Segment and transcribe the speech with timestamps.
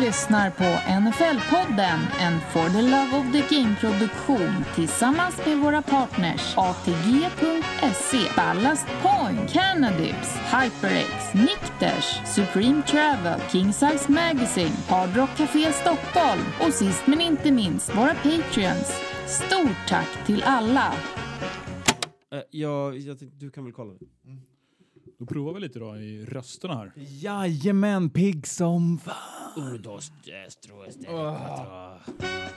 [0.00, 0.64] lyssnar på
[1.00, 9.50] NFL-podden, en For the Love of the Game-produktion tillsammans med våra partners ATG.se, Ballast Point,
[9.50, 17.20] Canadyps, HyperX, Nikters, Supreme Travel, King Size Magazine, Hard Rock Café Stockholm och sist men
[17.20, 19.02] inte minst våra Patreons.
[19.26, 20.94] Stort tack till alla!
[22.32, 23.94] Eh, jag, jag du kan väl kolla?
[25.18, 26.92] Då provar vi lite då i rösterna här.
[26.96, 29.14] Jajamän, pigg som fan.
[29.56, 30.96] Un, dos, tres, tres,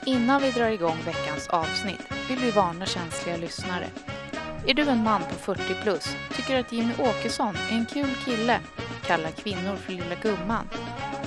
[0.06, 3.86] Innan vi drar igång veckans avsnitt vill vi varna känsliga lyssnare.
[4.66, 8.60] Är du en man på 40 plus, tycker att Jimmy Åkesson är en kul kille,
[9.02, 10.68] kallar kvinnor för lilla gumman,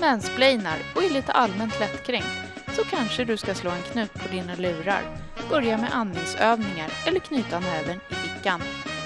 [0.01, 4.55] mansplainar och är lite allmänt lättkränkt, så kanske du ska slå en knut på dina
[4.55, 5.01] lurar,
[5.49, 8.61] börja med andningsövningar eller knyta näven i fickan.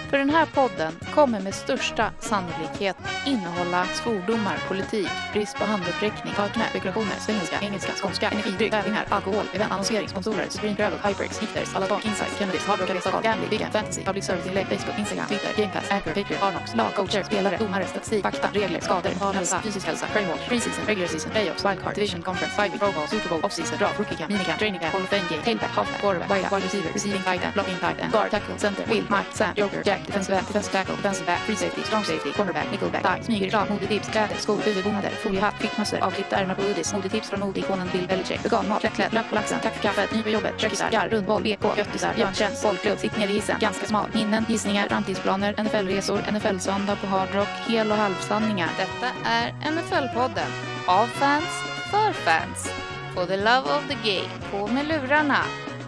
[0.10, 6.70] För den här podden kommer med största sannolikhet innehålla svordomar, politik, brist på handuppräckning, förknä,
[6.70, 12.02] spekulationer, svengelska, engelska, skånska, energidryck, tävlingar, alkohol, event, annonsering, sponsorer, Supreme Travel, Hyperx, Nikters, Aladdon,
[12.04, 16.14] Insight, Kennedys, Hard Rock, Stockholm, Gambling, Big Fantasy, Public Service-inlägg, Facebook, Instagram, Twitter, Gamepass, Anchor,
[16.14, 20.40] Patreon, Arnox, lag, coacher, spelare, domare, statistik, fakta, regler, skador, mental hälsa, fysisk hälsa, framework,
[20.50, 24.00] preseason, regular season, playoffs, wildcard, division, conference, five week, pro bowl, super bowl, off-season, draft,
[24.00, 27.22] rookie camp, minicamp, training camp, hall of fame game, tailback, halfback, quarterback, wide receiver, receiving
[27.24, 30.48] tight end, blocking tight end, guard, tackle, center, wheel, Mike, Sam, Joker, Jack, defensive back,
[30.48, 34.58] defensive tackle, defensive back, free safety, strong safety, cornerback, nickelback, thigh, smygerreklam, modetips, kläder, skor,
[34.66, 39.30] huvudbonader, foliehatt, fickmössor, avklippta ärmar på hoodies, modetips från modeikonen Bill Belichick, veganmat, lättklädd, lök
[39.30, 43.00] på laxen, tack för kaffet, ny på jobbet, tjöckisar, garv, rundboll, BK, göttisar, björntjänst, bollklubb,
[43.00, 47.92] sitt ner i hissen, ganska smal, minnen, gissningar, framtidsplaner, NFL-resor, NFL-söndag på Hard Rock, hel
[47.92, 48.70] och halvsanningar.
[48.78, 50.50] Detta är NFL-podden.
[50.88, 52.72] Av fans, för fans.
[53.14, 54.30] For the love of the game.
[54.52, 55.44] På med lurarna.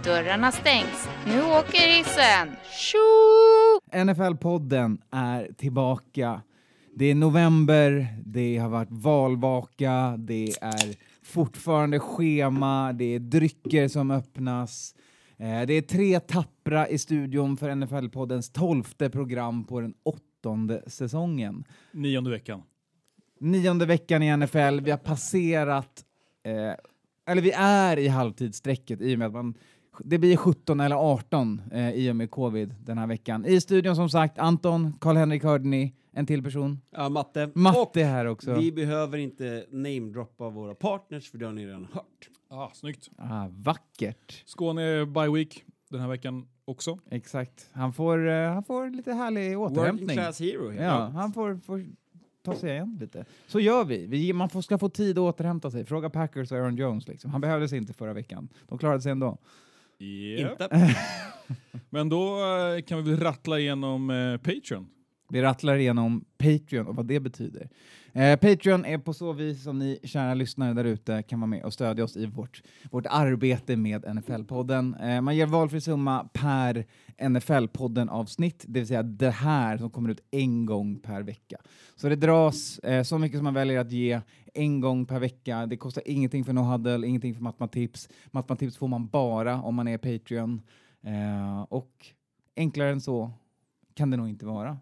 [0.10, 1.10] Dörrarna stängs.
[1.28, 2.56] Nu åker hissen.
[2.72, 3.00] Tjo!
[4.06, 6.42] NFL-podden är tillbaka.
[6.96, 14.12] Det är november, det har varit valvaka, det är fortfarande schema, det är drycker som
[14.12, 14.96] öppnas.
[15.38, 21.64] Eh, det är tre tappra i studion för NFL-poddens tolfte program på den åttonde säsongen.
[21.92, 22.62] Nionde veckan.
[23.40, 26.06] Nionde veckan i NFL, vi har passerat,
[26.44, 26.74] eh,
[27.32, 29.54] eller vi är i halvtidsstrecket i och med att man
[30.04, 33.46] det blir 17 eller 18 eh, i och med covid den här veckan.
[33.46, 36.82] I studion som sagt Anton, Karl-Henrik hörde ni, en till person.
[36.92, 37.52] Ja, Matte.
[37.56, 38.54] Matte Och är här också.
[38.54, 42.30] vi behöver inte namedroppa våra partners för det har ni redan hört.
[42.50, 43.10] Ah, snyggt.
[43.18, 44.44] Ah, vackert.
[44.46, 47.00] Skåne bye week den här veckan också.
[47.12, 47.70] Exakt.
[47.72, 50.10] Han får, eh, han får lite härlig Working återhämtning.
[50.18, 50.74] class hero.
[50.74, 51.16] Ja, enkelt.
[51.16, 51.86] han får, får
[52.44, 53.26] ta sig igen lite.
[53.48, 54.06] Så gör vi.
[54.06, 55.86] vi man får, ska få tid att återhämta sig.
[55.86, 57.08] Fråga Packers och Aaron Jones.
[57.08, 57.32] Liksom.
[57.32, 58.50] Han behövde sig inte förra veckan.
[58.68, 59.38] De klarade sig ändå.
[60.00, 60.52] Yep.
[60.52, 60.70] Inte?
[61.90, 64.88] Men då eh, kan vi väl rattla igenom eh, Patreon.
[65.30, 67.70] Vi rattlar igenom Patreon och vad det betyder.
[68.14, 71.64] Eh, Patreon är på så vis som ni kära lyssnare där ute kan vara med
[71.64, 75.16] och stödja oss i vårt, vårt arbete med NFL-podden.
[75.16, 76.86] Eh, man ger valfri summa per
[77.18, 81.58] NFL-podden-avsnitt, det vill säga det här som kommer ut en gång per vecka.
[81.96, 84.22] Så det dras eh, så mycket som man väljer att ge
[84.54, 85.66] en gång per vecka.
[85.66, 88.10] Det kostar ingenting för NoHuddle, ingenting för Matematips.
[88.32, 90.62] Matematips får man bara om man är Patreon.
[91.02, 92.06] Eh, och
[92.56, 93.32] enklare än så
[93.94, 94.78] kan det nog inte vara.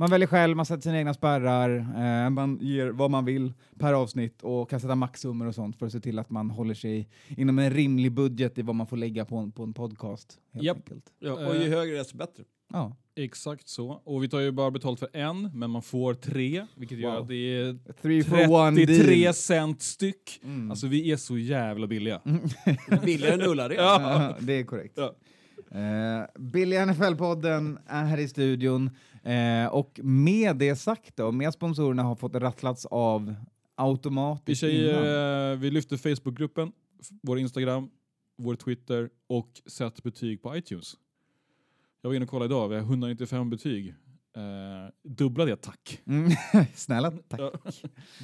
[0.00, 1.78] Man väljer själv, man sätter sina egna spärrar,
[2.24, 5.86] eh, man ger vad man vill per avsnitt och kan sätta maxsummor och sånt för
[5.86, 8.96] att se till att man håller sig inom en rimlig budget i vad man får
[8.96, 10.38] lägga på en, på en podcast.
[10.52, 10.76] Helt Japp.
[10.76, 11.04] enkelt.
[11.18, 12.42] Ja, och ju högre desto bättre.
[12.72, 12.96] Ja.
[13.16, 14.00] Exakt så.
[14.04, 17.22] Och vi tar ju bara betalt för en, men man får tre, vilket gör Wow.
[17.22, 19.34] att det är Three for one 33 deal.
[19.34, 20.40] cent styck.
[20.44, 20.70] Mm.
[20.70, 22.20] Alltså vi är så jävla billiga.
[23.04, 23.76] Billigare än Ullared.
[23.78, 24.94] Ja, det är korrekt.
[24.96, 25.14] Ja.
[25.70, 28.90] Eh, Billy NFL-podden är här i studion
[29.22, 33.34] eh, och med det sagt då, med sponsorerna har fått rattlats av Vi,
[33.74, 34.74] automatiskt innan.
[34.74, 36.72] säger, eh, vi lyfter Facebookgruppen,
[37.22, 37.90] vår Instagram,
[38.36, 40.96] vår Twitter och sätt betyg på iTunes.
[42.02, 43.94] Jag var inne och kollade idag, vi har 195 betyg.
[44.38, 46.00] Eh, dubbla det, tack.
[46.06, 46.30] Mm,
[46.74, 47.40] Snälla, tack.
[47.40, 47.52] Ja.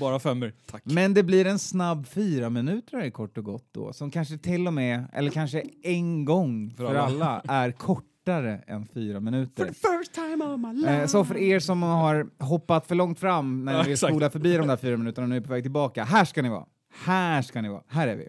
[0.00, 0.82] Bara femmer, tack.
[0.86, 4.72] Men det blir en snabb fyra minuter kort och gott då, som kanske till och
[4.72, 7.26] med, eller kanske en gång för, För alla.
[7.26, 7.42] alla.
[7.54, 9.66] är kortare än fyra minuter.
[9.66, 11.00] First time of my life.
[11.00, 14.30] Eh, så för er som har hoppat för långt fram när Ja, ni vill spola
[14.30, 16.66] förbi de där fyra minuterna och nu är på väg tillbaka, här ska ni vara.
[17.04, 17.82] Här ska ni vara.
[17.88, 18.28] Här är vi.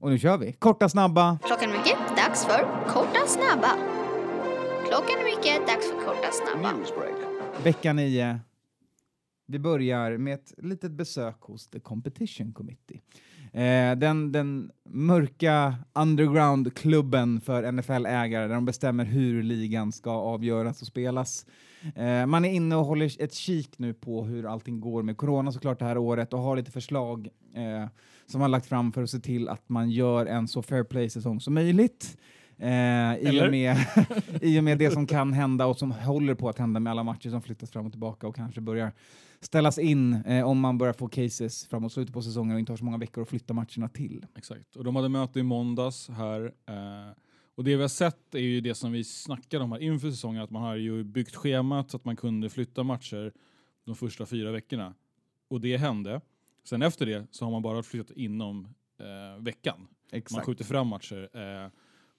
[0.00, 0.52] Och nu kör vi.
[0.52, 1.38] Korta, snabba.
[1.42, 3.99] Klockan är mycket, dags för korta snabba.
[4.90, 6.74] Klockan är mycket, dags för korta snabba.
[7.64, 8.40] Vecka 9.
[9.46, 13.00] Vi börjar med ett litet besök hos The Competition Committee.
[13.52, 20.86] Eh, den, den mörka underground-klubben för NFL-ägare där de bestämmer hur ligan ska avgöras och
[20.86, 21.46] spelas.
[21.94, 25.52] Eh, man är inne och håller ett kik nu på hur allting går med corona
[25.52, 27.88] såklart det här året och har lite förslag eh,
[28.26, 31.40] som man lagt fram för att se till att man gör en så fair play-säsong
[31.40, 32.16] som möjligt.
[32.60, 33.76] Eh, i, och med,
[34.42, 37.02] I och med det som kan hända och som håller på att hända med alla
[37.02, 38.92] matcher som flyttas fram och tillbaka och kanske börjar
[39.40, 42.76] ställas in eh, om man börjar få cases framåt slutet på säsongen och inte har
[42.76, 44.26] så många veckor att flytta matcherna till.
[44.36, 44.76] Exakt.
[44.76, 46.44] Och de hade möte i måndags här.
[46.44, 47.14] Eh,
[47.54, 50.42] och det vi har sett är ju det som vi snackade om här inför säsongen,
[50.42, 53.32] att man har ju byggt schemat så att man kunde flytta matcher
[53.84, 54.94] de första fyra veckorna.
[55.48, 56.20] Och det hände.
[56.64, 58.68] Sen efter det så har man bara flyttat inom
[58.98, 59.86] eh, veckan.
[60.30, 61.70] Man skjuter fram matcher eh,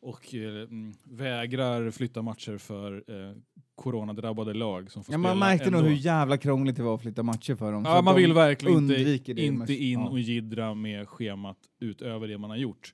[0.02, 3.36] och eh, mm, vägrar flytta matcher för eh,
[3.76, 5.90] coronadrabbade lag som får Ja, spela man märkte nog ändå.
[5.90, 7.84] hur jävla krångligt det var att flytta matcher för dem.
[7.86, 10.10] Ja, man de vill verkligen inte, inte in ja.
[10.10, 12.94] och jiddra med schemat utöver det man har gjort.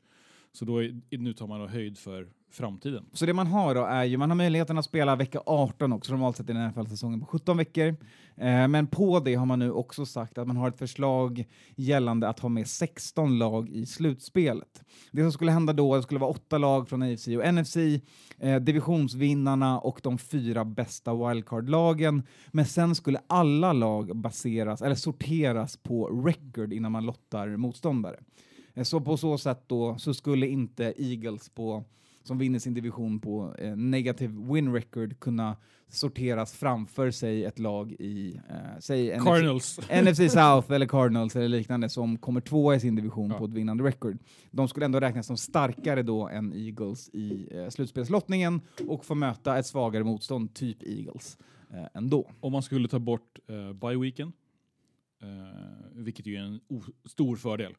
[0.57, 3.05] Så då är, nu tar man då höjd för framtiden.
[3.13, 6.11] Så det man har då är ju, man har möjligheten att spela vecka 18 också,
[6.11, 7.87] normalt sett i den här säsongen på 17 veckor.
[8.35, 11.45] Eh, men på det har man nu också sagt att man har ett förslag
[11.75, 14.83] gällande att ha med 16 lag i slutspelet.
[15.11, 17.77] Det som skulle hända då, det skulle vara åtta lag från AFC och NFC,
[18.37, 22.23] eh, divisionsvinnarna och de fyra bästa wildcard-lagen.
[22.51, 28.19] Men sen skulle alla lag baseras, eller sorteras på record innan man lottar motståndare.
[28.77, 31.83] Eh, Så på så sätt då så skulle inte Eagles på
[32.23, 35.57] som vinner sin division på eh, negativ win record kunna
[35.89, 39.79] sorteras framför sig ett lag i, eh, säg NFC, Cardinals.
[40.03, 43.37] NFC South eller Cardinals eller liknande som kommer tvåa i sin division Ja.
[43.37, 44.17] på ett vinnande record.
[44.51, 49.57] De skulle ändå räknas som starkare då än Eagles i eh, slutspelslottningen och få möta
[49.57, 51.37] ett svagare motstånd, typ Eagles,
[51.73, 52.31] eh, ändå.
[52.39, 54.33] Om man skulle ta bort uh, bye weeken,
[55.21, 55.27] eh,
[55.93, 56.59] vilket ju är en
[57.05, 57.73] stor fördel.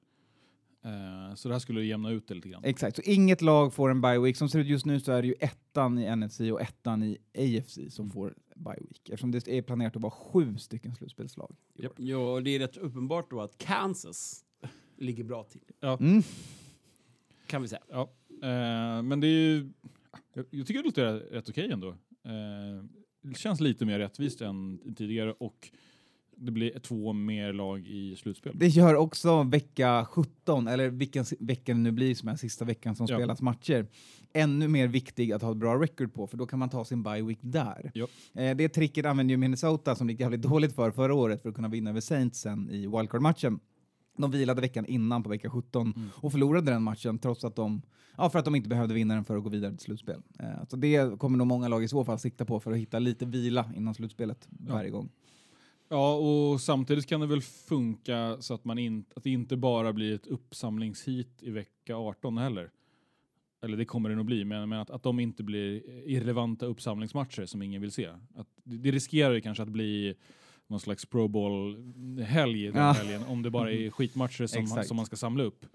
[0.84, 2.64] Eh, så det här skulle jämna ut det lite grann.
[2.64, 4.36] Exakt, så inget lag får en bye week.
[4.36, 7.18] Som ser ut just nu så är det ju ettan i NFC och ettan i
[7.38, 9.08] AFC som får bye week.
[9.08, 11.56] Eftersom det är planerat att vara sju stycken slutspelslag.
[11.78, 11.92] år.
[11.96, 14.44] Ja, och det är rätt uppenbart då att Kansas
[14.96, 16.22] ligger bra till, Mm.
[17.46, 17.82] kan vi säga.
[17.88, 18.10] Ja,
[18.42, 19.70] eh, men det är ju...
[20.34, 21.88] Jag, jag tycker det låter rätt okej ändå.
[21.88, 22.84] Eh,
[23.22, 25.70] det känns lite mer rättvist än tidigare och
[26.40, 28.52] det blir två mer lag i slutspel.
[28.58, 32.96] Det gör också vecka 17, eller vilken vecka det nu blir som är sista veckan
[32.96, 33.16] som Ja.
[33.16, 33.86] spelas matcher,
[34.32, 37.02] ännu mer viktig att ha ett bra record på, för då kan man ta sin
[37.02, 37.90] bye week där.
[37.94, 38.06] Ja.
[38.34, 41.48] Eh, det tricket använde ju Minnesota, som det gick jävligt dåligt för förra året, för
[41.48, 43.60] att kunna vinna över Saints sen i wildcard-matchen.
[44.18, 46.08] De vilade veckan innan på vecka 17 Mm.
[46.14, 47.82] och förlorade den matchen trots att de,
[48.16, 50.22] ja, för att de inte behövde vinna den för att gå vidare till slutspel.
[50.38, 52.98] Eh, så det kommer nog många lag i så fall sikta på för att hitta
[52.98, 54.74] lite vila innan slutspelet Ja.
[54.74, 55.08] varje gång.
[55.88, 59.92] Ja, och samtidigt kan det väl funka så att, man in, att det inte bara
[59.92, 62.70] blir ett uppsamlingshit i vecka 18 heller.
[63.62, 67.46] Eller det kommer det nog bli, men, men att, att de inte blir irrelevanta uppsamlingsmatcher
[67.46, 68.06] som ingen vill se.
[68.34, 70.14] Att, det, det riskerar ju kanske att bli
[70.66, 72.92] någon slags Pro Bowl-helg den Ja.
[72.92, 75.66] helgen om det bara är skitmatcher som, man, som man ska samla upp.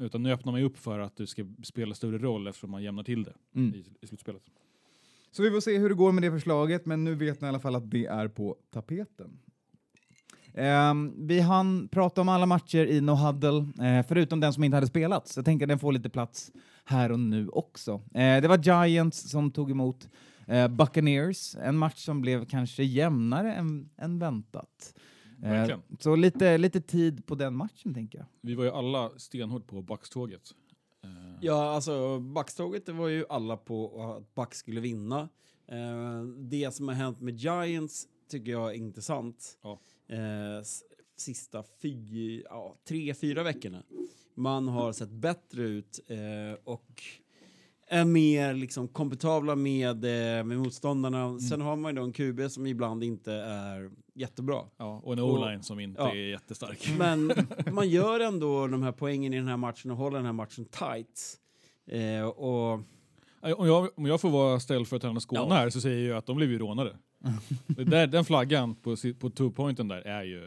[0.00, 2.82] Utan nu öppnar man ju upp för att det ska spela större roll eftersom man
[2.82, 3.74] jämnar till det Mm.
[3.74, 4.42] i, i slutspelet.
[5.30, 7.48] Så vi får se hur det går med det förslaget, men nu vet ni i
[7.48, 9.38] alla fall att det är på tapeten.
[10.54, 14.76] Ehm, vi hann prata om alla matcher i No Huddle, eh, förutom den som inte
[14.76, 15.36] hade spelats.
[15.36, 16.52] Jag tänker att den får lite plats
[16.84, 17.92] här och nu också.
[18.14, 20.08] Eh, det var Giants som tog emot
[20.46, 24.94] eh, Buccaneers, en match som blev kanske jämnare än, än väntat.
[25.42, 28.26] Eh, så lite, lite tid på den matchen, tänker jag.
[28.42, 30.42] Vi var ju alla stenhårt på Bucks-tåget.
[31.04, 35.28] Eh, Ja, alltså Bucks-tåget det var ju alla på att Bucks skulle vinna.
[35.68, 39.58] Eh, det som har hänt med Giants tycker jag är intressant.
[39.62, 39.80] Ja.
[40.10, 40.62] Eh,
[41.16, 43.82] sista fy, ja, tre, fyra veckorna.
[44.34, 47.02] Man har sett bättre ut eh, och
[47.86, 51.38] är mer liksom komfortabla med, eh, med motståndarna.
[51.38, 54.64] Sen har man ju då en QB som ibland inte är jättebra.
[54.76, 56.10] Ja, och en O-line som inte ja.
[56.10, 56.90] är jättestark.
[56.98, 57.32] Men
[57.72, 60.64] man gör ändå de här poängen i den här matchen och håller den här matchen
[60.64, 61.36] tight.
[61.86, 62.72] Eh, och
[63.40, 65.54] Om jag, om jag får vara ställföreträdande Skåne Ja.
[65.54, 66.96] här så säger jag att de blev ju rånade.
[67.66, 70.42] Det där, den flaggan på, på two-pointen där är ju...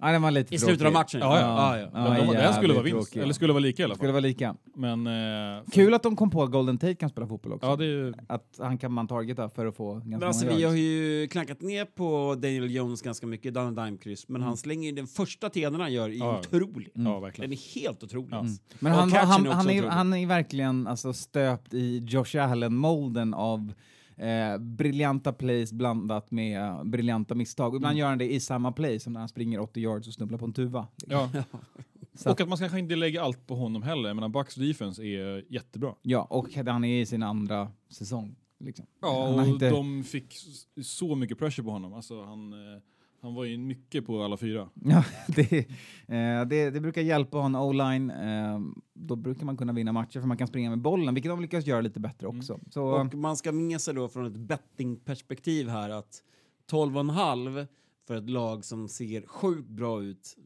[0.00, 1.20] Ja, den var lite i slutet av matchen.
[1.20, 1.76] Ja, ja.
[1.76, 2.16] ja, ja.
[2.18, 3.22] Ja, de, den skulle vara vinst, tråkig.
[3.22, 4.12] eller skulle vara lika i alla Skulle fall.
[4.12, 4.56] vara lika.
[4.74, 5.06] Men...
[5.06, 7.66] Eh, Kul att de kom på att Golden Tate kan spela fotboll också.
[7.66, 8.14] Ja, det är ju...
[8.28, 11.26] Att han kan man targeta för att få ganska Men många alltså, vi har ju
[11.28, 14.46] klankat ner på Daniel Jones ganska mycket, Dan Dimekryss, men Mm.
[14.48, 16.38] han slänger ju den första TDn han gör är Ja.
[16.38, 16.88] otrolig.
[16.94, 17.52] Ja, Den verkligen.
[17.52, 18.28] är helt otrolig.
[18.32, 18.36] Ja.
[18.38, 18.62] alltså.
[18.78, 23.72] Men han, han, han, är, han är verkligen alltså, stöpt i Josh Allen-molden av
[24.18, 27.76] eh, briljanta plays blandat med briljanta misstag.
[27.76, 27.98] Ibland Mm.
[27.98, 30.44] gör han det i samma play som när han springer 80 yards och snubblar på
[30.44, 30.86] en tuva.
[31.06, 31.30] Ja.
[32.26, 34.14] Och att man kanske inte lägger allt på honom heller.
[34.14, 35.94] Men Bucks defense är jättebra.
[36.02, 38.36] Ja, och han är i sin andra säsong.
[38.60, 38.86] Liksom.
[39.02, 40.34] Ja, och inte- de fick
[40.82, 41.94] så mycket pressure på honom.
[41.94, 42.80] Alltså, han, eh,
[43.20, 44.68] han var ju mycket på alla fyra.
[44.84, 45.58] Ja, det,
[46.06, 48.10] eh, det, det brukar hjälpa att ha en o-line.
[48.10, 48.60] Eh,
[48.94, 51.66] då brukar man kunna vinna matcher för man kan springa med bollen, vilket de lyckas
[51.66, 52.60] göra lite bättre också.
[52.70, 56.22] Så, Och man ska med sig då från ett bettingperspektiv här att
[56.70, 57.66] 12,5
[58.06, 60.36] för ett lag som ser sjukt bra ut,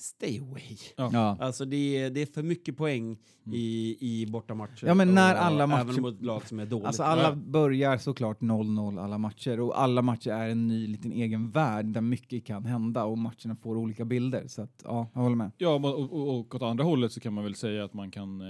[0.00, 0.76] stay away.
[0.96, 1.36] ja.
[1.40, 3.18] Alltså det är, det är för mycket poäng
[3.52, 4.86] i, i bortamatcher.
[4.86, 6.86] Ja, men när och alla matcher- Även mot lag som är dåligt.
[6.86, 7.34] Alltså alla Ja.
[7.34, 12.00] börjar såklart 0-0 alla matcher och alla matcher är en ny liten egen värld där
[12.00, 14.44] mycket kan hända och matcherna får olika bilder.
[14.46, 15.50] Så att, ja, jag håller med.
[15.58, 18.40] Ja, och, och, och åt andra hållet så kan man väl säga att man kan
[18.40, 18.46] eh,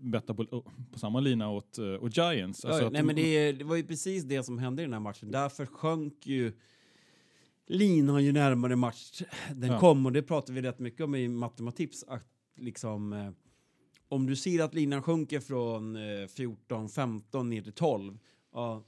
[0.00, 0.44] betta på,
[0.92, 2.64] på samma lina åt, eh, åt Giants.
[2.64, 4.92] Alltså ja, att nej, men det, det var ju precis det som hände i den
[4.92, 5.30] här matchen.
[5.30, 6.52] Därför sjönk ju
[7.70, 9.22] linan ju närmare match
[9.54, 9.80] den Ja.
[9.80, 13.30] kom och det pratade vi rätt mycket om i matematips att liksom eh,
[14.08, 18.18] om du ser att linan sjunker från eh, 14, 15 ner till 12,
[18.54, 18.82] ja,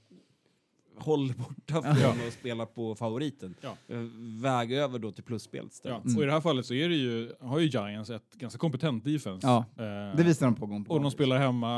[0.97, 3.55] håll borta från att spela på favoriten.
[3.61, 3.77] Ja.
[3.87, 3.99] Eh,
[4.41, 6.01] Väg över då till plusspel Ja.
[6.05, 6.17] Mm.
[6.17, 9.03] Och i det här fallet så är det ju, har ju Giants ett ganska kompetent
[9.03, 9.47] defense.
[9.47, 11.77] Ja, Eh, Det visar de på gång på Och de spelar hemma.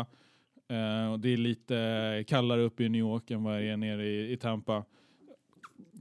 [0.68, 4.08] Eh, och det är lite kallare uppe i New York än vad det är nere
[4.08, 4.84] i, i Tampa.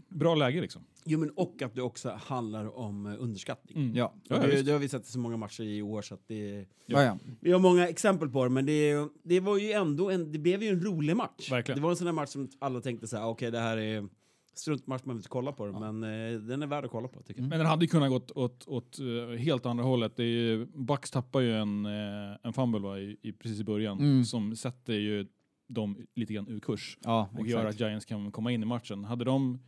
[0.08, 0.82] Bra läge liksom.
[1.04, 3.76] Jo, men och att det också handlar om eh, underskattning.
[3.78, 3.96] Mm.
[3.96, 6.28] Ja, Ja, det, det har vi sett i så många matcher i år så att
[6.28, 7.18] det ja, ja.
[7.40, 10.62] Vi har många exempel på det, men det, det var ju ändå en, det blev
[10.62, 11.50] ju en rolig match.
[11.50, 11.78] Verkligen.
[11.78, 14.08] Det var en sån där match som alla tänkte så här, okej det här är
[14.54, 16.02] struntmatch, man vill inte kolla på den, men
[16.34, 17.48] eh, den är värd att kolla på tycker jag.
[17.48, 20.16] Men den hade ju kunnat gått åt, åt eh, helt andra hållet.
[20.16, 23.64] Det är ju, Bucks tappar ju en, uh, en fumble va, i, i, precis i
[23.64, 24.24] början Mm.
[24.24, 25.26] som sätter ju
[25.68, 27.80] dem lite grann ur kurs ja och gör att.
[27.80, 29.04] Giants kan komma in i matchen.
[29.04, 29.58] Hade de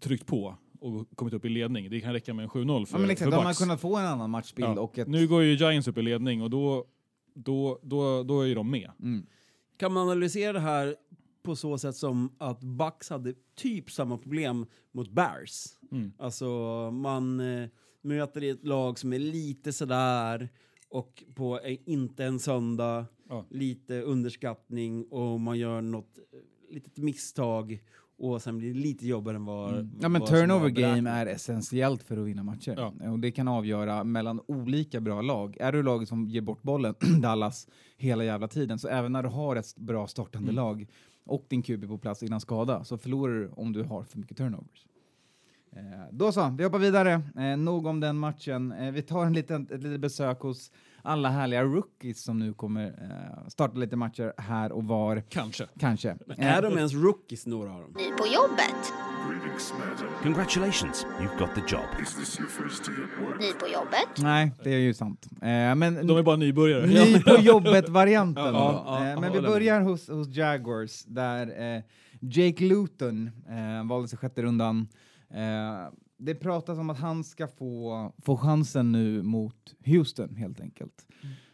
[0.00, 3.00] tryckt på och kommit upp i ledning, det kan räcka med en 7-0 för, Ja,
[3.00, 3.58] men exakt, för då har man Bucks.
[3.58, 4.80] kunnat få en annan matchbild Ja.
[4.80, 5.08] och ett...
[5.08, 6.84] Nu går ju Giants upp i ledning och då,
[7.34, 8.90] då, då, då är ju de med.
[9.02, 9.26] Mm.
[9.76, 10.96] Kan man analysera det här
[11.42, 15.64] på så sätt som att Bucks hade typ samma problem mot Bears?
[15.92, 16.12] Mm.
[16.18, 16.46] Alltså
[16.90, 17.68] man eh,
[18.02, 20.48] möter ett lag som är lite sådär
[20.88, 23.46] och på eh, inte en söndag, Ja.
[23.50, 27.78] lite underskattning och man gör något eh, litet misstag
[28.18, 29.72] och sen blir det lite jobbigare än vad...
[29.74, 29.90] Mm.
[30.00, 32.74] Ja men turnover game är essentiellt för att vinna matcher.
[32.76, 33.10] Ja.
[33.10, 35.56] Och det kan avgöra mellan olika bra lag.
[35.60, 39.28] Är du laget som ger bort bollen, Dallas, hela jävla tiden, så även när du
[39.28, 40.54] har ett bra startande Mm.
[40.56, 40.86] lag
[41.26, 44.36] och din QB på plats innan skada, så förlorar du om du har för mycket
[44.36, 44.86] turnovers.
[45.72, 45.82] Eh,
[46.12, 47.22] då så, vi hoppar vidare.
[47.36, 48.72] Eh, nog om den matchen.
[48.72, 52.86] Eh, vi tar en liten, ett litet besök hos alla härliga rookies som nu kommer
[52.86, 55.66] eh, starta lite matcher här och var, Kanske.
[55.80, 56.16] kanske.
[56.26, 57.90] Men är de ens rookies, några av dem?
[57.96, 58.92] Ny på jobbet.
[60.22, 61.84] Congratulations, you've got the job.
[63.40, 64.08] Ny på jobbet.
[64.18, 65.26] Nej, det är ju sant.
[65.32, 66.86] Eh, men De är bara nybörjare.
[66.86, 68.44] Ny på jobbet-varianten.
[68.54, 71.82] Ja, ja, Eh, men vi börjar hos, hos Jaguars där eh,
[72.20, 74.88] Jake Luton eh, valdes i sjätte rundan.
[76.18, 81.06] Det pratas om att han ska få, få chansen nu mot Houston helt enkelt.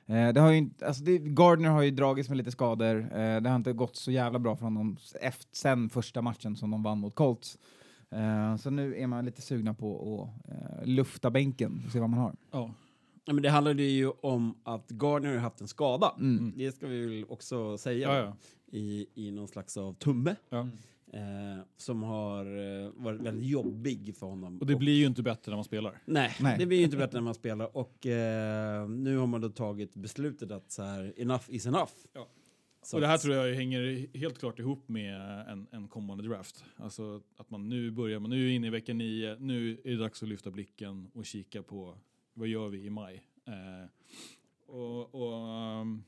[0.07, 2.97] Eh, det har ju inte, alltså det, Gardner har ju dragits med lite skador.
[3.01, 6.71] Eh, det har inte gått så jävla bra för honom efter, sen första matchen som
[6.71, 7.59] de vann mot Colts.
[8.11, 12.11] Eh, så nu är man lite sugna på att eh, lufta bänken och se vad
[12.11, 12.37] man har.
[12.51, 12.71] Ja.
[13.27, 16.15] Ja, men det handlade ju om att Gardner har haft en skada.
[16.19, 16.53] Mm.
[16.57, 18.09] Det ska vi väl också säga.
[18.09, 18.37] Ja, ja.
[18.79, 20.37] I, I någon slags av tumme.
[20.49, 20.69] Ja.
[21.15, 24.59] Eh, som har eh, varit väldigt jobbig för honom.
[24.59, 26.03] Och det blir ju inte bättre när man spelar.
[26.05, 26.59] Nej, Nej.
[26.59, 27.77] det blir ju inte bättre när man spelar.
[27.77, 31.93] Och eh, nu har man då tagit beslutet att så här, enough is enough.
[32.13, 32.29] Ja.
[32.83, 36.65] Så och det här tror jag hänger helt klart ihop med en, en kommande draft.
[36.77, 39.97] Alltså att man nu börjar, man nu är inne i vecka nio, nu är det
[39.97, 41.99] dags att lyfta blicken och kika på
[42.35, 43.23] vad gör vi i maj.
[43.47, 43.89] Eh,
[44.67, 45.33] och, och
[45.81, 46.05] um,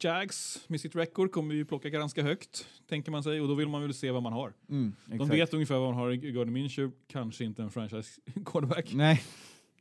[0.00, 3.68] Jags med sitt record kommer ju plocka ganska högt, tänker man sig, och då vill
[3.68, 4.52] man väl se vad man har.
[4.70, 8.92] Mm, De vet ungefär vad man har i Gardner Minshew, kanske inte en franchise quarterback.
[8.94, 9.22] Nej.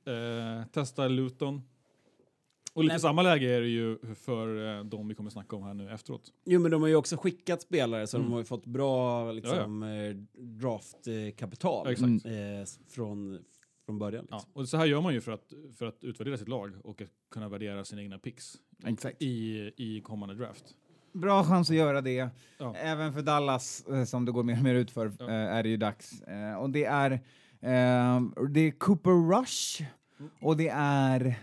[0.05, 1.62] Eh, testa Luton.
[2.74, 3.00] Och lite Nej.
[3.01, 6.31] samma läge är det ju för eh, de vi kommer snacka om här nu efteråt.
[6.45, 8.27] Jo, men de har ju också skickat spelare så Mm.
[8.29, 12.25] de har ju fått bra liksom, eh, draftkapital Ja, exakt.
[12.25, 13.39] eh, s- från,
[13.85, 14.27] från början.
[14.29, 14.51] Ja, Liksom.
[14.53, 17.07] och så här gör man ju för att, för att utvärdera sitt lag och att
[17.31, 18.53] kunna värdera sina egna picks
[18.85, 19.21] Exakt.
[19.21, 20.63] i, i kommande draft.
[21.13, 22.29] Bra chans att göra det.
[22.57, 22.75] Ja.
[22.75, 25.25] Även för Dallas, eh, som det går mer och mer ut för, Ja.
[25.25, 26.21] eh, är det ju dags.
[26.21, 27.19] Eh, och det är,
[28.49, 29.83] det är Cooper Rush
[30.41, 31.35] och det är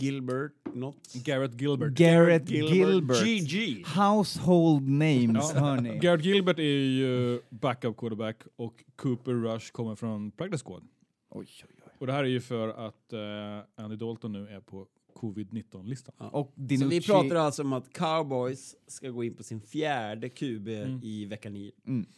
[0.00, 1.14] Gilbert, något.
[1.14, 1.92] Garrett Gilbert.
[1.92, 3.24] Garrett Gilbert.
[3.24, 3.84] GG.
[3.96, 5.60] Household names, Ja.
[5.60, 5.98] hörni.
[6.02, 10.82] Garrett Gilbert är ju backup quarterback och Cooper Rush kommer från practice squad.
[11.30, 11.77] Oj, oj, oj.
[11.98, 16.14] Och det här är ju för att eh, Andy Dalton nu är på covid-19-listan.
[16.18, 20.28] Och Så Dinucci, vi pratar alltså om att Cowboys ska gå in på sin fjärde
[20.28, 21.00] QB Mm.
[21.02, 21.72] i vecka 9.
[21.84, 22.12] Dinucci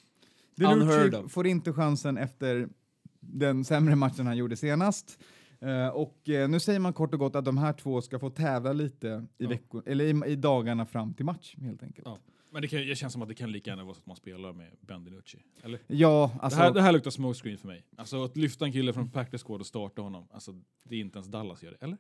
[0.65, 1.33] Unheard of.
[1.33, 2.69] får inte chansen efter
[3.21, 5.19] den sämre matchen han gjorde senast.
[5.61, 8.31] Eh, och eh, nu säger man kort och gott att de här två ska få
[8.31, 9.49] tävla lite i, Ja.
[9.49, 12.07] veckor, eller i, i dagarna fram till match helt enkelt.
[12.09, 12.19] Ja.
[12.53, 14.17] Men det, kan, det känns som att det kan lika gärna vara så att man
[14.17, 15.39] spelar med Ben DiNucci.
[15.63, 15.81] Eller?
[15.87, 17.85] Ja, alltså, det, här, det här luktar smokescreen för mig.
[17.97, 20.29] Alltså att lyfta en kille från Packers squad och starta honom.
[20.31, 20.53] Alltså
[20.85, 21.97] det är inte ens Dallas gör det, eller?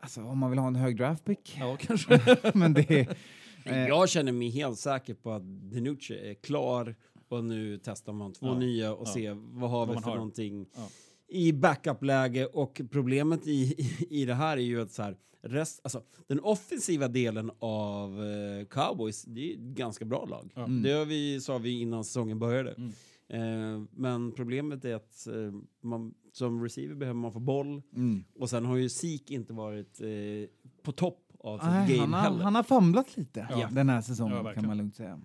[0.00, 1.56] alltså om man vill ha en hög draftpick.
[1.60, 2.40] Ja, kanske.
[2.54, 3.16] Men det är,
[3.64, 3.78] Eh.
[3.88, 6.94] Jag känner mig helt säker på att Denucci är klar
[7.28, 8.58] och nu testar man två Ja.
[8.58, 9.12] nya och Ja.
[9.14, 10.16] ser vad har Vad vi för har.
[10.16, 10.88] någonting Ja.
[11.30, 15.80] I backup-läge och problemet i, i, i det här är ju att så här, rest,
[15.84, 20.52] alltså, den offensiva delen av eh, Cowboys, det är ett ganska bra lag.
[20.54, 20.64] Ja.
[20.64, 20.82] Mm.
[20.82, 22.70] Det har vi, sa vi innan säsongen började.
[22.72, 22.92] Mm.
[23.28, 25.34] Eh, men problemet är att eh,
[25.82, 28.24] man, som receiver behöver man få boll mm.
[28.38, 30.08] och sen har ju Sik inte varit eh,
[30.82, 32.44] på topp av sitt game han, har, heller.
[32.44, 33.68] han har famlat lite Ja.
[33.72, 34.68] den här Ja, säsongen kan verkligen.
[34.68, 35.20] man lugnt säga.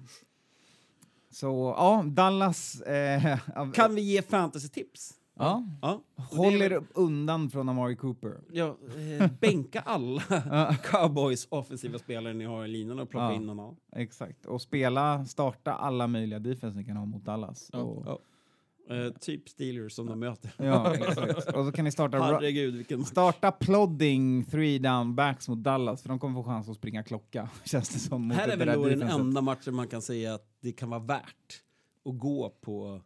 [1.32, 2.82] Så ja, Dallas...
[2.82, 3.40] Eh,
[3.74, 5.14] Kan vi ge fantasy-tips?
[5.36, 6.02] Ja, Ja.
[6.16, 8.38] Håll er undan från Amari Cooper.
[8.52, 8.78] Ja,
[9.20, 10.22] eh, bänka alla
[10.84, 13.34] cowboys offensiva spelare ni har i linan och plocka Ja.
[13.34, 13.76] in någon annan.
[13.96, 17.70] Exakt, och spela, starta alla möjliga defense ni kan ha mot Dallas.
[17.74, 17.80] Ja.
[17.80, 18.20] Och, Ja.
[18.90, 20.52] Eh, typ Steelers som de möter.
[20.58, 21.54] ja, exakt.
[21.56, 26.10] och så kan ni starta, Herregud vilken starta plodding three down backs mot Dallas, för
[26.10, 28.28] de kommer få chans att springa klocka, känns det som.
[28.28, 31.00] Mot Här är väl då den enda matchen man kan säga att det kan vara
[31.00, 31.62] värt
[32.06, 33.02] att gå på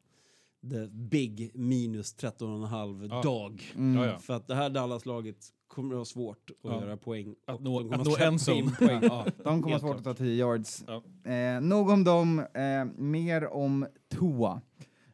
[0.61, 3.21] the big minus 13,5 Ja.
[3.21, 3.71] dag.
[3.75, 4.01] Mm.
[4.01, 4.19] Ja, ja.
[4.19, 5.37] För att det här Dallas-laget
[5.67, 6.81] kommer att ha svårt att Ja.
[6.81, 7.35] göra poäng.
[7.47, 8.99] Att nå, att nå en poäng.
[9.03, 9.25] Ja.
[9.43, 10.83] De kommer ha svårt att ta 10 yards.
[10.87, 11.03] Ja.
[11.31, 14.61] Eh, nog om dem, eh, mer om Tua.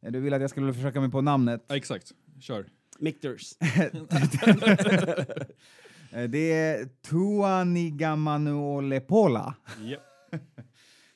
[0.01, 1.65] Eh, Du ville att jag skulle försöka mig på namnet.
[1.67, 2.11] Ja, exakt.
[2.39, 2.65] Kör.
[2.99, 3.53] Mictors.
[6.11, 9.55] Eh, det är Tua Nigamanuolepola.
[9.83, 9.97] Ja.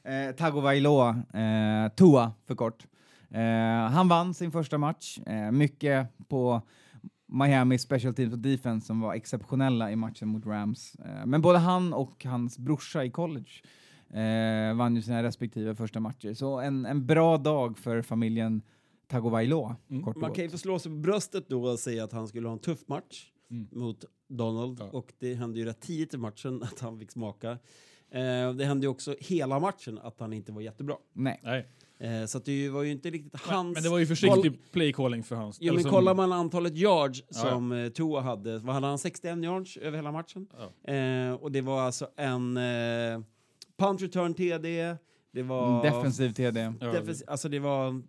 [0.04, 2.86] Eh, Tagovailoa, eh, Tua för kort.
[3.32, 6.62] Eh, han vann sin första match, eh, mycket på
[7.32, 10.96] Miami special teams och defense som var exceptionella i matchen mot Rams.
[10.96, 13.50] Eh, men både han och hans brorsa i college
[14.10, 16.34] eh, vann ju sina respektive första matcher.
[16.34, 18.62] Så en, en bra dag för familjen
[19.08, 20.04] Tagovailoa, Mm.
[20.04, 22.28] kort och Man kan ju få slå sig på bröstet då och säga att han
[22.28, 23.68] skulle ha en tuff match Mm.
[23.72, 24.86] mot Donald Ja.
[24.86, 27.52] och det hände ju rätt tidigt i matchen att han fick smaka.
[28.12, 30.96] Eh, det hände ju också hela matchen att han inte var jättebra.
[31.13, 31.39] Nej.
[31.44, 31.68] Nej.
[32.04, 33.74] Eh, så att det var ju inte riktigt hans...
[33.76, 35.60] men det var ju försiktig play calling för hans...
[35.60, 38.98] Eller men som- kollar man antalet yards Ja, som eh, Tua hade, vad hade han?
[39.00, 40.48] 61 yards över hela matchen?
[40.86, 40.94] Ja.
[40.94, 43.22] Eh, och det var alltså en eh,
[43.80, 44.96] punt return TD,
[45.34, 45.84] det var...
[45.84, 46.60] Defensiv TD.
[46.82, 48.02] Ja, defensiv- alltså det var...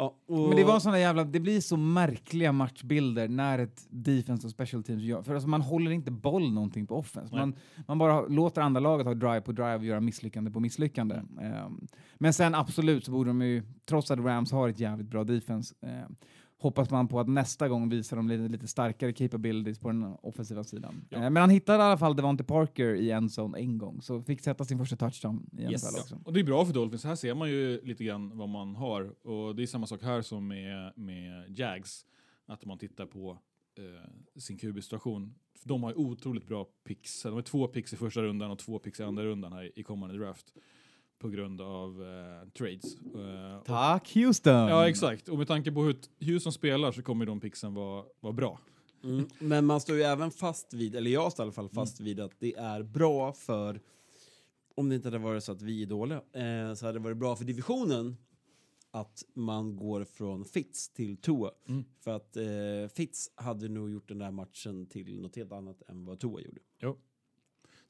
[0.00, 4.46] Ja, och, Men det var såna jävla, det blir så märkliga matchbilder när ett defense
[4.46, 7.36] och special teams gör, för alltså man håller inte boll någonting på offense.
[7.36, 7.54] Man,
[7.88, 11.14] man bara låter andra laget ha drive på drive och göra misslyckande på misslyckande.
[11.40, 15.24] Ehm, men sen absolut så borde de ju, trots att Rams har ett jävligt bra
[15.24, 16.16] defense, ehm,
[16.60, 20.64] hoppas man på att nästa gång visar de lite, lite starkare capabilities på den offensiva
[20.64, 21.04] sidan.
[21.10, 21.18] Ja.
[21.18, 24.22] Ehm, men han hittade i alla fall Devonte Parker i en zone en gång, så
[24.22, 25.82] fick sätta sin första touchdown i Yes.
[25.84, 26.02] NFL Ja.
[26.02, 26.18] också.
[26.24, 27.04] Och det är bra för Dolphins.
[27.04, 29.26] Här ser man ju lite grann vad man har.
[29.26, 32.06] Och det är samma sak här som med, med Jags.
[32.46, 33.38] Att man tittar på
[33.78, 35.34] eh, sin QB-situation.
[35.64, 37.22] De har ju otroligt bra picks.
[37.22, 39.82] De har två picks i första rundan och två picks i andra rundan här i
[39.82, 40.54] kommande draft.
[41.20, 42.96] På grund av eh, trades.
[43.14, 44.52] Eh, och- Tack Houston!
[44.68, 45.28] Ja, exakt.
[45.28, 48.60] Och med tanke på hur Houston spelar så kommer de picksen vara, vara bra.
[49.04, 49.28] Mm.
[49.38, 52.20] Men man står ju även fast vid, eller jag står i alla fall fast vid
[52.20, 53.80] att det är bra för,
[54.74, 57.16] om det inte hade varit så att vi är dåliga, eh, så hade det varit
[57.16, 58.16] bra för divisionen
[58.90, 61.50] att man går från Fitz till Tua.
[61.68, 61.84] Mm.
[62.04, 62.44] För att eh,
[62.94, 66.60] Fitz hade nog gjort den där matchen till något helt annat än vad Tua gjorde.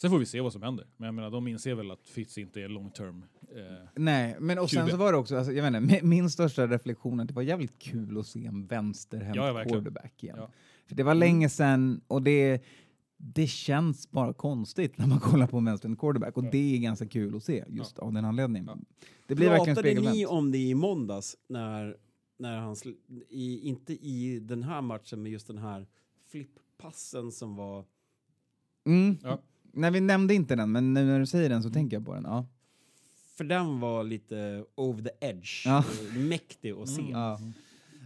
[0.00, 0.86] Sen får vi se vad som händer.
[0.96, 3.24] Men jag menar, de inser väl att Fitz inte är long term.
[3.56, 4.90] Eh, Nej, men och sen QB.
[4.90, 7.34] så var det också, alltså, jag vet inte, min, min största reflektion är att det
[7.34, 9.78] var jävligt kul att se en vänsterhänt Ja, ja, verkligen.
[9.84, 10.36] quarterback igen.
[10.38, 10.50] Ja.
[10.86, 12.62] För det var länge sedan och det,
[13.16, 16.48] det känns bara konstigt när man kollar på en vänsterhänt quarterback och Ja.
[16.52, 18.66] det är ganska kul att se just av den anledningen.
[18.68, 18.76] Ja.
[19.26, 20.30] Det blir verkligen Pratade ni spegelvänt.
[20.30, 21.96] om det i måndags när,
[22.38, 22.96] när han, sl-
[23.28, 25.86] i, inte i den här matchen, men just den här
[26.30, 27.84] flipppassen som var
[28.86, 29.16] Mm.
[29.22, 29.38] Ja.
[29.72, 32.14] Nej, vi nämnde inte den, men nu när du säger den så tänker jag på
[32.14, 32.24] den.
[32.24, 32.46] Ja.
[33.36, 35.66] För den var lite over the edge.
[35.66, 35.78] Ja.
[36.10, 37.02] och Mäktig att se.
[37.10, 37.40] Ja.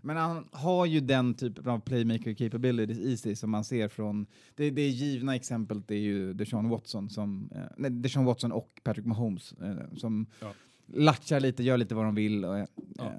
[0.02, 4.26] Men han har ju den typen av playmaker capabilities i sig som man ser från...
[4.54, 9.06] Det, det givna exemplet är ju Deshaun Watson, som, eh, nej, Deshaun Watson och Patrick
[9.06, 10.52] Mahomes eh, som Ja.
[10.86, 13.12] latchar lite, gör lite vad de vill och, eh, Ja.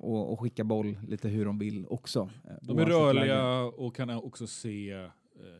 [0.00, 2.30] och, och skickar boll lite hur de vill också.
[2.44, 5.06] eh, de är rörliga och kan också se eh,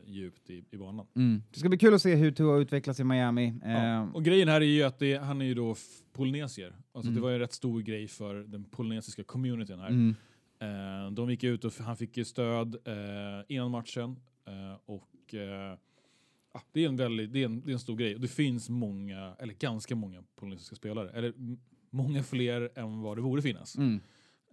[0.05, 1.05] djupt i, i banan.
[1.15, 1.43] Mm.
[1.51, 3.53] Det ska bli kul att se hur Tua utvecklas i Miami.
[3.63, 3.69] Ja.
[4.03, 5.75] Eh, Och grejen här är ju att det, han är ju då
[6.13, 6.75] polynesier.
[6.91, 7.15] Alltså Mm.
[7.15, 9.87] Det var en rätt stor grej för den polynesiska communityn här.
[9.89, 10.15] mm.
[10.59, 12.93] Eh, de gick ut och han fick ju stöd eh,
[13.47, 14.15] innan matchen.
[14.45, 15.77] Eh, och eh,
[16.53, 18.15] ja, det, är en väldigt, det, är en, det är en stor grej.
[18.15, 21.09] Och det finns många, eller ganska många polynesiska spelare.
[21.09, 21.33] Eller
[21.89, 23.77] många fler än vad det borde finnas.
[23.77, 23.99] Mm.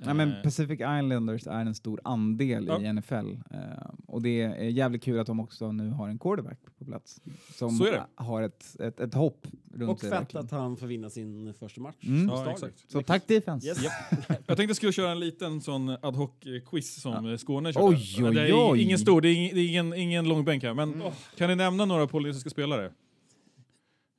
[0.05, 2.81] Ja, men Eh, Pacific Islanders är en stor andel Ja.
[2.81, 3.15] i NFL
[3.51, 3.61] eh,
[4.07, 7.21] och det är jävligt kul att de också nu har en quarterback på plats
[7.55, 8.07] som Så är det.
[8.15, 11.97] har ett, ett, ett hopp runt Och fett att han får vinna sin första match.
[12.03, 12.29] Mm.
[12.29, 12.57] Ja.
[12.89, 13.67] Så tack defense.
[13.67, 13.79] Yes.
[14.29, 17.39] Jag tänkte jag skulle köra en liten sån ad hoc-quiz som ja.
[17.39, 17.87] Skåne körde.
[17.87, 18.83] Oj, oj, det är oj.
[18.83, 20.75] ingen stor, det är ingen, det är ingen, ingen lång bänk här.
[20.75, 21.03] Men
[21.37, 22.93] kan ni nämna några polynesiska spelare?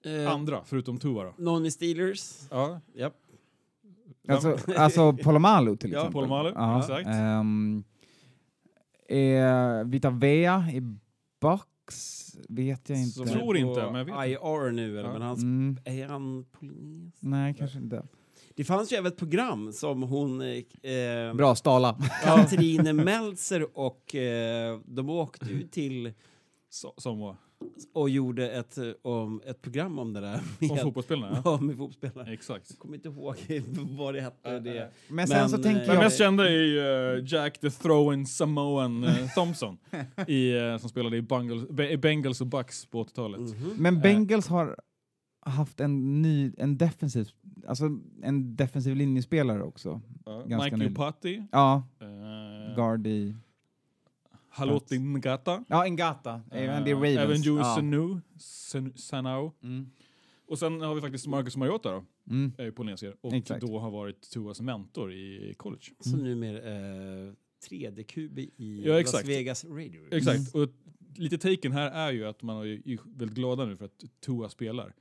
[0.05, 1.33] Eh, Andra, förutom Tua då?
[1.37, 2.39] Nonny Steelers.
[2.49, 3.13] Ja, Japp.
[4.27, 6.13] Alltså, alltså Polomalu till Ja, exempel.
[6.13, 7.07] Polomalu, exakt.
[7.07, 7.83] ehm,
[9.09, 10.81] eh, Vita Vea i
[11.41, 13.11] Bucks vet jag inte.
[13.11, 14.27] Så- tror inte, men jag vet inte.
[14.29, 15.13] IR nu, eller, Ja.
[15.13, 17.17] men han, Mm, är han polynesisk?
[17.23, 18.03] nej, kanske inte.
[18.55, 20.41] Det fanns ju även ett program som hon...
[20.41, 21.97] Eh, Bra, Stala.
[22.23, 26.13] Katrine Meltzer och eh, de åkte ju till
[26.97, 27.35] som var.
[27.93, 30.33] Och gjorde ett, om, ett program om det där.
[30.61, 31.41] Om Med, fotbollsspelarna?
[31.45, 32.33] ja, med fotbollsspelare.
[32.33, 32.65] Exakt.
[32.69, 33.35] Jag kommer inte ihåg
[33.97, 34.59] vad det hette.
[34.59, 34.91] Det.
[35.07, 36.03] Men sen så Men, tänker eh, Den jag...
[36.03, 36.79] mest kända är ju
[37.17, 39.77] eh, Jack the Throwing Samoan eh, Thompson
[40.27, 43.39] i, eh, som spelade i Bengals, Be- Bengals och Bucks på 80-talet.
[43.39, 43.73] Mhm.
[43.77, 44.01] Men Eh.
[44.01, 44.75] Bengals har
[45.45, 47.29] haft en ny, en defensiv,
[47.67, 47.89] alltså
[48.23, 50.01] en defensiv linjespelare också.
[50.45, 50.89] Ganska Mike.
[50.89, 53.35] Lupati, Ja, eh, guard i...
[54.51, 56.41] Haloti Ngata, Ja, Ngata.
[56.51, 57.17] Även eh, Ravens.
[57.17, 57.63] även Joe ja.
[57.75, 59.51] Sanu, Sen- Sanao.
[59.63, 59.89] Mm.
[60.47, 62.51] Och sen har vi faktiskt Marcus Mariota då, Mm.
[62.57, 63.61] är ju polynesier och Exakt.
[63.61, 65.83] då har varit Tuas mentor i college.
[65.99, 67.33] Så numera eh,
[67.69, 69.25] 3D-QB i Ja, Las.
[69.25, 70.01] Vegas Radio.
[70.11, 70.69] Exakt, och
[71.15, 74.93] lite taken här är ju att man är väldigt glada nu för att Tua spelar.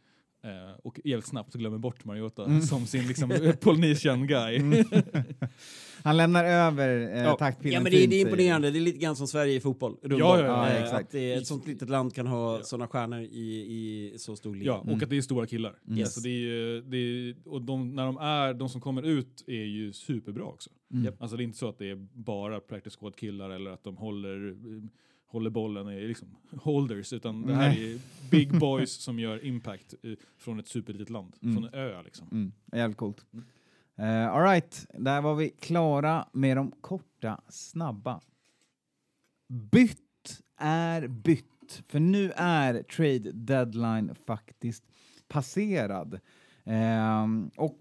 [0.43, 2.61] Eh, och jävligt snabbt glömmer bort Mariota Mm.
[2.63, 4.57] som sin liksom Polynesian guy.
[4.57, 4.85] Mm.
[6.03, 7.37] Han lämnar över eh, Ja.
[7.37, 9.97] taktpinnen Ja men det, det är imponerande, det är lite grann som Sverige i fotboll.
[10.03, 11.01] Ja, ja, ja, Eh, exakt.
[11.05, 12.63] Att det, ett sånt litet land kan ha Ja.
[12.63, 13.27] såna stjärnor i,
[14.15, 14.67] i så stor liga.
[14.67, 15.75] Ja, och att det är stora killar.
[15.87, 15.99] Mm.
[15.99, 16.15] Yes.
[16.15, 19.65] Så det är, det är, och de, när de, är, de som kommer ut är
[19.65, 20.71] ju superbra också.
[20.95, 21.15] Mm.
[21.21, 23.97] Alltså det är inte så att det är bara practice squad killar eller att de
[23.97, 24.83] håller, eh,
[25.31, 26.29] håller bollen, är liksom
[26.63, 27.99] holders, utan det här är
[28.31, 31.55] big boys som gör impact eh, från ett superlitet land, Mm.
[31.55, 32.29] från en ö liksom.
[32.33, 32.53] Mm.
[32.73, 33.27] Jävligt coolt.
[33.99, 38.21] Uh, Alright, där var vi klara med de korta, snabba.
[39.49, 44.85] Bytt är bytt, för nu är trade deadline faktiskt
[45.29, 46.21] passerad.
[46.65, 47.79] Ehm, och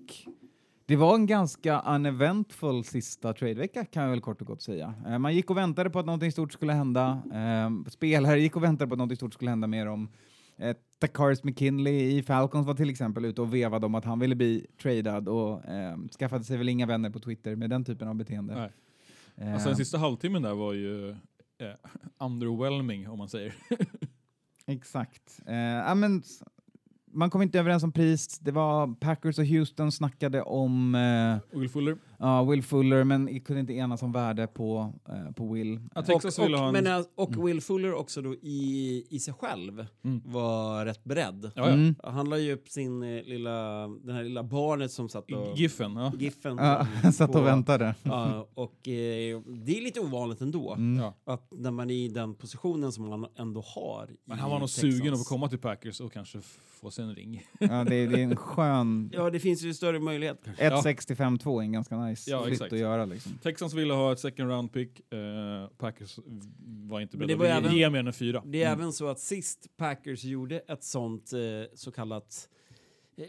[0.89, 4.93] det var en ganska uneventful sista tradevecka kan jag väl kort och gott säga.
[5.07, 7.21] Eh, man gick och väntade på att någonting stort skulle hända.
[7.33, 10.09] Ehm, spelare gick och väntade på att någonting stort skulle hända med dem.
[10.57, 14.35] Eh, Takaris McKinley i Falcons var till exempel ute och vevade om att han ville
[14.35, 18.15] bli tradad och eh, skaffade sig väl inga vänner på Twitter med den typen av
[18.15, 18.55] beteende.
[18.55, 18.71] Nej.
[19.47, 21.15] Eh, Alltså den sista halvtimmen där var ju eh,
[22.19, 23.53] underwhelming om man säger.
[24.65, 25.39] Exakt.
[25.45, 26.23] Eh, men,
[27.11, 28.39] man kom inte överens om pris.
[28.39, 31.97] Det var Packers och Houston snackade om eh, Will Fuller.
[32.19, 35.79] ja, Will Fuller, men kunde inte enas om värde på, eh, på Will.
[35.95, 36.83] Att Texas ville ha och, en...
[36.83, 37.45] men, eh, och Mm.
[37.45, 40.21] Will Fuller också då i, i sig själv Mm.
[40.25, 41.51] var rätt beredd.
[41.55, 41.73] Ja, ja.
[41.73, 41.95] Mm.
[42.03, 45.57] Han la ju upp sin eh, lilla, den här lilla barnet som satt och...
[45.57, 46.11] Giffen, ja.
[46.19, 46.57] Giffen.
[46.57, 47.95] Ja, som- satt på- och väntade.
[48.03, 50.73] Ja, och eh, det är lite ovanligt ändå.
[50.73, 51.03] Mm.
[51.03, 51.33] ja.
[51.33, 54.09] Att när man är i den positionen som man ändå har.
[54.25, 56.39] Men han var nog sugen att få komma till Packers och kanske
[56.81, 57.43] få sig en ring.
[57.59, 59.09] Ja, det, det är en skön...
[59.13, 60.41] Ja, det finns ju större möjlighet.
[60.57, 62.73] 1,65,2 är en ganska nice Ja, flytt exakt.
[62.73, 63.05] att göra.
[63.05, 63.31] Liksom.
[63.43, 65.13] Texans ville ha ett second round pick.
[65.13, 66.19] Eh, Packers
[66.65, 68.43] var inte Men beredda det var att även- ge mer än en fyra.
[68.45, 68.79] Det är Mm.
[68.79, 71.39] även så att sist Packers gjorde ett sånt eh,
[71.73, 72.49] så kallat
[73.17, 73.25] t-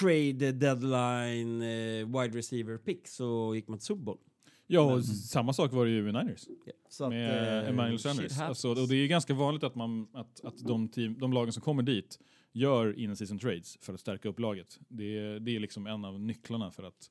[0.00, 1.60] trade deadline
[2.06, 4.18] wide receiver pick så gick man till Super Bowl.
[4.70, 6.44] Ja, och Men- samma sak var det ju med Niners.
[6.88, 8.40] Så att, med eh, Emmanuel Sanders.
[8.40, 11.52] Alltså, och det är ju ganska vanligt att, man, att, att de, team, de lagen
[11.52, 12.18] som kommer dit
[12.58, 14.78] gör in-season trades för att stärka upp laget.
[14.88, 17.10] Det är, det är liksom en av nycklarna för att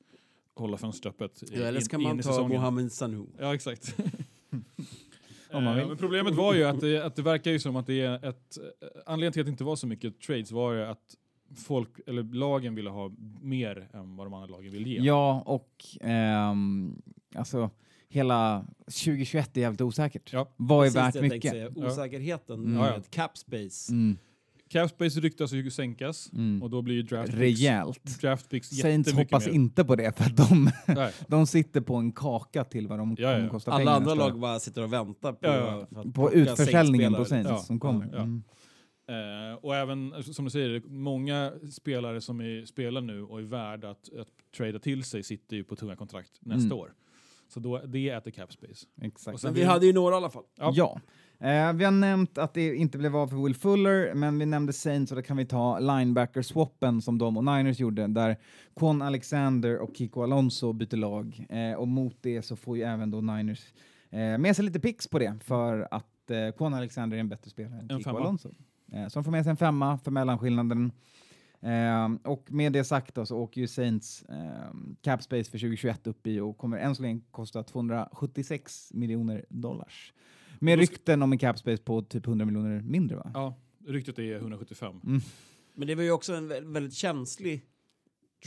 [0.56, 2.48] hålla fönstret öppet Ja, eller ska in, man in ta.
[2.48, 3.26] Mohamed Sanu.
[3.40, 3.96] Ja, exakt.
[5.52, 5.88] Om man Eh, vill.
[5.88, 8.58] Men problemet var ju att det, att det verkar ju som att det är ett...
[8.58, 11.16] eh, Anledningen till att det inte var så mycket trades var ju att
[11.56, 15.00] folk, eller lagen ville ha mer än vad de andra lagen ville ge.
[15.02, 17.02] Ja, och ehm,
[17.36, 17.70] alltså
[18.10, 20.34] hela 2021 är jävligt osäkert.
[20.34, 20.54] Ja.
[20.58, 21.52] Vad är Precis värt mycket?
[21.52, 21.70] Säga.
[21.76, 22.72] Osäkerheten Mm.
[22.74, 23.02] med Ja, ja.
[23.10, 24.18] cap space Mm.
[24.70, 26.64] Capspace ryktas ju sänkas Mm.
[26.64, 28.20] och då blir ju draft picks, Rejält.
[28.22, 29.54] draft picks Saints jättemycket hoppas mer.
[29.54, 30.72] inte på det för att de,
[31.28, 33.36] de sitter på en kaka till vad de Ja, ja.
[33.38, 34.30] kommer kosta Alla pengar andra nästa år.
[34.30, 35.88] lag bara sitter och väntar på, Ja, ja.
[35.94, 37.26] för att På utförsäljningen på.
[37.26, 38.10] Saints Ja, som kommer.
[38.14, 38.22] ja.
[38.22, 38.44] Mm.
[39.10, 43.90] Eh, och även, som du säger, många spelare som är, spelar nu och är värda
[43.90, 44.28] att, att
[44.58, 46.78] trada till sig sitter ju på tunga kontrakt nästa Mm.
[46.78, 46.94] år.
[47.50, 48.86] Så då, det äter capspace.
[49.02, 49.34] Exakt.
[49.34, 50.44] Och sen Men vi hade ju några i alla fall.
[50.58, 50.72] Ja.
[50.76, 51.02] Ja.
[51.40, 54.74] Eh, vi har nämnt att det inte blev av för Will Fuller, men vi nämnde
[54.74, 58.38] Saints och då kan vi ta linebacker-swappen som de och Niners gjorde, där
[58.76, 61.46] Quan Alexander och Kiko Alonso byter lag.
[61.50, 63.74] Eh, och mot det så får ju även då Niners
[64.10, 67.50] eh, med sig lite pix på det, för att eh, Quan Alexander är en bättre
[67.50, 68.20] spelare än En Kiko femma.
[68.20, 68.50] Alonso.
[68.92, 70.92] Eh, så de får med sig en femma för mellanskillnaden.
[71.62, 76.08] Eh, och med det sagt då, så åker ju Saints eh, cap space för 2021
[76.08, 80.14] upp i och kommer än så länge kosta 276 miljoner dollars.
[80.60, 83.32] Med rykten om en cap space på typ 100 miljoner mindre va?
[83.34, 83.56] Ja,
[83.88, 85.02] ryktet är 175.
[85.06, 85.22] Mm.
[85.76, 87.62] Men det var ju också en vä- väldigt känslig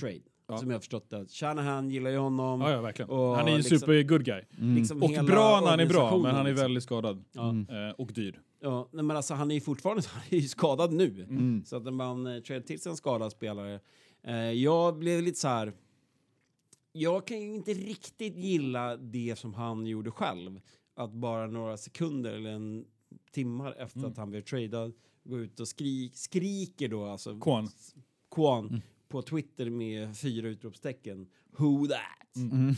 [0.01, 0.21] trade.
[0.49, 0.59] Ja.
[0.59, 1.27] Som jag har förstått det.
[1.31, 2.61] Shanahan gillar ju honom.
[2.61, 3.11] Ja, ja, verkligen.
[3.11, 4.43] Och han är ju liksom- super good guy.
[4.59, 4.75] Mm.
[4.77, 6.65] liksom Och bra när han är bra, men han är liksom.
[6.65, 7.25] väldigt skadad.
[7.33, 7.51] Ja.
[7.51, 7.89] Mm.
[7.89, 8.41] Eh, och dyr.
[8.61, 11.27] Ja, nej, men alltså han är ju fortfarande han är ju skadad nu.
[11.29, 11.65] Mm.
[11.65, 13.81] Så att när man eh, träder till sig en skadad spelare.
[14.23, 15.73] Eh, jag blev lite så här.
[16.93, 20.61] Jag kan ju inte riktigt gilla det som han gjorde själv.
[20.95, 22.85] Att bara några sekunder eller en
[23.31, 24.11] timmar efter Mm.
[24.11, 24.93] att han blev tradad
[25.25, 27.41] gå ut och skri skriker då alltså.
[27.41, 27.69] Quan.
[28.29, 28.81] Quan Mm.
[29.09, 31.27] på Twitter med fyra utropstecken.
[31.51, 32.37] Who that?
[32.37, 32.75] Mm.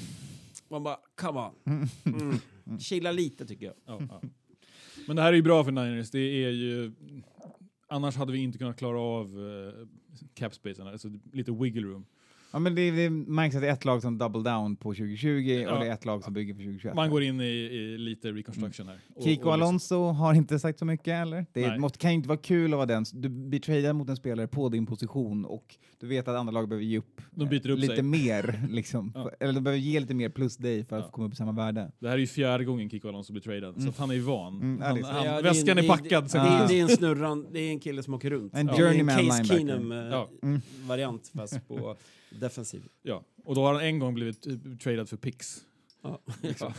[0.69, 1.89] Man bara, come on.
[2.05, 2.39] Mm.
[2.79, 3.75] Chilla lite tycker jag.
[3.85, 4.23] Ja, ja.
[5.07, 6.11] Men det här är ju bra för Niners.
[6.11, 6.93] Det är ju...
[7.87, 9.87] Annars hade vi inte kunnat klara av uh,
[10.35, 12.07] capspacen, alltså lite wiggle room.
[12.53, 15.29] Ja, men det, det märks att det är ett lag som double down på 2020
[15.67, 15.73] Ja.
[15.75, 16.95] och det är ett lag som bygger för 2021.
[16.95, 18.99] Man går in i, i lite reconstruction här.
[19.15, 19.35] Och- Mm.
[19.35, 21.47] Kiko och liksom- Alonso har inte sagt så mycket eller?
[21.53, 24.17] Det måste, kan ju inte vara kul att vara den, du blir tradad mot en
[24.17, 27.71] spelare på din position och du vet att andra lag behöver ge upp, De byter
[27.71, 28.03] upp lite sig.
[28.05, 29.13] mer, liksom.
[29.15, 29.31] Ja.
[29.41, 31.11] eller de behöver ge lite mer plus dig för att Ja.
[31.11, 31.93] komma upp i samma värde.
[31.99, 33.91] Det här är ju fjärde gången Kiko Alonso blir tradad, så Mm.
[33.91, 34.55] att han är ju van.
[34.55, 35.11] Mm, han, det är så.
[35.11, 37.59] han, Ja, det är väskan en- är packad det, är- det är en snurran, det
[37.61, 38.55] är en kille som åker runt.
[38.55, 38.77] En Ja.
[38.77, 39.75] journeyman en Case linebacker.
[39.75, 40.29] Keenum eh, Ja.
[40.43, 40.61] Mm.
[40.87, 41.97] variant fast på
[42.41, 42.83] defensiv.
[43.03, 43.23] Ja.
[43.45, 45.57] Och då har han en gång blivit eh, tradad för pix.
[46.03, 46.19] Ja.
[46.61, 46.73] Ja.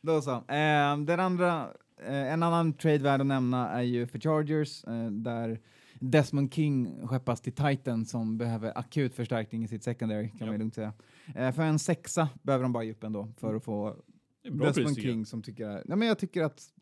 [0.00, 0.30] Då så.
[0.32, 1.68] Eh, den andra,
[2.06, 5.60] eh, en annan trade värd att nämna är ju för Chargers, eh, där
[6.00, 10.46] Desmond King skeppas till Titan som behöver akut förstärkning i sitt secondary, kan Ja.
[10.46, 10.92] man lugnt säga.
[11.34, 13.96] Eh, för en sexa behöver de bara ge upp ändå för att få
[14.42, 14.96] Desmond pris.
[15.04, 15.84] King som tycker...
[15.88, 16.72] Ja, men jag tycker att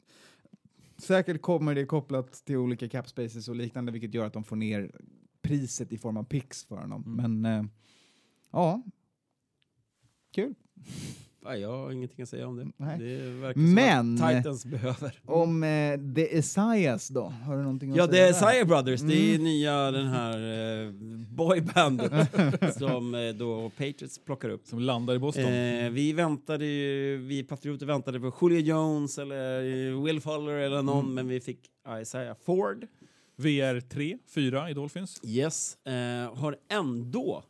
[0.99, 4.57] säkert kommer det kopplat till olika cap spaces och liknande, vilket gör att de får
[4.57, 4.91] ner
[5.43, 7.05] priset i form av picks för honom.
[7.19, 7.41] Mm.
[7.41, 7.67] Men eh,
[8.51, 8.83] ja,
[10.35, 10.55] kul.
[11.49, 12.67] Ja, jag har ingenting att säga om det.
[12.77, 12.99] Nej.
[12.99, 15.21] Det verkar Men- som att Titans behöver.
[15.25, 17.23] Om eh, The Esaias då?
[17.45, 18.53] Har du någonting att Ja, det säga är där?
[18.53, 19.01] Sire Brothers.
[19.01, 19.45] Det är Mm.
[19.45, 20.39] nya den här
[20.87, 20.91] eh,
[21.37, 22.13] boybandet
[22.79, 24.67] som eh, då Patriots plockar upp.
[24.67, 25.45] Som landar i Boston.
[25.45, 29.59] Eh, vi väntade ju, vi patrioter väntade på Julio Jones eller
[29.93, 31.15] eh, Will Fuller eller någon, Mm.
[31.15, 31.61] men vi fick
[32.03, 32.87] Isaiah Ford.
[33.39, 35.21] VR 3, 4 i Dolphins.
[35.25, 35.77] Yes.
[35.87, 37.43] Eh, har ändå,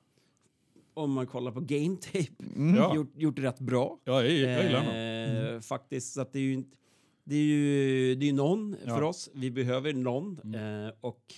[0.96, 2.74] om man kollar på game tape, Mm.
[2.76, 2.94] Ja.
[2.94, 3.98] gjort, gjort det rätt bra.
[4.04, 5.54] Ja, jag, jag gillar honom.
[5.54, 6.76] Eh, Faktiskt, så att det är ju inte...
[7.24, 8.94] Det är ju det är någon Ja.
[8.94, 9.30] för oss.
[9.34, 10.40] Vi behöver någon.
[10.44, 10.86] Mm.
[10.86, 11.34] Eh, och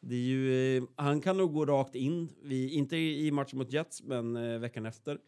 [0.00, 3.72] det är ju, eh, han kan nog gå rakt in, vi, inte i matchen mot
[3.72, 5.18] Jets, men eh, veckan efter.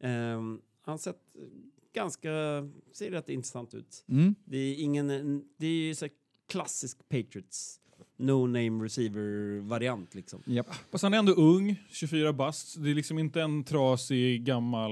[0.00, 0.42] Eh,
[0.82, 1.20] han sett
[1.94, 2.30] ganska,
[2.92, 4.04] ser rätt intressant ut.
[4.08, 4.34] Mm.
[4.44, 5.08] Det är ingen,
[5.56, 6.08] det är ju så
[6.48, 7.80] klassisk Patriots,
[8.20, 10.42] no name receiver-variant liksom.
[10.92, 12.82] Fast han är ändå ung, 24 bast.
[12.82, 14.90] Det är liksom inte en trasig gammal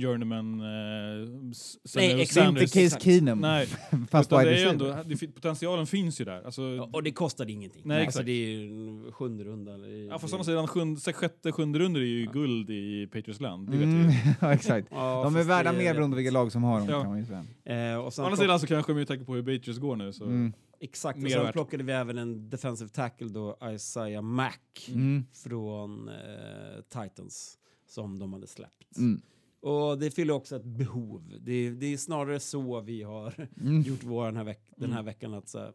[0.00, 2.08] journeyman eh, s- Nej.
[2.08, 2.62] Det är inte Sanders.
[2.72, 3.02] Case exakt.
[3.04, 3.66] Keenum, Nej,
[4.10, 6.42] fast utan det är ändå, det, potentialen finns ju där.
[6.44, 7.82] Alltså, Ja, och det kostade ingenting.
[7.84, 8.26] Nej, alltså, exakt.
[8.26, 9.70] det är sjunde runda.
[10.10, 13.70] ja, fast å andra sidan, sjätte, sjunde runder är ju guld i Patriots land.
[13.70, 14.10] Det vet Mm.
[14.40, 14.88] ja, exakt.
[14.90, 17.00] Ja, De är värda mer beroende på vilka lag som har dem, Ja.
[17.00, 17.44] kan man ju säga.
[17.92, 19.96] Eh, och Å sen andra plock- sidan så kanske med tanke på hur Patriots går
[19.96, 20.24] nu så...
[20.24, 20.52] Mm.
[20.82, 25.24] Exakt, och sen plockade vi även en defensive tackle då, Isaiah Mack Mm.
[25.32, 28.96] från eh, Titans som de hade släppt.
[28.98, 29.20] Mm.
[29.60, 31.34] Och det fyller också ett behov.
[31.40, 33.82] Det, det är snarare så vi har Mm.
[33.86, 35.04] gjort vår den här, veck den här Mm.
[35.06, 35.34] veckan.
[35.34, 35.72] Att, så här,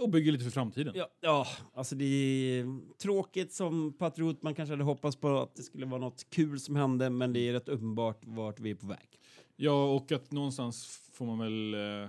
[0.00, 0.92] Och bygger lite för framtiden.
[0.96, 4.42] ja, ja, alltså det är tråkigt som patriot.
[4.42, 7.40] Man kanske hade hoppats på att det skulle vara något kul som hände, men det
[7.48, 9.18] är rätt uppenbart vart vi är på väg.
[9.56, 12.08] Ja, och att någonstans får man väl eh,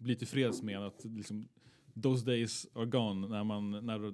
[0.00, 1.48] bli tillfreds med att liksom,
[2.02, 4.12] those days are gone när, man, när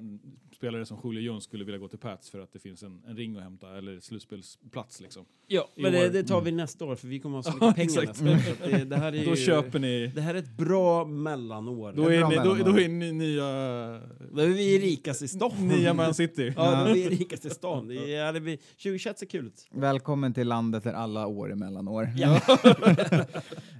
[0.57, 3.16] spelare som Julio Jones skulle vilja gå till Pats för att det finns en, en
[3.16, 5.25] ring att hämta eller slutspelsplats liksom.
[5.46, 6.12] Ja, I men det, år.
[6.12, 8.64] det tar vi nästa år för vi kommer att ha så Ja, mycket pengar nästa
[8.64, 8.70] år.
[8.79, 10.07] Det, det, här är Då ju, köper ni...
[10.14, 11.92] det här är ett bra mellanår.
[11.92, 12.72] Då Då är, bra ni, då, mellanår.
[12.72, 13.44] då är ni nya...
[13.46, 15.53] är vi rikast i stan.
[15.68, 16.53] Nya Man City.
[16.57, 17.88] Ja, då är vi rikast i stan.
[17.88, 19.66] Det är, det blir, 2021 ser kul ut.
[19.70, 22.09] Välkommen till landet där alla år är mellanår.
[22.16, 22.40] Ja.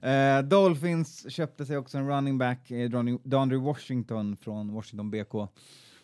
[0.03, 3.59] Eh, Dolphins köpte sig också en running back, eh, Donny- Dondre
[3.96, 5.48] Washington från Washington BK.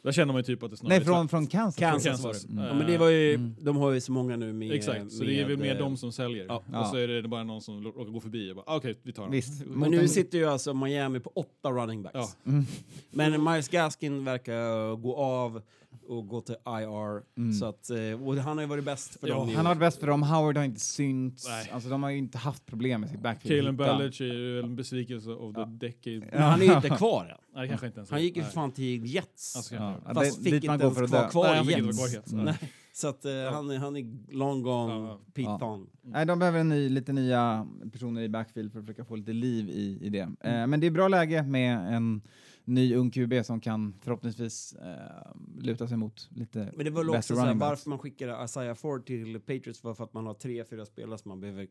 [0.03, 1.77] Där känner man ju typ att det snarare Nej, från, från Kansas.
[1.79, 2.25] Kansas, Kansas.
[2.25, 2.61] var det.
[2.63, 2.65] Mm.
[2.67, 3.55] Ja, men det var ju, Mm.
[3.61, 4.73] de har ju så många nu med...
[4.73, 6.47] Exakt, så med, det är väl mer de som säljer.
[6.49, 6.81] ja.
[6.81, 9.13] Och så är det bara någon som råkar gå förbi och bara, ah, okej, vi
[9.13, 9.33] tar den.
[9.33, 9.67] Visst.
[9.67, 12.15] Men nu sitter ju alltså Miami på åtta running backs.
[12.15, 12.29] Ja.
[12.47, 12.65] Mm.
[13.11, 15.63] Men Miles Gaskin verkar gå av
[16.07, 17.23] och gå till IR.
[17.39, 17.53] Mm.
[17.53, 19.81] Så att, eh, och han har ju varit bäst för Ja, dem Han har varit
[19.81, 21.49] bäst för dem, Howard har inte synts.
[21.49, 21.71] Nej.
[21.73, 23.61] Alltså, de har ju inte haft problem med sitt backfield.
[23.61, 23.85] Kalen Hitta.
[23.97, 25.65] Ballage är ju en besvikelse the Ja.
[25.65, 26.29] decade.
[26.33, 27.39] Men han är ju inte kvar än.
[27.55, 28.11] Nej, kanske inte ens.
[28.11, 29.57] Han gick ju för fan till Jets.
[29.57, 29.81] Alltså, Ja.
[29.91, 30.01] ja.
[30.07, 32.33] Ja, Fast det- fick dit man inte går ens för att vara kvar i Jets.
[32.33, 32.45] Mm.
[32.45, 32.55] Nej.
[32.95, 35.21] Så att eh, han, är, han är long gone, Ja, ja.
[35.35, 35.81] Pete Ja.
[36.03, 39.33] Nej, de behöver en ny, lite nya personer i backfield för att försöka få lite
[39.33, 40.19] liv i, i det.
[40.41, 42.23] Eh, men det är bra läge med en
[42.65, 47.35] ny ung QB som kan förhoppningsvis eh, luta sig mot lite Men det var också
[47.35, 50.87] såhär, varför man skickade Isaiah Ford till Patriots var för att man har tre, fyra
[50.87, 51.67] spelare som man behöver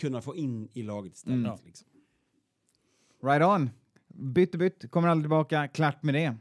[0.00, 1.38] kunna få in i laget istället.
[1.38, 1.58] Mm.
[1.64, 1.88] Liksom.
[3.22, 3.70] Right on.
[4.08, 5.68] Bytt och bytt, kommer aldrig tillbaka.
[5.68, 6.36] Klart med det.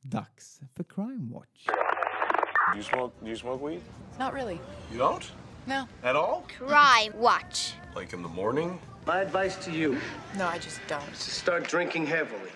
[0.00, 1.66] Dags för Crime Watch.
[1.66, 3.14] Do you smoke?
[3.20, 3.80] Do you smoke weed?
[4.18, 4.58] Not really.
[4.92, 5.32] You don't?
[5.66, 6.08] No.
[6.08, 6.42] At all?
[6.48, 7.74] Crime Watch.
[8.00, 8.78] Like in the morning?
[9.06, 9.96] My advice to you
[10.38, 11.12] No, I just don't.
[11.12, 12.50] is to start drinking heavily.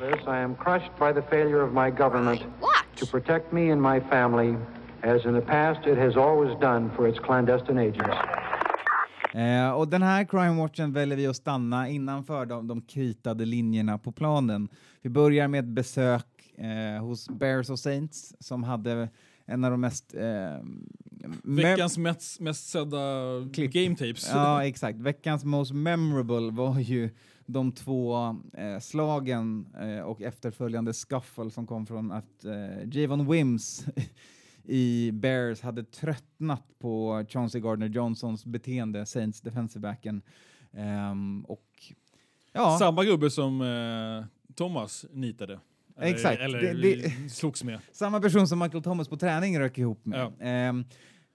[0.00, 3.10] This, I am crushed by the failure of my government to Watch.
[3.10, 4.56] protect me and my family,
[5.02, 8.16] as in the past it has always done for its clandestine agents.
[9.34, 13.98] Eh, och den här Crime Watchen väljer vi att stanna innanför de, de kritade linjerna
[13.98, 14.68] på planen.
[15.02, 16.26] Vi börjar med ett besök
[16.58, 19.08] eh, hos Bears och Saints som hade
[19.46, 20.14] en av de mest...
[20.14, 20.64] Eh,
[21.42, 22.98] Veckans mest, mest sedda
[23.52, 23.72] Klipp.
[23.72, 24.28] game tapes.
[24.32, 24.98] Ja, exakt.
[24.98, 27.10] Veckans most memorable var ju
[27.46, 28.16] de två
[28.54, 33.86] eh, slagen eh, och efterföljande scuffle som kom från att eh, Javon Wims
[34.64, 40.22] i Bears hade tröttnat på Chauncey Gardner-Johnsons beteende, Saints defensive-backen.
[40.72, 41.92] Ehm, och
[42.52, 45.60] ja, Samma gubbe som eh, Thomas nitade.
[45.96, 46.40] Eller, Exakt.
[46.40, 47.80] Eller Det- det- slogs med.
[47.92, 50.20] samma person som Michael Thomas på träning rök ihop med.
[50.20, 50.32] Ja.
[50.46, 50.84] Ehm,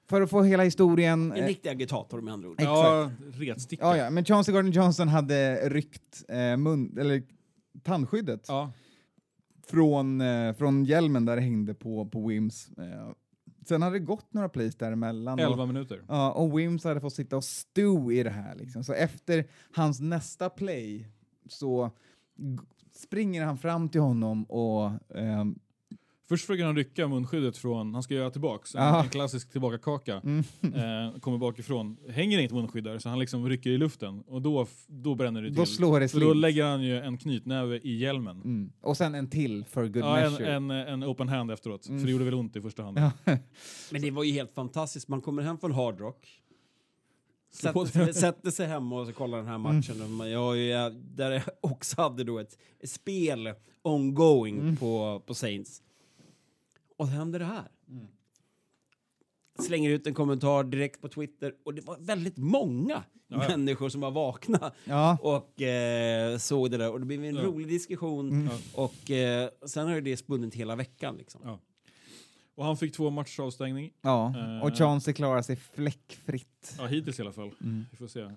[0.10, 1.32] för att få hela historien...
[1.32, 2.56] En eh, riktig agitator med andra ord.
[2.62, 2.70] Exakt.
[2.78, 3.86] Ja, retsticka.
[3.86, 7.24] Ja, ja, men Chauncey Gardner-Johnson hade ryckt eh, mun, eller
[7.84, 8.72] tandskyddet Ja.
[9.68, 12.70] från, eh, från hjälmen där det hängde på, på Wims.
[12.78, 13.12] Eh,
[13.68, 15.34] sen hade det gått några plays däremellan.
[15.40, 16.02] och- 11 minuter.
[16.08, 18.56] Ja, och Wims hade fått sitta och stew i det här.
[18.56, 18.84] Liksom.
[18.84, 21.08] Så efter hans nästa play
[21.50, 21.92] så
[22.96, 25.60] springer han fram till honom och ehm,
[26.30, 29.04] Först försöker han rycka munskyddet från, han ska göra tillbaks, en, Ja.
[29.04, 30.22] en klassisk tillbakakaka.
[30.24, 34.42] mm, Eh, kommer bakifrån, hänger inget munskydd där så han liksom rycker i luften och
[34.42, 35.56] då, då bränner det till.
[35.56, 36.38] då slår det så då slint.
[36.42, 38.42] lägger han ju en knytnäve i hjälmen.
[38.42, 38.72] Mm.
[38.82, 40.54] Och sen en till för good Ja, en, measure.
[40.54, 42.00] en, en open hand efteråt, Mm.
[42.00, 42.98] för det gjorde väl ont i första hand.
[43.00, 43.12] Ja.
[43.92, 45.08] Men det var ju helt fantastiskt.
[45.08, 46.40] Man kommer hem från Hard Rock.
[47.54, 50.02] Sätter sig, sätter sig hemma och så kollar den här matchen.
[50.02, 50.30] Mm.
[50.32, 54.78] Jag, jag, där jag också hade då ett, ett spel ongoing Mm.
[54.78, 55.82] på, på Saints.
[57.04, 57.68] Och så händer det här.
[57.90, 58.08] Mm.
[59.60, 63.48] Slänger ut en kommentar direkt på Twitter och det var väldigt många Ja, ja.
[63.58, 65.18] människor som var vakna Ja.
[65.22, 66.92] och eh, såg det där.
[66.92, 67.42] Och det blev en Ja.
[67.42, 68.30] rolig diskussion.
[68.30, 68.50] Mm.
[68.76, 71.16] Och eh, sen har det spunnit hela veckan.
[71.18, 71.42] Liksom.
[71.44, 71.60] Ja.
[72.56, 73.92] Och han fick två matchers avstängning.
[74.02, 74.34] ja.
[74.38, 74.64] Eh.
[74.66, 76.76] Och Chauncey klarar sig fläckfritt.
[76.78, 77.52] Ja, hittills i alla fall.
[77.62, 77.86] Mm.
[77.92, 78.32] Vi får se.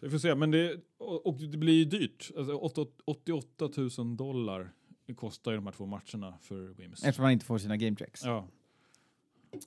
[0.00, 2.30] Vi får se, men det, och, och det blir ju dyrt.
[2.36, 4.72] Alltså, åtta- 88 000 dollar
[5.14, 7.04] kostar ju de här två matcherna för Wims.
[7.04, 8.24] Eftersom han inte får sina game checks.
[8.24, 8.46] Ja.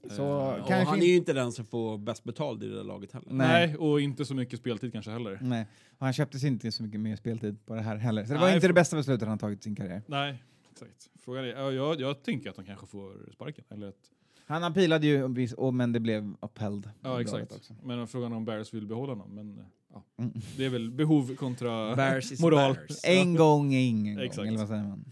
[0.10, 2.76] Så Eh, Och kanske han är ju inte den som får bäst betald i det
[2.76, 3.28] där laget heller.
[3.34, 3.68] Nej.
[3.68, 5.40] Nej, och inte så mycket speltid kanske heller.
[5.42, 5.66] Nej,
[5.98, 8.26] och han köpte sig inte så mycket mer speltid på det här heller.
[8.26, 10.02] Så det var Nej, inte det bästa beslutet han tagit i sin karriär.
[10.08, 11.10] Nej, exakt.
[11.20, 13.64] Frågan är, ja, jag, jag tänker att han kanske får sparken.
[13.70, 14.12] Eller att,
[14.46, 16.90] Han appealade ju, och, men det blev upheld.
[17.02, 17.52] ja, exakt.
[17.52, 17.76] också.
[17.84, 19.36] Men frågan är om Bears vill behålla honom.
[19.36, 20.34] Men eh, ja, Mm.
[20.58, 22.74] det är väl behov kontra Bears is moral.
[22.74, 23.00] Bears.
[23.04, 24.48] En gång är ingen gång, Exakt.
[24.48, 25.06] eller vad säger man?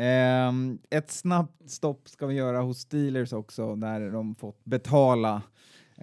[0.00, 5.42] Ehm, ett snabbt stopp ska vi göra hos Steelers också, där de fått betala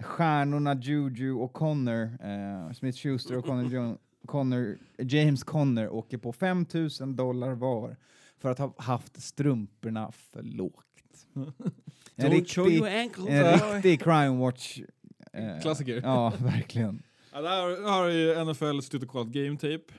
[0.00, 6.32] stjärnorna Juju och Connor, eh, Smith Schuster och Connor, Jo- Connor, James Conner åker på
[6.32, 6.66] 5
[7.00, 7.96] 000 dollar var
[8.38, 10.84] för att ha haft strumporna för lågt.
[12.18, 12.80] En riktig,
[13.28, 14.78] en riktig crime watch.
[15.32, 16.00] eh, Klassiker.
[16.04, 17.02] Ja, verkligen.
[17.32, 19.94] Ja, där har ju NFL stutt och kollat game tape.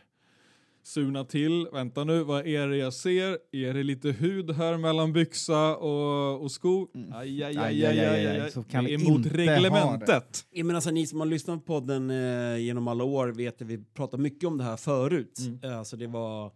[0.87, 1.67] Surna till.
[1.73, 3.37] Vänta nu, vad är det jag ser?
[3.51, 6.87] Är det lite hud här mellan byxa och, och sko?
[7.13, 8.51] Aj, aj, aj, aj, aj, aj, aj.
[8.51, 9.55] Så kan Det vi är mot inte ha det.
[9.55, 10.45] reglementet.
[10.51, 13.67] Ja, men alltså, ni som har lyssnat på podden eh, genom alla år vet att
[13.67, 15.39] vi pratat mycket om det här förut.
[15.63, 16.51] Eh, Alltså det var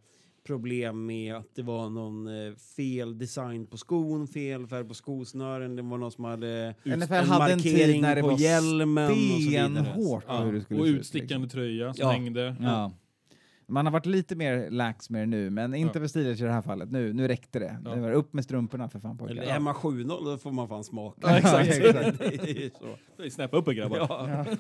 [0.47, 5.75] problem med att det var någon eh, fel design på skon, fel färg på skosnören,
[5.75, 8.38] det var någon som hade NFL en hade en tid markering när det på var
[8.39, 9.69] hjälmen och så vidare.
[9.84, 12.11] stenhårt på hur det skulle Och ut, utstickande tröja som Ja.
[12.11, 12.49] hängde.
[12.49, 12.65] Liksom.
[12.65, 12.91] Ja.
[13.72, 16.01] Man har varit lite mer lax med det nu, men inte Ja.
[16.01, 16.91] för Steelers i det här fallet.
[16.91, 17.78] Nu, nu räckte det.
[17.86, 17.95] Ja.
[17.95, 19.36] det var upp med strumporna för fan pojkar.
[19.36, 21.17] Eller är man 7-0 då får man fan smaka.
[21.22, 21.69] Ja, exakt.
[22.19, 22.72] det är
[23.24, 23.30] så.
[23.30, 23.97] Snäppa upp er grabbar.
[23.97, 24.45] Ja.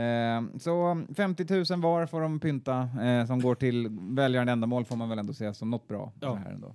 [0.00, 4.96] Eh, så 50 000 var får de pynta, eh, som går till välgörande ändamål får
[4.96, 6.12] man väl ändå säga som något bra.
[6.20, 6.30] Ja.
[6.32, 6.74] Det här ändå.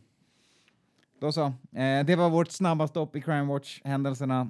[1.19, 1.43] Då så.
[1.71, 4.49] Eh, det var vårt snabba stopp i Crime Watch-händelserna.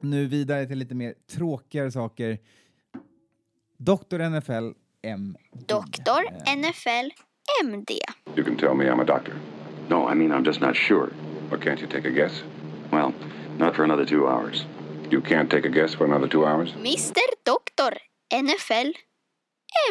[0.00, 2.38] Nu vidare till lite mer tråkigare saker.
[3.78, 4.18] Dr.
[4.28, 5.36] NFL M.
[5.66, 7.10] Doktor NFL
[7.62, 7.98] MD.
[8.36, 9.36] You can tell me I'm a doctor.
[9.88, 11.10] No, I mean, I'm just not sure.
[11.50, 12.42] Well, can't you take a guess?
[12.90, 13.12] Well,
[13.58, 14.64] not for another two hours.
[15.10, 16.72] You can't take a guess for another two hours?
[16.72, 17.98] Mr Doktor
[18.32, 18.92] NFL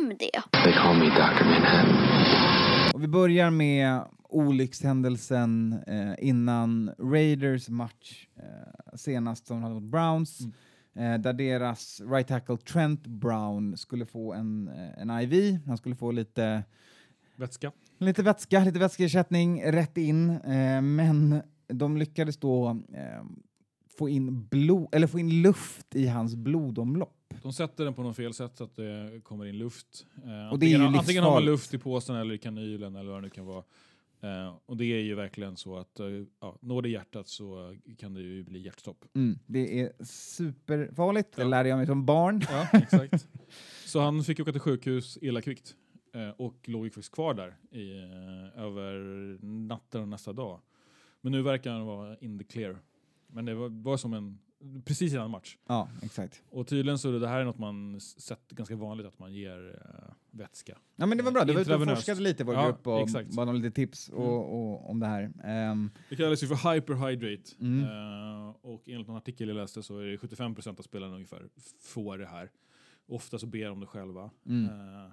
[0.02, 0.30] MD.
[0.66, 1.46] They call me Dr.
[1.46, 2.94] Manhattan.
[2.94, 10.40] Och vi börjar med olyckshändelsen eh, innan Raiders match eh, senast som hade mot Browns.
[10.96, 15.60] Eh, där deras right tackle Trent Brown skulle få en, eh, en IV.
[15.68, 16.64] Han skulle få lite
[17.36, 17.72] Vätska.
[17.98, 23.24] Lite vätska, lite vätskeersättning rätt in, eh, men de lyckades då eh,
[23.98, 27.34] få in blod, eller få in luft i hans blodomlopp.
[27.44, 30.06] De sätter den på något fel sätt så att det kommer in luft.
[30.26, 32.96] Eh, Och det är ju antingen, antingen har man luft i påsen eller i kanylen
[32.96, 33.64] eller vad det nu kan vara.
[34.24, 36.08] Eh, och det är ju verkligen så att eh,
[36.40, 39.06] ja, når det hjärtat så kan det ju bli hjärtstopp.
[39.16, 41.48] Mm, det är superfarligt, det Ja.
[41.48, 42.42] lärde jag mig som barn.
[42.50, 43.28] Ja, exakt.
[43.86, 45.76] Så han fick åka till sjukhus illa kvickt
[46.14, 48.94] eh, och låg ju faktiskt kvar där i, eh, över
[49.46, 50.60] natten och nästa dag.
[51.22, 52.78] Men nu verkar han vara in the clear.
[53.28, 54.40] Men det var, var som en,
[54.86, 55.58] precis innan match.
[55.68, 56.44] Ja, exakt.
[56.50, 59.34] Och tydligen så är det, det här är något man sett ganska vanligt att man
[59.34, 60.78] ger eh, vätska.
[60.96, 62.88] Ja, men det var bra, det var ute och forskade lite i vår Ja, grupp
[62.88, 63.36] och exakt.
[63.36, 64.40] bad om lite tips och, Mm.
[64.40, 65.32] och, om det här.
[65.44, 67.52] Ehm, Det kallas ju för hyperhydrate.
[67.62, 67.84] Mm.
[67.84, 71.50] Eh, och enligt en artikel jag läste så är det 75% av spelarna ungefär
[71.82, 72.50] får det här.
[73.08, 74.30] Ofta så ber de det själva.
[74.46, 74.66] Mm.
[74.66, 75.12] Eh,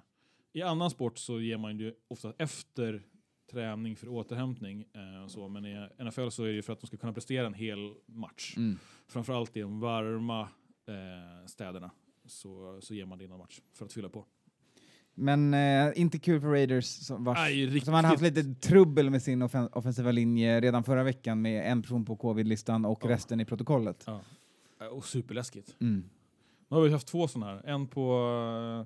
[0.53, 3.03] I annan sport så ger man ju ofta efter
[3.51, 4.85] träning för återhämtning.
[4.93, 7.45] eh, så, men i NFL så är det ju för att de ska kunna prestera
[7.47, 8.53] en hel match.
[8.57, 8.77] mm.
[9.07, 11.91] Framförallt i de varma eh, städerna
[12.25, 14.25] så, så ger man det innan match för att fylla på.
[15.13, 19.21] Men eh, inte kul för Raiders som, vars, riktigt- som hade haft lite trubbel med
[19.23, 23.09] sin offen offensiva linje redan förra veckan med en person på covid-listan och Ja.
[23.09, 24.03] resten i protokollet.
[24.07, 24.21] Ja.
[24.81, 25.75] Eh, Och superläskigt.
[25.79, 26.09] Mm.
[26.67, 27.61] Nu har vi haft två sådana här.
[27.65, 28.11] En på
[28.79, 28.85] uh,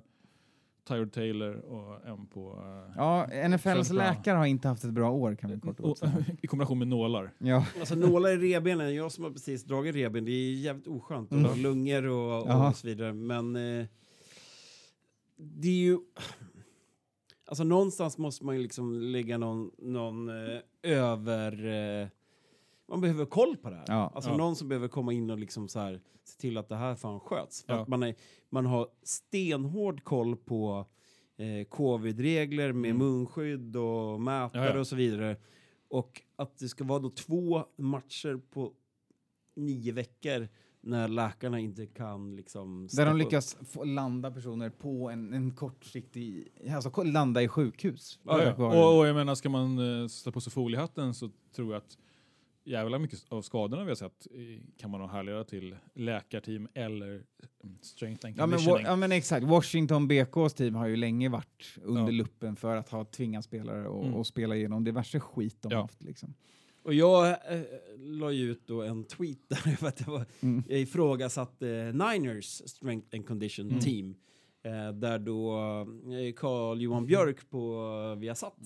[0.88, 2.50] Tyrod Taylor och en på...
[2.50, 5.98] eh, Ja, NFLs läkare har inte haft ett bra år kan vi kort och.
[6.42, 7.32] I kombination med nålar.
[7.38, 7.66] Ja.
[7.78, 11.30] Alltså nålar i revbenen, jag som har precis dragit revben, det är jävligt oskönt.
[11.30, 11.46] Mm.
[11.46, 12.68] Och lungor och, Jaha.
[12.68, 13.12] och så vidare.
[13.12, 13.86] Men eh,
[15.36, 15.98] det är ju...
[17.48, 21.66] Alltså någonstans måste man ju liksom lägga någon, någon eh, över...
[22.02, 22.08] Eh,
[22.88, 23.84] man behöver koll på det här.
[23.88, 24.12] Ja.
[24.14, 24.36] Alltså Ja.
[24.36, 27.20] någon som behöver komma in och liksom så här, se till att det här fan
[27.20, 27.64] sköts.
[27.64, 27.80] För Ja.
[27.82, 28.14] att man, är,
[28.50, 30.86] man har stenhård koll på
[31.38, 33.06] eh, covid-regler med Mm.
[33.06, 34.80] munskydd och mätare Ja, ja.
[34.80, 35.36] och så vidare.
[35.88, 38.72] Och att det ska vara då två matcher på
[39.56, 40.48] nio veckor
[40.80, 42.88] när läkarna inte kan liksom...
[42.92, 46.48] Där de lyckas få landa personer på en, en kortsiktig...
[46.70, 48.18] Alltså landa i sjukhus.
[48.22, 48.54] Ja, ja.
[48.54, 51.98] Och, och jag menar, ska man uh, sätta på sig foliehatten så tror jag att
[52.66, 54.26] jävla mycket av skadorna vi har sett
[54.76, 57.08] kan man nog härleda till läkarteam eller
[57.64, 58.86] mm, strength and Ja men, wa- conditioning.
[58.86, 62.10] ja men exakt, Washington BKs team har ju länge varit under Ja.
[62.10, 64.14] luppen för att ha tvingat spelare och, Mm.
[64.16, 65.80] och spela igenom diverse skit de Ja.
[65.80, 66.02] haft.
[66.02, 66.34] Liksom.
[66.82, 67.60] Och jag eh,
[67.98, 70.62] la ju ut då en tweet där för att jag, var, Mm.
[70.68, 73.80] jag ifrågasatte Niners Strength and Condition Mm.
[73.80, 74.14] Team.
[74.62, 77.82] Eh, där då eh, Carl Johan Björk på
[78.14, 78.56] eh, Viasat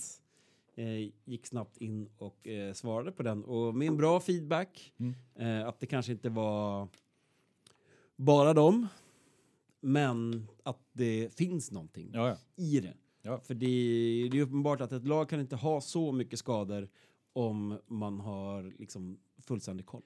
[1.25, 3.45] gick snabbt in och eh, svarade på den.
[3.45, 4.93] Och med en bra feedback.
[4.99, 5.15] Mm.
[5.35, 6.89] Eh, att det kanske inte var
[8.17, 8.89] bara dem.
[9.81, 12.37] Men att det finns någonting Ja, ja.
[12.65, 12.95] i det.
[13.23, 13.41] Ja.
[13.41, 13.67] För det,
[14.33, 16.89] det är uppenbart att ett lag kan inte ha så mycket skador
[17.33, 20.03] om man har liksom fullständig koll.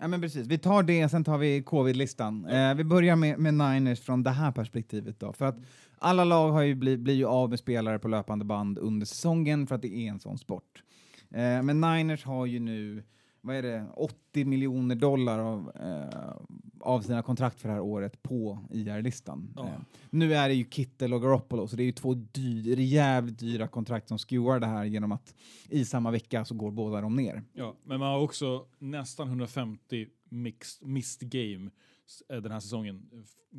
[0.00, 0.46] Ja, men precis.
[0.46, 2.46] Vi tar det, sen tar vi covid-listan.
[2.46, 5.20] Eh, vi börjar med, med Niners från det här perspektivet.
[5.20, 5.32] Då.
[5.32, 5.56] För att
[5.98, 9.66] alla lag har ju bli, blir ju av med spelare på löpande band under säsongen
[9.66, 10.82] för att det är en sån sport.
[11.30, 13.04] Eh, men Niners har ju nu
[13.42, 16.32] vad är det, 80 miljoner dollar av, eh,
[16.80, 19.52] av sina kontrakt för det här året på IR-listan.
[19.56, 19.66] Ja.
[19.66, 19.72] Eh,
[20.10, 23.68] nu är det ju Kittel och Garoppolo, så det är ju två dy jävligt dyra
[23.68, 25.34] kontrakt som skewar det här genom att
[25.68, 27.42] i samma vecka så går båda de ner.
[27.52, 31.70] Ja, men man har också nästan 150 mixed, missed game
[32.28, 33.10] eh, den här säsongen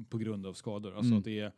[0.09, 0.89] på grund av skador.
[0.95, 1.17] Alltså Mm.
[1.19, 1.51] att det är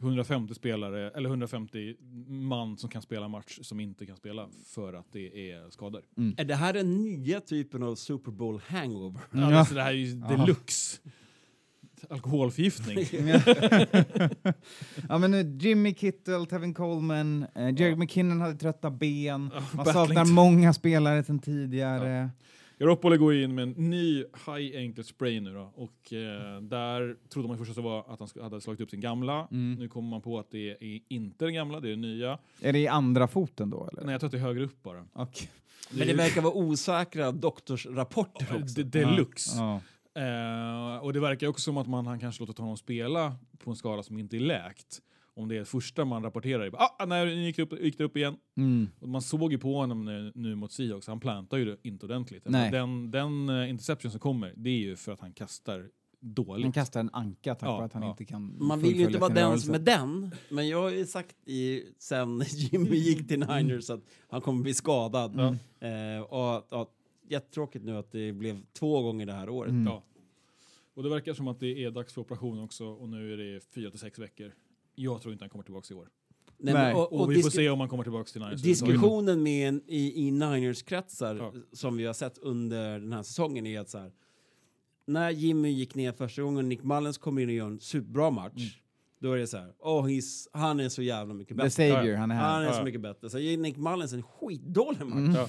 [0.00, 1.94] 150 spelare, eller 150
[2.28, 6.02] man som kan spela match som inte kan spela för att det är skador.
[6.36, 9.20] Är det här den nya typen av Super Bowl hangover?
[9.32, 9.50] Ja, Ja.
[9.50, 10.36] men så det här är ju Aha.
[10.36, 11.00] deluxe.
[12.10, 12.98] Alkoholförgiftning.
[15.08, 19.50] ja, men nu, Jimmy Kittel, Tevin Coleman, eh, Jerry McKinnon hade trötta ben.
[19.54, 22.30] Ja, Man saknar många spelare sedan tidigare.
[22.78, 24.16] Garoppolo går in med en ny
[24.46, 25.72] high ankle spray nu då.
[25.74, 29.00] Och eh, där trodde man först att det var att han hade slagit upp sin
[29.00, 29.48] gamla.
[29.50, 29.74] Mm.
[29.78, 32.38] Nu kommer man på att det är inte den gamla, det är den nya.
[32.60, 34.02] Är det i andra foten då eller?
[34.04, 35.06] Nej, jag tror att det är högre upp bara.
[35.12, 35.50] Okej.
[35.90, 38.74] Men det verkar vara osäkra doktorsrapporter också.
[38.74, 39.56] De- Deluxe.
[39.58, 39.80] Ja.
[40.22, 43.76] Eh, och det verkar också som att man han kanske låtit honom spela på en
[43.76, 44.98] skala som inte är läkt.
[45.38, 46.70] Om det är det första man rapporterar.
[46.70, 48.36] bara, Ah, nej, nu gick det upp, gick det upp igen.
[48.56, 48.88] Mm.
[49.00, 52.06] Och man såg ju på honom nu, nu mot Seahawks, han plantar ju det inte
[52.06, 52.46] ordentligt.
[52.46, 52.70] Alltså, Nej.
[52.70, 55.88] Den, den uh, interception som kommer, det är ju för att han kastar
[56.20, 56.64] dåligt.
[56.64, 58.10] Han kastar en anka tack Ja, vare att han ja.
[58.10, 61.06] inte kan Man vill ju inte vara den som är den, men jag har ju
[61.06, 65.34] sagt i, sen Jimmy gick till Niners att han kommer bli skadad.
[65.36, 65.86] Ja.
[65.88, 66.90] Eh, och, ja,
[67.28, 69.70] jättetråkigt nu att det blev två gånger det här året.
[69.70, 69.86] Mm.
[69.86, 70.02] Ja.
[70.94, 73.60] Och det verkar som att det är dags för operation också och nu är det
[73.74, 74.52] fyra till sex veckor.
[75.02, 76.08] Jag tror inte han kommer tillbaka i år.
[76.60, 78.62] Nej, men, och, Och, och vi får se om han kommer tillbaka till Niners.
[78.62, 81.52] diskussionen med en, i, i Niners-kretsar Ja.
[81.72, 84.12] som vi har sett under den här säsongen är att så här,
[85.06, 88.52] när Jimmy gick ner första gången, Nick Mullens kommer in och gör en superbra match,
[88.56, 88.68] Mm.
[89.20, 91.70] då är det så här, oh, he's, han är så jävla mycket The bättre.
[91.90, 92.52] Savior, han är här.
[92.52, 93.30] Han är Ja, så mycket bättre.
[93.30, 95.16] Så ger Nick Mullens en skitdålig match.
[95.18, 95.34] Mm.
[95.34, 95.48] Ja.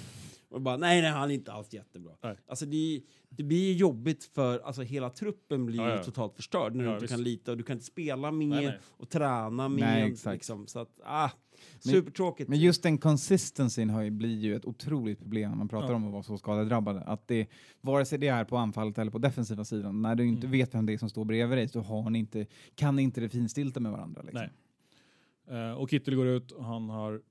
[0.49, 2.13] Och bara, nej, nej, han är inte alls jättebra.
[2.23, 2.37] Nej.
[2.47, 6.03] Alltså det, det blir jobbigt för, alltså hela truppen blir Ja, ja.
[6.03, 7.13] totalt förstörd när du Ja, inte visst.
[7.13, 8.79] kan lita och du kan inte spela med Nej, nej.
[8.87, 9.79] och träna med.
[9.79, 10.33] Nej, exakt.
[10.33, 11.29] Liksom, så att, ah,
[11.83, 12.49] Men- supertråkigt.
[12.49, 15.95] Men just den consistencyn har ju, blir ju ett otroligt problem när man pratar Ja.
[15.95, 17.01] om att vara så skadedrabbade.
[17.01, 17.47] Att det,
[17.81, 20.51] vare sig det är på anfallet eller på defensiva sidan, när du inte Mm.
[20.51, 22.45] vet vem det är som står bredvid dig så har ni inte,
[22.75, 24.21] kan ni inte det finstilta med varandra.
[24.21, 24.41] Liksom.
[25.49, 25.69] Nej.
[25.69, 27.21] Eh, och Kittel går ut och han har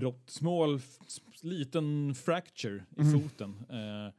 [0.00, 3.20] brott, small, f- liten fracture i Mhm.
[3.20, 3.54] foten.
[3.70, 4.12] Eh,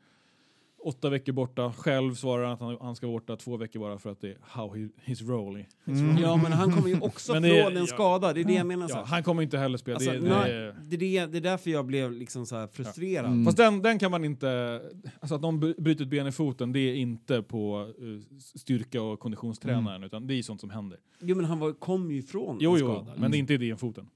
[0.84, 1.74] åtta veckor borta.
[1.74, 4.30] Själv svarar han att han, han ska vara borta två veckor bara för att det
[4.30, 5.60] är how he, his role.
[5.86, 6.18] His Mm.
[6.18, 7.86] Ja, men han kommer ju också från är- en ja.
[7.86, 8.34] skada.
[8.34, 8.88] Det är det jag menar.
[8.88, 9.96] så Ja, han kommer inte heller spela.
[9.96, 12.68] Alltså, det, nej, det, det, är det, det är därför jag blev liksom så här
[12.68, 13.26] frustrerad.
[13.26, 13.46] Mm.
[13.46, 14.82] Fast den, den kan man inte...
[15.20, 19.02] Alltså att någon bry- bryter ett ben i foten, det är inte på eh, styrka
[19.02, 21.00] och konditionstränaren, utan det är sånt som händer.
[21.20, 23.12] Jo, men han var, kom ju ifrån Jo, en jo, skada.
[23.18, 24.10] men det är inte det i foten.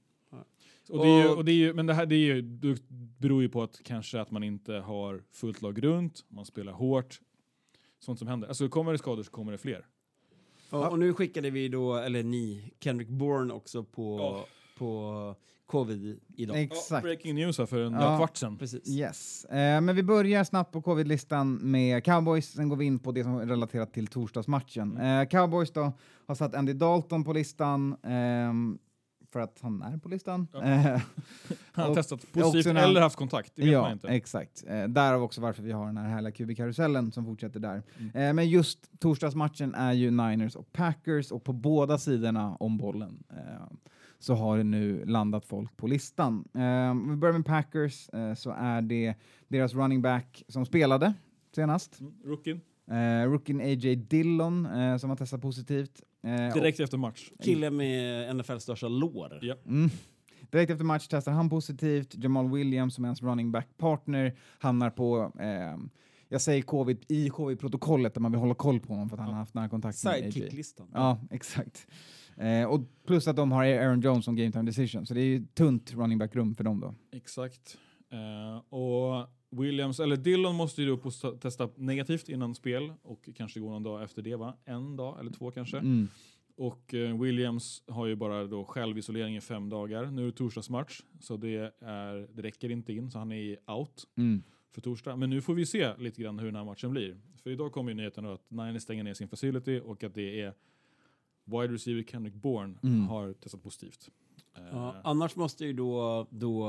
[0.88, 2.78] Och det är ju, Och- det är ju, men det här det är ju, det
[3.18, 7.20] beror ju på att kanske att man inte har fullt lag runt, man spelar hårt.
[7.98, 8.48] Sånt som händer.
[8.48, 9.86] Alltså kommer det skador så kommer det fler.
[10.70, 14.46] Och, och nu skickade vi då, eller ni, Kendrick Bourne också på, Ja.
[14.78, 15.34] på
[15.66, 16.60] covid idag.
[16.62, 17.02] Exakt.
[17.02, 18.16] breaking news här för en Ja.
[18.16, 18.58] kvart sedan.
[18.58, 18.88] Precis.
[18.88, 19.44] Yes.
[19.44, 23.22] Eh, men vi börjar snabbt på covid-listan med Cowboys, sen går vi in på det
[23.24, 24.96] som är relaterat till torsdagsmatchen.
[24.96, 25.20] Mm.
[25.22, 25.92] Eh, Cowboys då
[26.26, 28.78] har satt Andy Dalton på listan, ehm,
[29.32, 30.46] för att han är på listan.
[30.52, 30.62] Ja.
[30.62, 31.02] Eh, Han
[31.84, 34.08] har Och- testat positivt eller haft kontakt, det vet man ja, inte.
[34.08, 34.64] exakt.
[34.66, 37.82] Eh, därav också varför vi har den här härliga QB-karusellen som fortsätter där.
[37.98, 38.16] Mm.
[38.16, 43.22] Eh, men just torsdagsmatchen är ju Niners och Packers och på båda sidorna om bollen
[43.30, 43.36] eh,
[44.18, 46.44] så har det nu landat folk på listan.
[46.54, 49.14] Eh, om vi börjar med Packers eh, så är det
[49.48, 51.14] deras running back som spelade
[51.54, 52.00] senast.
[52.00, 52.60] Mm, Rookien,
[52.90, 53.94] Eh, rookien A.J.
[53.94, 56.02] Dillon eh, som har testat positivt.
[56.22, 57.30] Eh, direkt efter match.
[57.42, 59.38] Killen med NFLs största lår.
[59.42, 59.54] Ja.
[59.66, 59.90] Mm.
[60.50, 62.14] Direkt efter match testar han positivt.
[62.14, 65.78] Jamal Williams som är hans running back partner hamnar på, eh,
[66.28, 69.32] jag säger covid, i covid-protokollet där man vill hålla koll på honom för att han
[69.32, 70.32] har haft nära kontakt med AJ.
[70.32, 70.88] Sidekick-listan.
[70.94, 71.86] Ja, exakt.
[72.36, 75.24] Eh, och plus att de har Aaron Jones som game time decision, så det är
[75.24, 76.94] ju tunt running back-rum för dem då.
[77.12, 77.78] Exakt.
[78.12, 81.10] Eh, och Williams, eller Dillon måste ju då
[81.40, 84.56] testa negativt innan spel och kanske gå någon dag efter det va?
[84.64, 85.78] En dag eller två kanske.
[85.78, 86.08] Mm.
[86.56, 90.06] Och eh, Williams har ju bara då självisolering i fem dagar.
[90.06, 94.04] Nu är det torsdagsmatch så det, är, det räcker inte in så han är out
[94.16, 94.42] Mm.
[94.74, 95.16] för torsdag.
[95.16, 97.16] Men nu får vi se lite grann hur den här matchen blir.
[97.42, 100.54] För idag kommer ju nyheten att Niners stänger ner sin facility och att det är
[101.44, 103.00] wide receiver Kendrick Bourne Mm.
[103.08, 104.08] har testat positivt.
[104.56, 106.68] Eh, Ja, annars måste ju då, då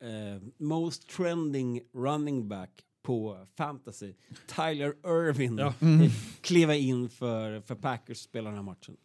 [0.00, 2.70] eh, most trending running back
[3.02, 4.14] på fantasy,
[4.46, 5.74] Tyler Irvin, Ja.
[5.80, 6.08] Mm.
[6.40, 8.96] kliva in för, för Packers och spela den här matchen.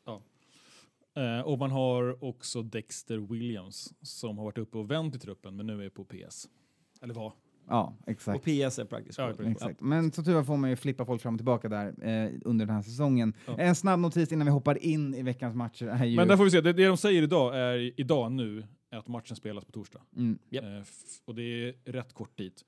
[1.16, 5.56] Eh, och man har också Dexter Williams som har varit uppe och vänt i truppen
[5.56, 6.50] men nu är på PS.
[7.02, 7.34] Eller var.
[7.70, 8.38] Ja, exakt.
[8.38, 9.34] Och PS är practice Ja.
[9.52, 9.82] Exakt.
[9.82, 12.66] Men som tur var får man ju flippa folk fram och tillbaka där eh, under
[12.66, 13.34] den här säsongen.
[13.46, 13.58] Ja.
[13.58, 16.16] En snabb notis innan vi hoppar in i veckans matcher är ju...
[16.16, 19.08] Men där får vi se, det, det de säger idag är idag nu är att
[19.08, 20.02] matchen spelas på torsdag.
[20.16, 20.64] mm, Japp.
[20.64, 20.70] Eh,
[21.26, 22.62] och det är rätt kort dit.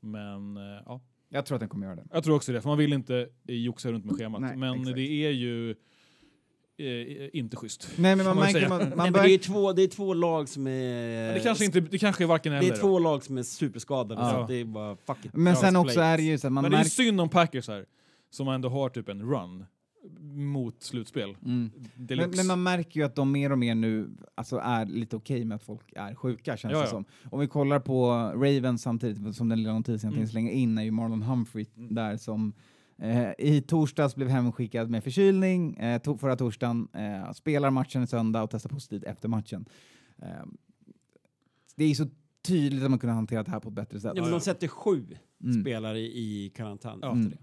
[0.00, 2.06] Men eh, ja, jag tror att den kommer göra det.
[2.12, 4.40] jag tror också det, för man vill inte joxa runt med schemat.
[4.40, 4.96] Nej, men exakt.
[4.96, 5.74] det är ju
[6.78, 7.88] eh, inte schysst.
[7.96, 8.58] Nej, men man man märker...
[8.58, 8.68] säga.
[8.68, 11.34] Man, Nej, man men det, är två, det är två lag som är...
[11.34, 12.68] det, kanske inte, det kanske är varken Det eller.
[12.68, 12.80] är då.
[12.80, 14.30] två lag som är superskadade, Ja.
[14.30, 15.30] så att det är bara fuck it.
[15.34, 16.90] Men sen också är det ju så att man Men det är märker...
[16.90, 17.84] synd om Packers här,
[18.30, 19.64] som ändå har typ en run
[20.30, 21.36] mot slutspel.
[21.44, 21.70] Mm.
[21.96, 25.44] Men, men man märker ju att de mer och mer nu alltså, är lite okej
[25.44, 26.90] med att folk är sjuka, känns Ja, det ja.
[26.90, 27.04] som.
[27.30, 30.18] Om vi kollar på Ravens samtidigt, som den lilla notisen jag Mm.
[30.20, 32.52] tänkte slänga in, är ju Marlon Humphrey där som
[32.98, 38.06] eh, i torsdags blev hemskickad med förkylning, eh, to förra torsdagen, eh, spelar matchen i
[38.06, 39.68] söndag och testar positivt efter matchen.
[40.22, 40.28] Eh,
[41.76, 42.06] det är ju så
[42.42, 44.12] tydligt att man kunde hantera det här på ett bättre sätt.
[44.16, 45.06] Ja, men de sätter sju
[45.44, 45.60] Mm.
[45.62, 46.98] spelare i karantän.
[47.02, 47.16] Ja.
[47.16, 47.38] efter det.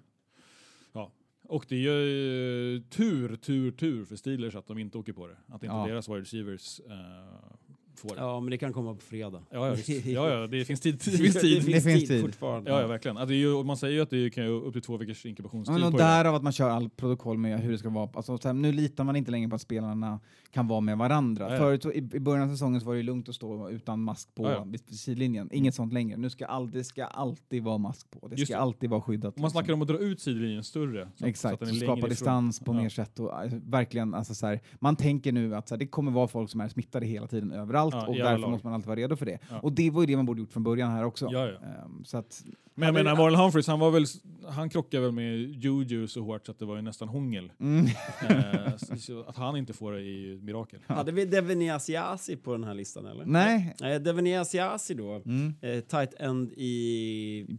[1.47, 5.37] Och det är ju tur, tur, tur för Steelers att de inte åker på det.
[5.47, 5.87] Att inte Ja.
[5.87, 7.55] deras wide receivers eh,
[7.99, 8.11] får.
[8.17, 9.41] Ja, men det kan komma på fredag.
[9.51, 9.75] Ja, ja,
[10.05, 10.93] ja, ja, det finns tid.
[11.05, 11.57] Det finns tid.
[11.57, 12.21] det finns, Det finns tid, tid.
[12.21, 12.71] fortfarande.
[12.71, 13.17] Ja, ja, verkligen.
[13.17, 15.75] Är ju, man säger ju att det kan ju upp till två veckors Ja, inkubationstid
[15.75, 15.89] det.
[15.97, 18.09] därav att man kör all protokoll med hur det ska vara.
[18.13, 20.19] Alltså, så här, nu litar man inte längre på att spelarna
[20.51, 21.45] kan vara med varandra.
[21.45, 21.59] Ja, ja.
[21.59, 24.43] Förut, i, I början av säsongen så var det lugnt att stå utan mask på
[24.43, 24.63] Ja, ja.
[24.63, 25.49] vid vid sidlinjen.
[25.51, 26.17] Inget sånt längre.
[26.17, 28.27] Nu ska all, det ska alltid vara mask på.
[28.27, 28.61] Det Just ska det.
[28.63, 29.23] alltid vara skyddat.
[29.37, 29.49] Man liksom.
[29.49, 31.09] snackar om att dra ut sidlinjen större.
[31.15, 32.09] Så, Exakt, så så skapa längre ifrån.
[32.09, 32.81] distans på Ja.
[32.81, 33.19] mer sätt.
[33.19, 36.27] Och, alltså, verkligen, alltså, så här, man tänker nu att så här, det kommer vara
[36.27, 38.49] folk som är smittade hela tiden överallt Ja, och därför lag.
[38.49, 39.39] måste man alltid vara redo för det.
[39.49, 39.59] Ja.
[39.59, 41.27] Och det var ju det man borde gjort från början här också.
[41.31, 41.53] Ja, ja.
[41.67, 42.43] Ehm, så att,
[42.77, 44.05] Men jag menar, Marlon Humphreys, han, var väl,
[44.47, 47.51] han krockade väl med Juju så hårt så att det var ju nästan hångel.
[47.59, 47.85] mm,
[48.29, 50.79] eh, så, så att han inte får det är ju ett mirakel.
[50.87, 53.25] Hade vi Devin Asiasi på den här listan eller?
[53.25, 53.75] nej.
[53.79, 55.21] Nej, Devin Asiasi då.
[55.25, 55.53] Mm.
[55.61, 56.77] Eh, tight end i,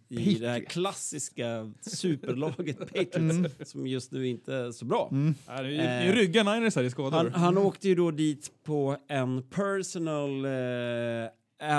[0.08, 3.50] i det här klassiska superlaget Patriots Mm.
[3.64, 5.08] som just nu inte är så bra.
[5.12, 5.34] Mm.
[5.48, 7.16] Nej, det är, ryggar Niners här i skador.
[7.16, 10.50] Han, han åkte ju då dit på en personal eh,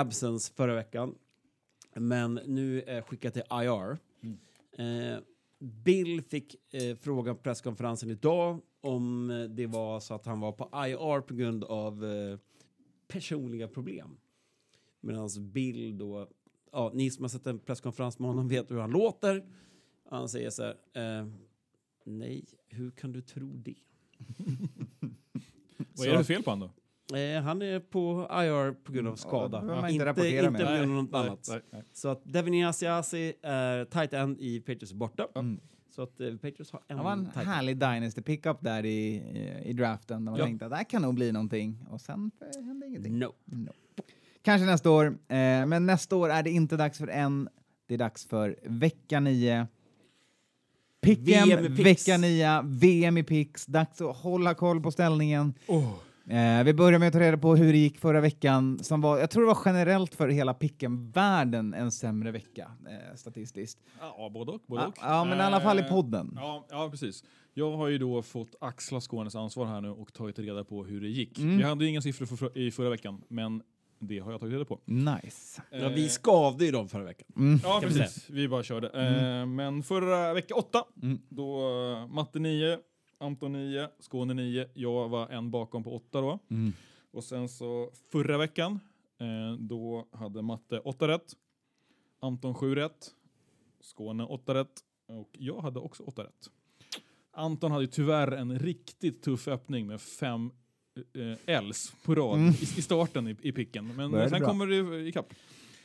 [0.00, 1.14] absence förra veckan.
[2.00, 3.98] Men nu är skickat till IR.
[4.78, 5.18] Eh,
[5.58, 10.64] Bill fick eh, frågan på presskonferensen idag om det var så att han var på
[10.64, 12.38] IR på grund av eh,
[13.08, 14.16] personliga problem.
[15.00, 16.28] Medan Bill då,
[16.72, 19.44] ja, ni som har sett en presskonferens med honom vet hur han låter.
[20.10, 20.76] Han säger så här,
[21.20, 21.28] eh,
[22.04, 23.74] nej, hur kan du tro det?
[25.96, 26.77] Vad är det för fel på honom då?
[27.14, 29.60] Eh, han är på IR på grund av skada.
[29.60, 31.46] det behöver man inte inte inte på grund av något Nej, annat.
[31.50, 31.82] nej, nej.
[31.92, 35.28] Så att Devin Asiasi är tight end i Patriots borta.
[35.34, 35.60] Mm.
[35.90, 39.14] Så att eh, Patriots har en Det var en tight härlig Dynasty pickup där i,
[39.14, 40.44] i, i draften där man Ja.
[40.46, 43.18] tänkte att det här kan nog bli någonting och sen eh, hände ingenting.
[43.18, 43.32] No.
[43.44, 43.70] No.
[44.42, 45.16] Kanske nästa år, eh,
[45.66, 47.48] men nästa år är det inte dags för en.
[47.86, 49.66] Det är dags för vecka 9.
[51.00, 52.08] Picken, VM i picks.
[52.08, 53.66] vecka 9, VM i picks.
[53.66, 55.54] Dags att hålla koll på ställningen.
[56.30, 58.78] Eh, vi börjar med att ta reda på hur det gick förra veckan.
[58.82, 63.78] Som var, jag tror det var generellt för hela picken-världen en sämre vecka eh, statistiskt.
[64.00, 64.60] Ja, både och.
[64.66, 64.94] Både Ja, och.
[65.00, 66.32] ja, men i alla fall i Eh, podden.
[66.36, 67.24] Ja, ja, precis.
[67.54, 71.00] Jag har ju då fått axla Skånes ansvar här nu och tagit reda på hur
[71.00, 71.38] det gick.
[71.38, 71.56] Mm.
[71.56, 73.62] Vi hade ju inga siffror för, i förra veckan, men
[74.00, 74.80] det har jag tagit reda på.
[74.84, 75.62] Nice.
[75.70, 77.28] Ja, vi Eh, skavde ju dem förra veckan.
[77.36, 77.60] Mm.
[77.64, 78.26] Ja, precis.
[78.30, 78.88] Vi bara körde.
[78.88, 81.18] Eh, men förra vecka åtta, Mm.
[81.28, 82.78] då uh, matte 9,
[83.18, 84.66] Anton 9, Skåne 9.
[84.74, 86.38] Jag var en bakom på 8 då.
[86.50, 86.72] Mm.
[87.10, 88.80] Och sen så förra veckan,
[89.20, 91.32] eh, då hade matte 8 rätt,
[92.20, 93.10] Anton 7 rätt,
[93.80, 96.50] Skåne 8 rätt och jag hade också 8 rätt.
[97.32, 100.50] Anton hade ju tyvärr en riktigt tuff öppning med fem
[101.46, 102.50] eh, Ls på rad Mm.
[102.50, 103.96] i, i starten i, i picken.
[103.96, 104.48] Men sen bra.
[104.48, 105.34] kommer det ikapp.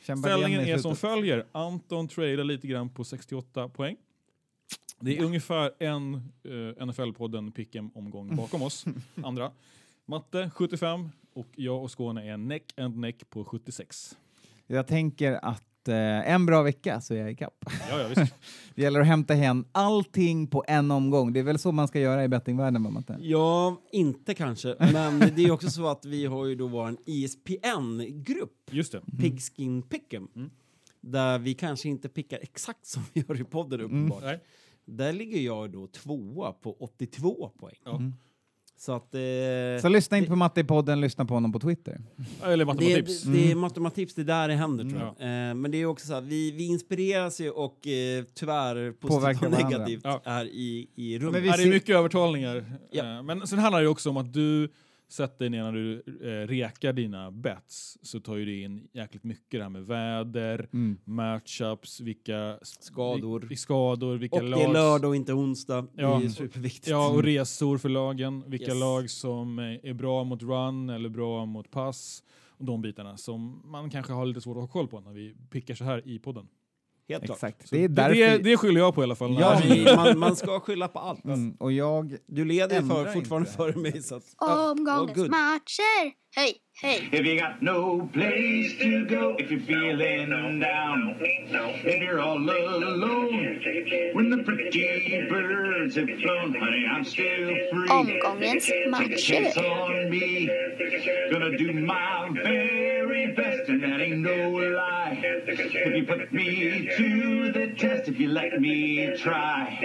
[0.02, 1.46] Kämpa Ställningen är som följer.
[1.52, 3.96] Anton trailar lite grann på 68 poäng.
[5.00, 8.84] Det är ungefär en eh, NFL-podden Pick'em-omgång bakom oss.
[9.24, 9.50] Andra.
[10.06, 14.16] Matte 75 och jag och Skåne är neck and neck på 76.
[14.66, 17.64] Jag tänker att eh, en bra vecka så är jag ikapp.
[17.90, 18.34] Ja, ja, visst.
[18.74, 21.32] Det gäller att hämta hem allting på en omgång.
[21.32, 23.18] Det är väl så man ska göra i bettingvärlden, va, Matte?
[23.20, 24.76] Ja, inte kanske.
[24.78, 29.00] Men det är också så att vi har ju då vår ISPN-grupp, Just det.
[29.20, 30.28] Pigskin Pick'em.
[30.36, 30.50] Mm.
[31.06, 34.22] Där vi kanske inte pickar exakt som vi gör i podden uppenbart.
[34.22, 34.40] Nej.
[34.86, 37.76] Där ligger jag då tvåa på 82 poäng.
[37.86, 38.12] Mm.
[38.76, 39.14] Så att...
[39.14, 39.20] Eh,
[39.82, 42.00] Så lyssna inte på Matte i podden, lyssna på honom på Twitter.
[42.42, 43.22] Eller det, matematips.
[43.22, 45.14] det, det är matematips, det är där det händer tror Mm.
[45.18, 45.48] jag.
[45.50, 49.00] Eh, men det är också så att vi, vi inspireras ju och eh, tyvärr positivt
[49.12, 50.20] Påverkar och negativt Ja.
[50.24, 51.32] är i, i rummet.
[51.32, 52.64] Men vi Ja, det är mycket övertalningar.
[52.90, 53.16] Ja.
[53.16, 54.68] Eh, Men sen handlar det ju också om att du
[55.08, 59.24] sätt dig ner när du eh, rekar dina bets så tar ju det in jäkligt
[59.24, 60.98] mycket det här med väder, Mm.
[61.04, 63.40] matchups, vilka Skador.
[63.40, 65.86] vi- skador, vilka Och det är lördag och inte onsdag.
[65.96, 66.18] Ja.
[66.18, 66.86] Det är superviktigt.
[66.88, 68.44] Ja, och resor för lagen.
[68.46, 68.80] Vilka Yes.
[68.80, 72.22] lag som är bra mot run eller bra mot pass.
[72.56, 75.34] Och de bitarna som man kanske har lite svårt att ha koll på när vi
[75.50, 76.46] pickar så här i podden.
[77.08, 77.36] Helt klart.
[77.36, 77.68] Exakt.
[77.68, 78.14] Så Det är därför...
[78.14, 79.36] det, det skyller jag på i alla fall.
[79.40, 79.60] Ja,
[79.96, 81.24] man, man ska skylla på allt.
[81.24, 82.16] Mm, och jag...
[82.26, 83.56] Du leder för, fortfarande inte.
[83.56, 84.02] före mig.
[84.02, 85.30] Så att, Omgångens good.
[85.30, 86.24] matcher.
[86.36, 87.08] Hej, hej.
[87.12, 91.14] If you got no place to go, if you're feeling down,
[91.84, 93.60] if you're all alone,
[94.14, 97.88] when the pretty birds have flown, honey, I'm still free.
[97.88, 99.16] Omgångens Take a matcher.
[99.16, 100.48] chance on me.
[101.32, 105.03] Gonna do my very best, and that ain't no lie.
[105.46, 106.44] If you put me
[106.96, 109.78] to the test, if you let me try,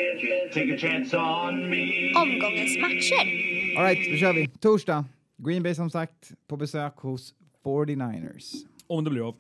[0.54, 2.14] take a chance on me.
[2.14, 3.78] Omgångens matcher.
[3.78, 4.48] All right, då kör vi.
[4.48, 5.06] Torsdag.
[5.38, 7.34] Green Bay som sagt på besök hos
[7.64, 8.54] 49ers.
[8.88, 9.36] Om det blir av.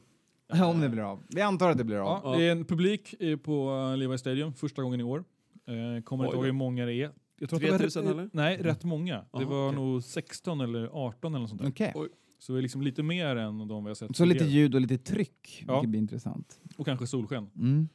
[0.70, 1.24] Om det blir av.
[1.30, 2.22] Vi antar att det blir av.
[2.24, 5.24] Ja, det är en publik på eh, Levi Stadium första gången i år.
[5.68, 7.12] Eh, kommer inte ihåg hur många det är.
[7.40, 8.30] Jag tror att det var 3000 rätt- eller?
[8.34, 9.16] Nej, rätt många.
[9.16, 9.76] det Aha, var okej.
[9.80, 11.70] nog 16 eller 18 eller något sånt där.
[11.70, 11.94] Okej.
[12.40, 14.82] Så det är liksom lite mer än de vi har sett Så lite ljud och
[14.82, 15.74] lite tryck, Ja.
[15.74, 16.60] vilket blir intressant.
[16.78, 17.50] Och kanske solsken.
[17.56, 17.90] Mm.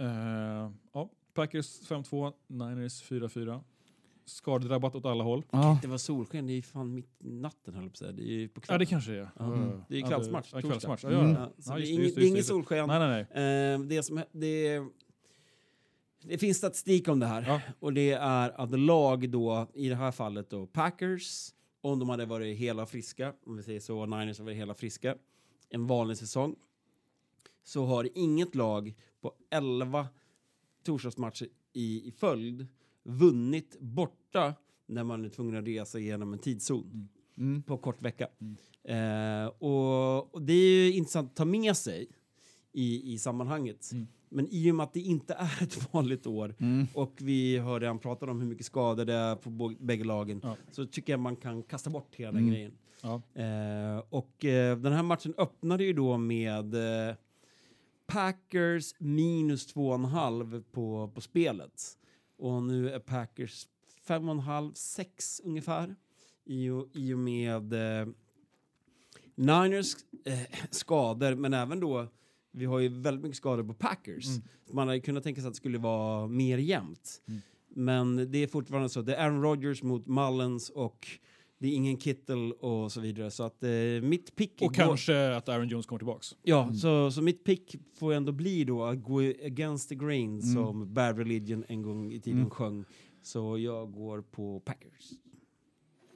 [0.00, 3.60] Eh, ja, Packers 5-2, Niners 4-4.
[4.24, 5.42] Skadedrabbat åt alla håll.
[5.50, 8.12] Ja, Det var solsken, det är fan mitt natten höll jag på att säga.
[8.12, 8.78] Det är på Ja, kvällen.
[8.80, 9.30] det kanske är.
[9.38, 9.44] Ja.
[9.54, 9.82] Mm.
[9.88, 10.68] Det är Ja, kvällsmatch, Ja, torsdag.
[10.70, 11.04] kvällsmatch.
[11.04, 11.30] Ja, Mm.
[11.32, 11.40] ja.
[11.56, 12.54] Ja, så Ja, det just är det, inget, just det, det är inget just det.
[12.54, 12.86] solsken.
[12.88, 13.74] Nej, nej, nej.
[13.74, 14.80] Eh, det, som, det,
[16.22, 17.42] det finns statistik om det här.
[17.46, 17.60] Ja.
[17.80, 21.48] Och det är att lag då, i det här fallet då, Packers,
[21.80, 25.16] om de hade varit hela friska, om vi säger så, Niners har varit hela friska,
[25.68, 26.56] en vanlig säsong,
[27.64, 30.08] så har inget lag på 11
[30.82, 32.66] torsdagsmatcher i, i följd
[33.02, 34.54] vunnit borta
[34.86, 37.08] när man är tvungen att resa igenom en tidszon
[37.38, 37.62] mm.
[37.62, 38.28] på kort vecka.
[38.84, 42.08] Eh, och, och det är ju intressant att ta med sig
[42.72, 43.92] i, i sammanhanget.
[43.92, 44.06] Mm.
[44.28, 46.86] Men i och med att det inte är ett vanligt år Mm.
[46.94, 50.56] och vi har redan pratat om hur mycket skador det är på bägge lagen Ja.
[50.70, 52.50] så tycker jag man kan kasta bort hela Mm.
[52.50, 52.72] grejen.
[53.02, 53.22] Ja.
[53.42, 57.14] Eh, och eh, den här matchen öppnade ju då med eh,
[58.06, 61.82] Packers minus 2,5 på, på spelet.
[62.38, 63.66] Och nu är Packers
[64.08, 65.96] 5,5, 6 ungefär.
[66.44, 68.08] I och, i och med eh,
[69.34, 69.92] Niners
[70.24, 70.38] eh,
[70.70, 72.06] skador, men även då
[72.58, 74.28] vi har ju väldigt mycket skador på Packers.
[74.28, 74.42] Mm.
[74.72, 77.22] Man hade kunnat tänka sig att det skulle vara mer jämnt.
[77.28, 77.40] Mm.
[77.74, 79.02] Men det är fortfarande så.
[79.02, 81.08] Det är Aaron Rodgers mot Mullens och
[81.58, 83.30] det är ingen Kittle och så vidare.
[83.30, 83.70] Så att eh,
[84.02, 84.52] mitt pick...
[84.54, 86.36] Och går- kanske att Aaron Jones kommer tillbaks.
[86.42, 90.54] Ja, så, så mitt pick får ändå bli då att gå against the grain Mm.
[90.54, 92.50] som Bad Religion en gång i tiden Mm.
[92.50, 92.84] sjöng.
[93.22, 95.10] Så jag går på Packers.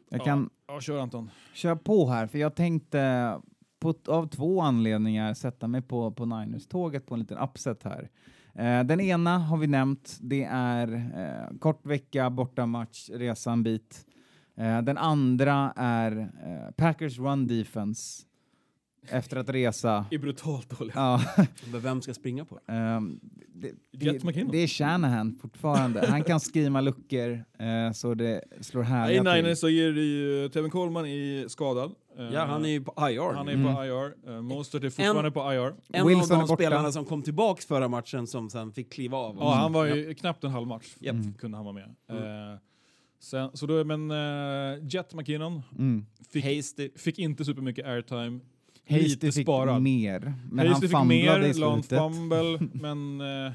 [0.08, 1.30] Jag kan Ja, kör Anton.
[1.54, 3.40] köra på här, för jag tänkte
[3.82, 8.10] på, av två anledningar sätta mig på, på Niners-tåget på en liten upset här.
[8.54, 14.06] Eh, den ena har vi nämnt, det är eh, kort vecka, bortamatch, resa en bit.
[14.56, 18.22] Eh, den andra är eh, Packers run defense
[19.08, 20.06] efter att resa.
[20.10, 20.92] Är brutalt dålig.
[20.96, 21.20] Ja,
[21.72, 22.72] Men vem ska springa på det?
[22.72, 23.20] ehm,
[23.54, 23.72] det,
[24.50, 26.06] det, är Shanahan fortfarande.
[26.06, 29.32] Han kan skrima luckor eh, så det slår I härliga till.
[29.42, 31.92] Niners så är det ju Tevin Coleman i skadad.
[32.18, 33.34] Eh, Ja, han är ju på IR.
[33.34, 33.74] han är Mm.
[33.76, 34.30] på IR.
[34.34, 35.74] Uh, Mostert är fortfarande på IR.
[35.92, 39.16] en Wilson av är de spelarna som kom tillbaks förra matchen som sen fick kliva
[39.18, 39.36] av.
[39.40, 40.94] Ja, han var ju knappt en halv match.
[41.00, 41.14] Japp.
[41.14, 41.34] Mm.
[41.34, 41.84] Kunde han vara med.
[42.10, 42.58] Eh,
[43.20, 46.06] sen, så då, men uh, Jet McKinnon Mm.
[46.32, 46.90] fick, Hasty.
[46.96, 48.40] fick inte supermycket airtime.
[48.88, 49.82] Lite fick sparad.
[49.82, 51.98] mer, men Hasty han famlade mer, i slutet.
[51.98, 53.52] fumble, men eh,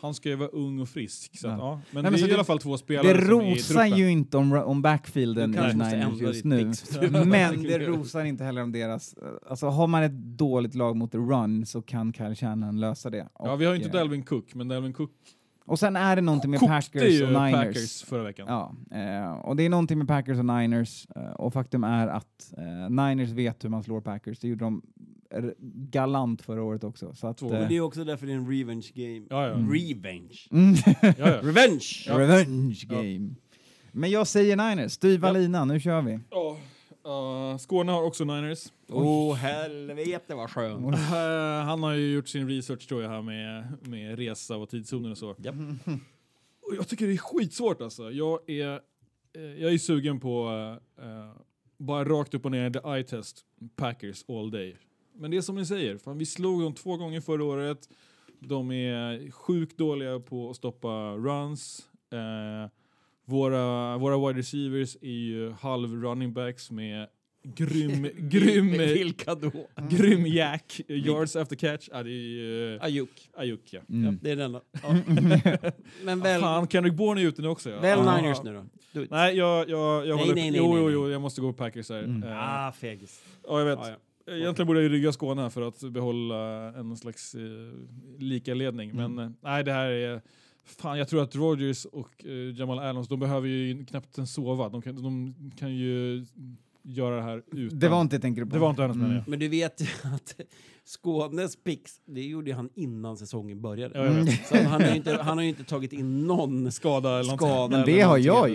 [0.00, 1.38] han ska ju vara ung och frisk.
[1.38, 1.64] Så att, Ja.
[1.64, 1.80] ja.
[1.90, 4.82] Men Nej, det är i alla fall två spelare Det rosar ju inte om, om
[4.82, 6.72] backfielden i Niners just nu.
[7.24, 9.14] Men det rosar inte heller om deras...
[9.48, 13.28] Alltså har man ett dåligt lag mot the run så kan Kyle Shannon lösa det.
[13.38, 15.10] Ja, vi har ju inte Och, Dalvin Cook, men Dalvin Cook
[15.68, 17.52] Och sen är det någonting med kokte Packers och Niners.
[17.52, 18.46] Packers förra veckan.
[18.48, 22.52] Ja, eh, och det är någonting med Packers och Niners eh, och faktum är att
[22.58, 24.38] eh, Niners vet hur man slår Packers.
[24.38, 24.82] Det gjorde de
[25.90, 27.14] galant förra året också.
[27.14, 29.26] Så att, Men det är också därför det är en revenge game.
[29.30, 29.54] Ja, ja.
[29.54, 29.72] Mm.
[29.72, 30.38] Revenge.
[30.50, 30.74] mm.
[31.02, 31.36] ja, ja.
[31.42, 32.04] Revenge!
[32.06, 32.18] Ja.
[32.18, 32.94] Revenge Ja.
[32.96, 33.30] game.
[33.92, 35.32] Men jag säger Niners, styva Ja.
[35.32, 36.18] linan, nu kör vi.
[36.30, 36.56] Ja,
[37.06, 38.72] uh, Skåne har också Niners.
[38.88, 40.94] Åh helvete vad skönt.
[40.94, 45.10] Eh, han har ju gjort sin research tror jag här med, med resa och tidszoner
[45.10, 45.34] och så.
[45.38, 45.54] Japp.
[46.68, 48.10] Och jag tycker det är skitsvårt alltså.
[48.10, 48.80] Jag är,
[49.32, 50.48] eh, jag är sugen på
[50.98, 51.32] eh,
[51.76, 53.44] bara rakt upp och ner the eye test,
[53.76, 54.76] Packers all day.
[55.14, 57.88] Men det är som ni säger, fan, vi slog dem två gånger förra året.
[58.40, 61.88] De är sjukt dåliga på att stoppa runs.
[62.12, 62.70] Eh,
[63.28, 67.06] Våra, våra wide receivers är ju halv running backs med
[67.44, 69.50] grym, grym, Vilka då?
[69.90, 71.88] grym jack, yards after catch.
[71.92, 72.78] Ja, det är ju...
[72.80, 73.30] Ayuk.
[73.36, 73.80] Ayuk, ja.
[73.88, 74.04] Mm.
[74.04, 74.52] Ja, det är den.
[74.82, 74.96] Ja.
[76.04, 77.70] Men väl, Fan, Kendrick Bourne är ute nu också.
[77.70, 77.80] Ja.
[77.80, 78.16] väl Ja.
[78.16, 78.64] Niners nu då.
[79.10, 80.34] Nej, jag, jag, jag Nej, håller...
[80.34, 80.92] nej, nej, jo, nej, jo, nej.
[80.92, 82.02] jo, jag måste gå på Packers här.
[82.02, 82.22] Mm.
[82.22, 83.24] Eh, Ah, fegis.
[83.48, 83.78] Ja, jag vet.
[83.78, 83.88] Ja,
[84.26, 84.32] ja.
[84.32, 87.40] Egentligen borde jag ju rygga Skåne för att behålla en slags eh,
[88.18, 88.90] lika ledning.
[88.90, 89.14] Mm.
[89.14, 90.22] Men eh, nej, det här är...
[90.68, 94.68] Fan, jag tror att Rogers och eh, Jamal Adams, de behöver ju knappt ens sova.
[94.68, 96.24] De kan, de kan ju
[96.82, 97.78] göra det här utan...
[97.78, 98.50] Det var inte jag tänker på.
[98.50, 99.22] Det var inte hennes Mm.
[99.26, 100.40] Men du vet ju att
[100.84, 103.98] Skånes picks, det gjorde han innan säsongen började.
[103.98, 104.46] Ja, vet.
[104.46, 107.48] Så han har ju inte, han har ju inte tagit in någon Skada eller någonting.
[107.48, 107.68] skada.
[107.68, 108.50] Men eller det har någonting jag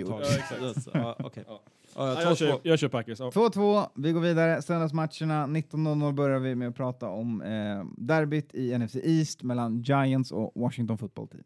[0.73, 0.83] gjort.
[0.83, 1.43] Så, Ja, okej.
[1.47, 1.61] Ja.
[1.95, 2.59] Ja, jag Ja, kör, två.
[2.63, 3.19] jag kör Packers.
[3.19, 3.29] Ja.
[3.29, 4.61] 2-2, vi går vidare.
[4.61, 10.31] Söndagsmatcherna 19.00 börjar vi med att prata om eh, derbyt i NFC East mellan Giants
[10.31, 11.43] och Washington Football Team.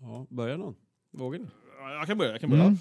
[0.00, 0.74] Ja, börja någon.
[1.10, 1.46] Vågar ni?
[1.78, 2.30] Ja, Jag kan börja.
[2.30, 2.64] Jag kan börja.
[2.64, 2.76] Mm.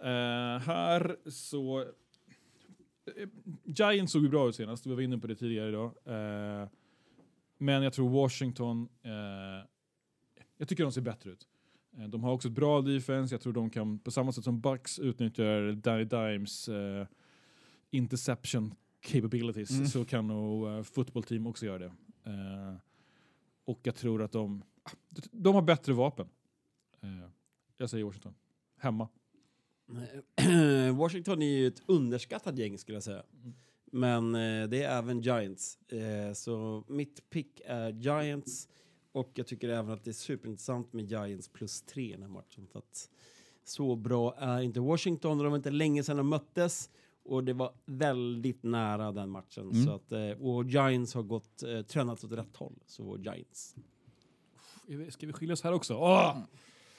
[0.00, 1.80] Eh, här så...
[1.80, 3.28] eh,
[3.64, 5.92] Giants såg ju bra ut senast, vi var inne på det tidigare idag.
[6.04, 6.68] Eh,
[7.58, 8.88] men jag tror Washington...
[9.02, 9.66] Eh,
[10.58, 11.48] jag tycker de ser bättre ut.
[12.08, 14.98] De har också ett bra defense, jag tror de kan på samma sätt som Bucks
[14.98, 16.68] utnyttjar Danny Dimes
[17.90, 19.86] interception capabilities Mm.
[19.86, 21.92] så kan nog uh, football team också göra det.
[23.64, 24.62] Och jag tror att de...
[25.32, 26.28] De har bättre vapen.
[27.04, 27.28] Eh,
[27.76, 28.34] jag säger Washington.
[28.78, 29.08] Hemma.
[30.94, 33.22] Washington är ju ett underskattat gäng skulle jag säga.
[33.92, 35.78] Men eh, det är även Giants.
[35.88, 38.68] Eh, så mitt pick är Giants.
[39.12, 42.28] Och jag tycker även att det är superintressant med Giants plus tre i den här
[42.28, 42.66] matchen.
[42.66, 43.10] För att
[43.64, 45.38] så bra är inte Washington.
[45.38, 46.90] och Det var inte länge sedan de möttes.
[47.24, 49.70] Och det var väldigt nära den matchen.
[49.70, 49.86] Mm.
[49.86, 52.78] Så att, eh, och Giants har gått, eh, tränat åt rätt håll.
[52.86, 53.74] Så Giants.
[55.10, 55.94] Ska vi skilja oss här också?
[55.94, 56.38] Åh!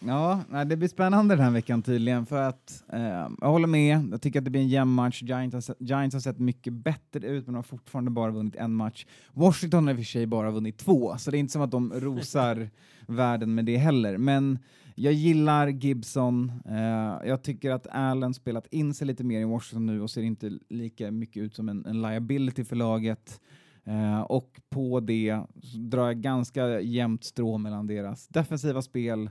[0.08, 4.08] Ja, det blir spännande den här veckan tydligen för att eh, jag håller med.
[4.12, 5.22] Jag tycker att det blir en jämn match.
[5.22, 8.74] Giants har, sett, Giants har sett mycket bättre ut men har fortfarande bara vunnit en
[8.74, 9.06] match.
[9.34, 11.72] Washington har i och för sig bara vunnit två, så det är inte som att
[11.72, 12.70] de rosar
[13.08, 14.18] världen med det heller.
[14.18, 14.60] Men
[14.96, 16.52] jag gillar Gibson.
[16.66, 20.22] Eh, jag tycker att Allen spelat in sig lite mer i Washington nu och ser
[20.22, 23.42] inte lika mycket ut som en, en liability för laget.
[23.84, 25.40] Eh, och på det
[25.76, 29.30] drar jag ganska jämnt strå mellan deras defensiva spel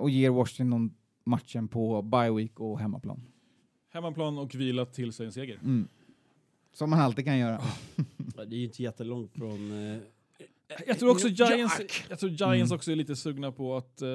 [0.00, 0.94] och ger Washington
[1.24, 3.22] matchen på bye week och hemmaplan.
[3.92, 5.58] Hemmaplan och vila till sig en seger.
[5.62, 5.88] Mm.
[6.72, 7.60] Som man alltid kan göra.
[8.36, 9.92] Ja, Det är ju inte jättelångt från...
[9.92, 9.98] Eh,
[10.86, 11.50] Jag tror också Jack.
[11.50, 12.76] Giants, jag tror Giants Mm.
[12.76, 14.08] också är lite sugna på att eh,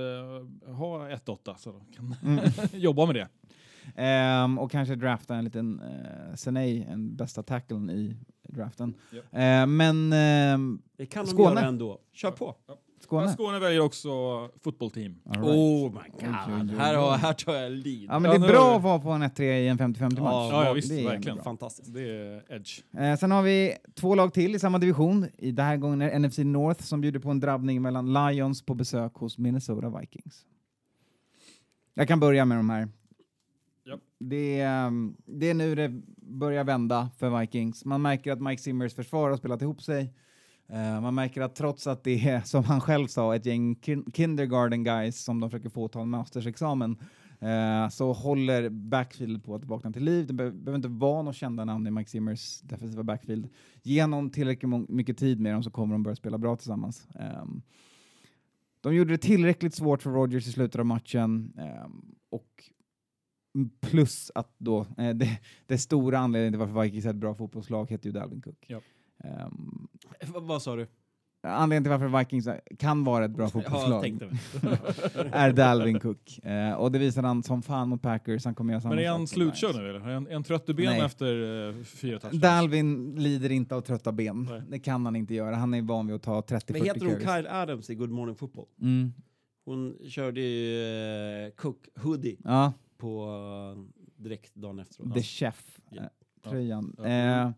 [0.74, 2.40] ha 1-8 så de kan Mm.
[2.74, 3.28] jobba med det.
[3.96, 8.94] Ehm, och kanske drafta en liten uh, Senei, en bästa tacklen i draften.
[9.12, 9.40] Ja.
[9.40, 11.56] Ehm, men ehm, Det kan de Skåne.
[11.60, 12.00] göra ändå.
[12.14, 12.56] Kör på.
[13.10, 13.26] Skåne?
[13.26, 14.10] Ja, Skåne väljer också
[14.64, 15.16] football team.
[15.26, 15.48] All right.
[15.48, 16.36] Oh my god.
[16.48, 18.06] Oj, oj, oj, Här, har, här tar jag lead.
[18.10, 20.14] Ja, men det är bra att vara på en 1-3 i en 50-50 match.
[20.22, 21.36] Ja, ja, visst, det är ändå verkligen.
[21.36, 21.44] bra.
[21.44, 21.94] Fantastiskt.
[21.94, 22.80] Det är edge.
[22.98, 25.26] Eh, sen har vi två lag till i samma division.
[25.38, 28.74] I den här gången är NFC North som bjuder på en drabbning mellan Lions på
[28.74, 30.46] besök hos Minnesota Vikings.
[31.94, 32.88] Jag kan börja med de här.
[33.86, 34.00] Japp.
[34.20, 37.86] Det, är, ehm, det är nu det börjar vända för Vikings.
[37.86, 40.14] Man märker att Mike Simmers försvar har spelat ihop sig.
[40.70, 44.12] Eh, man märker att trots att det är, som han själv sa, ett gäng kin-
[44.14, 46.98] kindergarten guys som de försöker få ta en mastersexamen,
[47.40, 50.28] eh, så håller backfield på att vakna till liv.
[50.28, 53.50] Det be- behöver inte vara några kända namn i Mike Zimmers defensiva backfield.
[53.84, 57.08] Ge tillräckligt mycket tid med dem så kommer de börja spela bra tillsammans.
[57.16, 57.62] Ehm,
[58.82, 62.64] de gjorde det tillräckligt svårt för Rogers i slutet av matchen ehm, och
[63.82, 67.90] plus att då, eh, det, det stora anledningen till varför Vikings är ett bra fotbollslag
[67.92, 68.70] heter ju Dalvin Cook.
[68.70, 68.84] Yep.
[70.22, 70.88] V- vad sa du?
[71.42, 72.48] anledningen till varför Vikings
[72.80, 74.06] kan vara ett bra fotbollslag
[75.32, 76.40] är Dalvin Cook.
[76.44, 78.46] Eh, och det visar han som fan mot Packers.
[78.46, 80.00] Han kommer göra samma Men är han slutkörd nu eller?
[80.00, 81.02] Är han, är han trött i ben Nej.
[81.02, 82.42] efter uh, fyra touchdowns?
[82.42, 84.48] Dalvin lider inte av trötta ben.
[84.50, 84.62] Nej.
[84.70, 85.56] Det kan han inte göra.
[85.56, 87.20] Han är van vid att ta 30-40 Men heter hon.
[87.20, 88.66] Kyle Adams i Good Morning Football?
[88.82, 89.14] Mm.
[89.66, 93.28] Hon körde ju eh, Cook Hoodie Ja, på
[94.18, 95.14] direkt dagen efteråt.
[95.14, 95.80] The Chef.
[95.92, 96.02] Ja.
[96.50, 96.96] Tröjan.
[96.98, 97.54] Ja.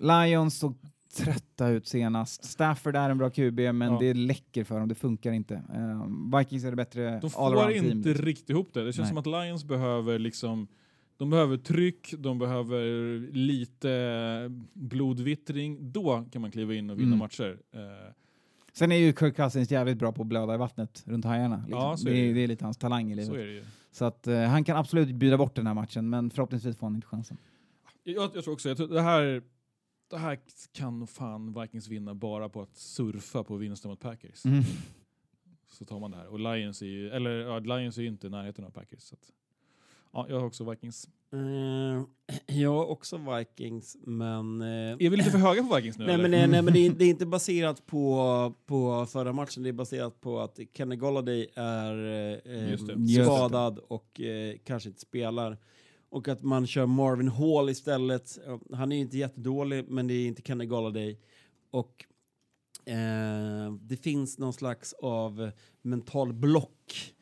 [0.00, 0.74] Eh, Lions såg
[1.16, 2.44] trötta ut senast.
[2.44, 3.98] Stafford är en bra QB, men Ja.
[4.00, 4.88] det läcker för dem.
[4.88, 5.54] Det funkar inte.
[5.54, 8.24] Eh, Vikings är det bättre De får inte liksom.
[8.24, 8.84] riktigt ihop det.
[8.84, 9.22] Det känns Nej.
[9.24, 10.68] som att Lions behöver liksom
[11.16, 12.82] de behöver tryck, de behöver
[13.32, 13.90] lite
[14.72, 15.92] blodvittring.
[15.92, 17.18] Då kan man kliva in och vinna Mm.
[17.18, 17.58] matcher.
[17.74, 17.80] Eh,
[18.72, 21.56] Sen är ju Kirk Cousins jävligt bra på att blöda i vattnet runt hajarna.
[21.56, 21.78] Liksom.
[21.78, 23.26] Ja, det, är det är, lite hans talang i livet.
[23.28, 23.64] så är det ju.
[23.92, 26.94] Så att eh, han kan absolut bjuda bort den här matchen, men förhoppningsvis får han
[26.94, 27.36] inte chansen.
[28.04, 29.42] Jag, jag tror också, jag tror, det, här,
[30.12, 30.38] det här
[30.72, 34.44] kan nog fan Vikings vinna bara på att surfa på vinsten mot Packers.
[34.44, 34.62] Mm.
[35.68, 36.26] så tar man det här.
[36.26, 39.02] Och Lions är ju, eller ja, Lions är ju inte i närheten av Packers.
[39.02, 39.32] Så att,
[40.12, 41.08] ja, jag har också Vikings.
[41.32, 42.02] Eh,
[42.56, 44.60] jag har också Vikings, men...
[44.62, 44.66] eh,
[45.06, 46.22] Är vi lite för höga på Vikings nu Nej eller?
[46.22, 49.68] men, nej, nej, men det, är, det är inte baserat på, på förra matchen, det
[49.68, 51.94] är baserat på att Kenny Golladay är
[52.46, 53.24] eh, det.
[53.24, 55.58] skadad och eh, kanske inte spelar.
[56.12, 58.38] Och att man kör Marvin Hall istället.
[58.72, 61.18] Han är inte jättedålig, men det är inte Kenny Golladay.
[61.70, 62.04] Och
[62.86, 65.50] eh, det finns någon slags av
[65.82, 67.12] mental block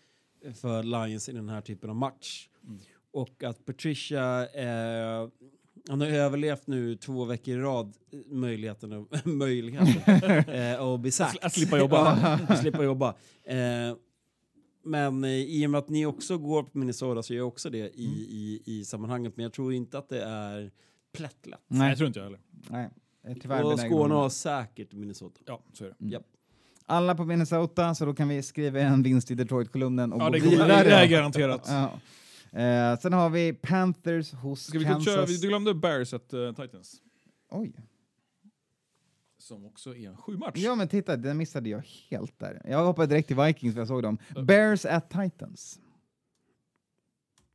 [0.54, 2.48] för Lions i den här typen av match.
[3.12, 5.28] Och att Patricia, eh,
[5.88, 11.10] han har överlevt nu två veckor i rad eh, möjligheten, att- möjligheten eh, att bli
[11.10, 11.44] sacked.
[11.44, 12.38] Att slippa jobba.
[12.48, 13.14] Ja, slippa jobba.
[13.44, 13.94] Eh,
[14.82, 17.70] men eh, i och med att ni också går på Minnesota så gör jag också
[17.70, 18.18] det i, Mm.
[18.28, 19.36] i, i sammanhanget.
[19.36, 20.70] Men jag tror inte att det är
[21.12, 21.60] plättlätt.
[21.68, 22.40] Nej, jag tror inte jag heller.
[22.70, 22.90] Nej,
[23.42, 25.40] tyvärr Och Skåne har säkert Minnesota.
[25.46, 25.94] Ja, så är det.
[26.00, 26.12] Mm.
[26.12, 26.26] Japp.
[26.86, 30.30] Alla på Minnesota, så då kan vi skriva en vinst i Detroit-kolumnen och Ja, gå
[30.32, 30.84] det, vidare.
[30.84, 31.66] det är garanterat.
[31.68, 31.92] Ja.
[32.60, 35.04] Eh, sen har vi Panthers hos Ska vi Kansas.
[35.14, 37.02] köra, vi- du glömde Bears at uh, Titans.
[37.50, 37.72] Oj.
[39.40, 40.52] Som också är en sju match.
[40.56, 42.62] Ja men titta, den missade jag helt där.
[42.64, 44.18] Jag hoppade direkt till Vikings för jag såg dem.
[44.46, 45.80] Bears at Titans.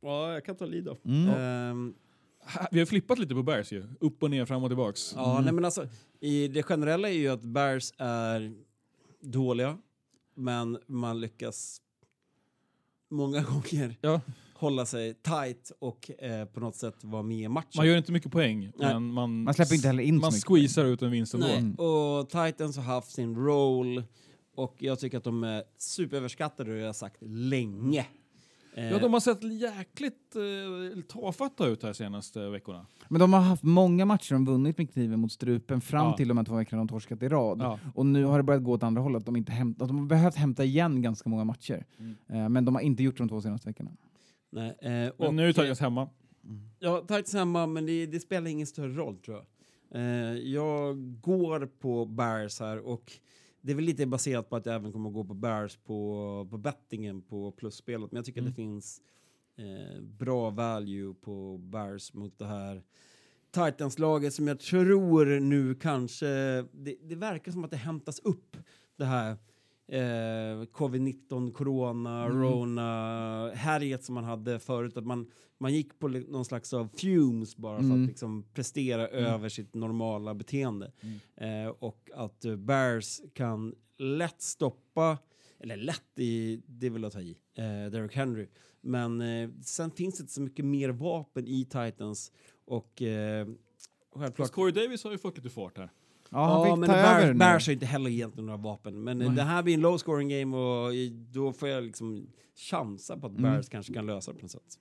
[0.00, 0.98] Ja, jag kan ta lead då.
[1.04, 1.28] Mm.
[1.28, 1.94] Ehm,
[2.70, 3.84] Vi har flippat lite på Bears ju.
[4.00, 5.12] Upp och ner, fram och tillbaks.
[5.16, 5.88] Ja, nej, men alltså,
[6.20, 8.54] i det generella är ju att Bears är
[9.20, 9.78] dåliga,
[10.34, 11.80] men man lyckas
[13.08, 14.20] många gånger Ja.
[14.56, 17.70] Hålla sig tight och eh, på något sätt vara med i matchen.
[17.76, 18.94] Man gör inte mycket poäng, Nej.
[18.94, 21.46] men man, Man släpper inte heller in man squeezar ut en vinst ändå.
[21.46, 21.74] Mm.
[21.74, 24.02] och Titans har haft sin roll
[24.56, 28.06] och jag tycker att de är superöverskattade och det har jag sagt länge.
[28.76, 32.86] Eh, Ja, de har sett jäkligt eh, tafatta ut här senaste veckorna.
[33.08, 36.16] Men de har haft många matcher de vunnit med kniven mot strupen fram Ja.
[36.16, 37.58] till de här två veckorna de torskat i rad.
[37.60, 37.78] Ja.
[37.94, 39.26] Och nu har det börjat gå åt andra hållet.
[39.26, 41.84] De, inte hämt, de har behövt hämta igen ganska många matcher.
[41.98, 42.16] Mm.
[42.28, 43.90] Eh, men de har inte gjort de två senaste veckorna.
[44.50, 46.08] Nej, eh, Men och, nu är Titans hemma.
[46.78, 49.46] Ja, Titans hemma, men det, det spelar ingen större roll tror jag.
[50.00, 53.12] Eh, jag går på Bears här och
[53.60, 56.48] det är väl lite baserat på att jag även kommer att gå på Bears på,
[56.50, 58.12] på bettingen på plusspelet.
[58.12, 58.48] Men jag tycker Mm.
[58.50, 59.00] att det finns
[59.56, 62.82] eh, bra value på Bears mot det här
[63.50, 66.26] Titans-laget som jag tror nu kanske...
[66.72, 68.56] Det, det verkar som att det hämtas upp
[68.96, 69.36] det här
[69.88, 72.42] eh, covid-19, corona, Mm.
[72.42, 74.96] rona, härjet som man hade förut.
[74.96, 78.02] Att man, man gick på någon slags av fumes bara för Mm.
[78.02, 80.92] att liksom prestera över sitt normala beteende.
[81.36, 85.18] Eh, och att eh, Bears kan lätt stoppa,
[85.58, 88.48] eller lätt, i, det vill jag ta i, eh, Derrick Henry.
[88.80, 92.32] Men eh, sen finns det inte så mycket mer vapen i Titans
[92.64, 93.46] och eh,
[94.14, 94.50] självklart...
[94.52, 95.90] Corey Davis har ju fått lite fart här.
[96.36, 97.38] Ja, han fick men ta Bears, över nu.
[97.38, 99.04] Bears har inte heller egentligen några vapen.
[99.04, 99.28] Men Nej.
[99.30, 100.92] det här blir en low scoring game och
[101.32, 102.26] då får jag liksom
[102.70, 103.42] chansa på att Mm.
[103.42, 104.78] Bears kanske kan lösa det på något sätt.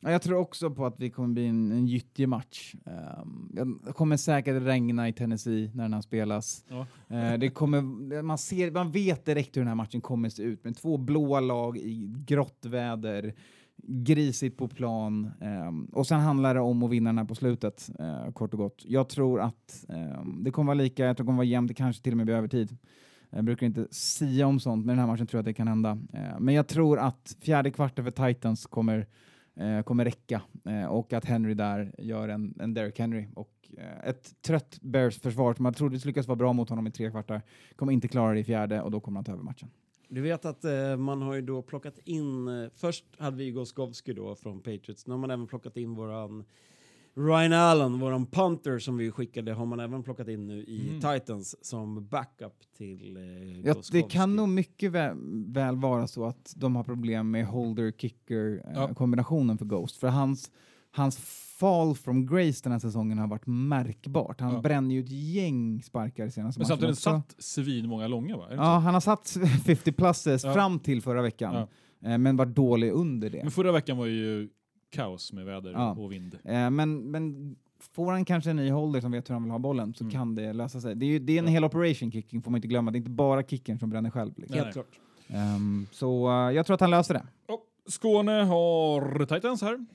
[0.00, 2.74] Ja, jag tror också på att vi kommer bli en, en gyttjig match.
[2.84, 3.50] Um,
[3.84, 6.64] det kommer säkert regna i Tennessee när den här spelas.
[6.68, 6.86] Ja.
[7.16, 10.64] Eh, det kommer, man, ser, man vet direkt hur den här matchen kommer se ut
[10.64, 13.34] med två blåa lag i grått väder,
[13.82, 17.90] grisigt på plan ehm, och sen handlar det om att vinna den här på slutet,
[17.98, 18.82] eh, kort och gott.
[18.86, 21.74] Jag tror att ehm, det kommer vara lika, jag tror det kommer vara jämnt, det
[21.74, 22.76] kanske till och med blir övertid.
[23.30, 25.68] Jag brukar inte sia om sånt, men den här matchen tror jag att det kan
[25.68, 25.98] hända.
[26.12, 29.06] Eh, men jag tror att fjärde kvarten för Titans kommer
[29.56, 34.08] eh, kommer räcka eh, och att Henry där gör en, en Derrick Henry och eh,
[34.08, 37.10] ett trött Bears försvar som jag trodde skulle lyckas vara bra mot honom i tre
[37.10, 37.42] kvartar
[37.76, 39.70] kommer inte klara det i fjärde och då kommer han ta över matchen.
[40.10, 44.12] Du vet att eh, man har ju då plockat in, eh, först hade vi Gostkowski
[44.12, 46.44] då från Patriots, nu har man även plockat in våran
[47.14, 51.00] Ryan Allen, våran punter som vi skickade, har man även plockat in nu i Mm.
[51.00, 56.52] Titans som backup till eh, Ja, det kan nog mycket väl, väl vara så att
[56.56, 58.88] de har problem med holder-kicker Ja.
[58.88, 60.50] eh, kombinationen för Ghost för hans
[60.92, 61.18] Hans
[61.58, 64.40] fall from grace den här säsongen har varit märkbart.
[64.40, 64.60] Han Ja.
[64.60, 68.46] bränner ju ett gäng sparkar i senaste Men samtidigt satt svin många långa va?
[68.50, 69.36] Ja, han har satt
[69.66, 70.54] 50 pluses Ja.
[70.54, 71.54] fram till förra veckan,
[72.00, 72.10] Ja.
[72.10, 73.42] eh, men var dålig under det.
[73.42, 74.48] Men förra veckan var ju
[74.90, 75.90] kaos med väder Ja.
[75.92, 76.38] och vind.
[76.44, 77.56] Eh, men, men
[77.94, 80.12] får han kanske en ny holder som vet hur han vill ha bollen så Mm.
[80.12, 80.96] kan det lösa sig.
[80.96, 82.90] Det är, ju, det är en hel operation kicking får man inte glömma.
[82.90, 84.32] Det är inte bara kicken som bränner själv.
[84.36, 84.58] Liksom.
[84.58, 84.98] Helt klart.
[85.28, 87.26] Ehm, så eh, jag tror att han löser det.
[87.46, 89.86] Ja, Skåne har Titans här.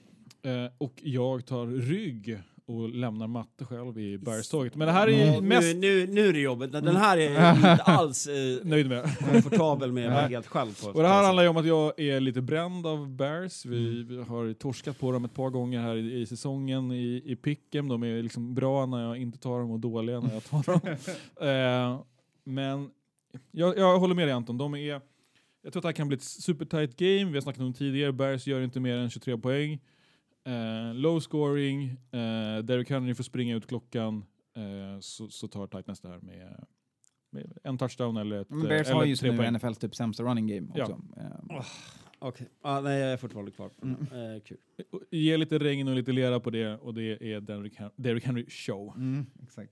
[0.46, 4.76] Eh, och jag tar rygg och lämnar matte själv i Bergståget.
[4.76, 6.72] Men det här är Ja, mest nu, nu, nu är det jobbet.
[6.72, 8.34] Den här är jag inte alls eh,
[8.66, 9.18] nöjd med.
[9.32, 10.30] komfortabel med Nej.
[10.30, 10.88] helt själv på.
[10.90, 13.66] Och det här handlar ju om att jag är lite bränd av Bears.
[13.66, 17.36] Vi vi har torskat på dem ett par gånger här i, i säsongen i, i
[17.36, 17.88] picken.
[17.88, 20.82] De är liksom bra när jag inte tar dem och dåliga när jag tar dem.
[21.50, 22.02] eh,
[22.44, 22.90] men
[23.52, 25.02] jag, jag håller med dig Anton, de är Jag
[25.64, 27.26] tror att det här kan bli ett supertight game.
[27.26, 28.12] Vi har snackat om det tidigare.
[28.12, 29.80] Bears gör inte mer än 23 poäng.
[30.46, 31.84] Eh, low scoring.
[31.90, 34.26] Eh, Derrick Henry får springa ut klockan.
[34.58, 36.66] Eh, så, så tar Titans det här med,
[37.32, 39.54] med en touchdown eller ett Men Bears eller har just nu poäng.
[39.54, 40.84] NFLs typ sämsta running game Ja.
[40.84, 41.02] också.
[41.18, 41.62] Eh,
[42.20, 42.48] Okej.
[42.62, 44.06] Ah, nej, jag är fortfarande kvar på Mm.
[44.12, 44.36] den.
[44.36, 44.58] Eh, kul.
[45.12, 47.42] Ge lite regn och lite lera på det och det är
[47.96, 48.94] Derrick Henry show.
[48.98, 49.72] Mm, exakt.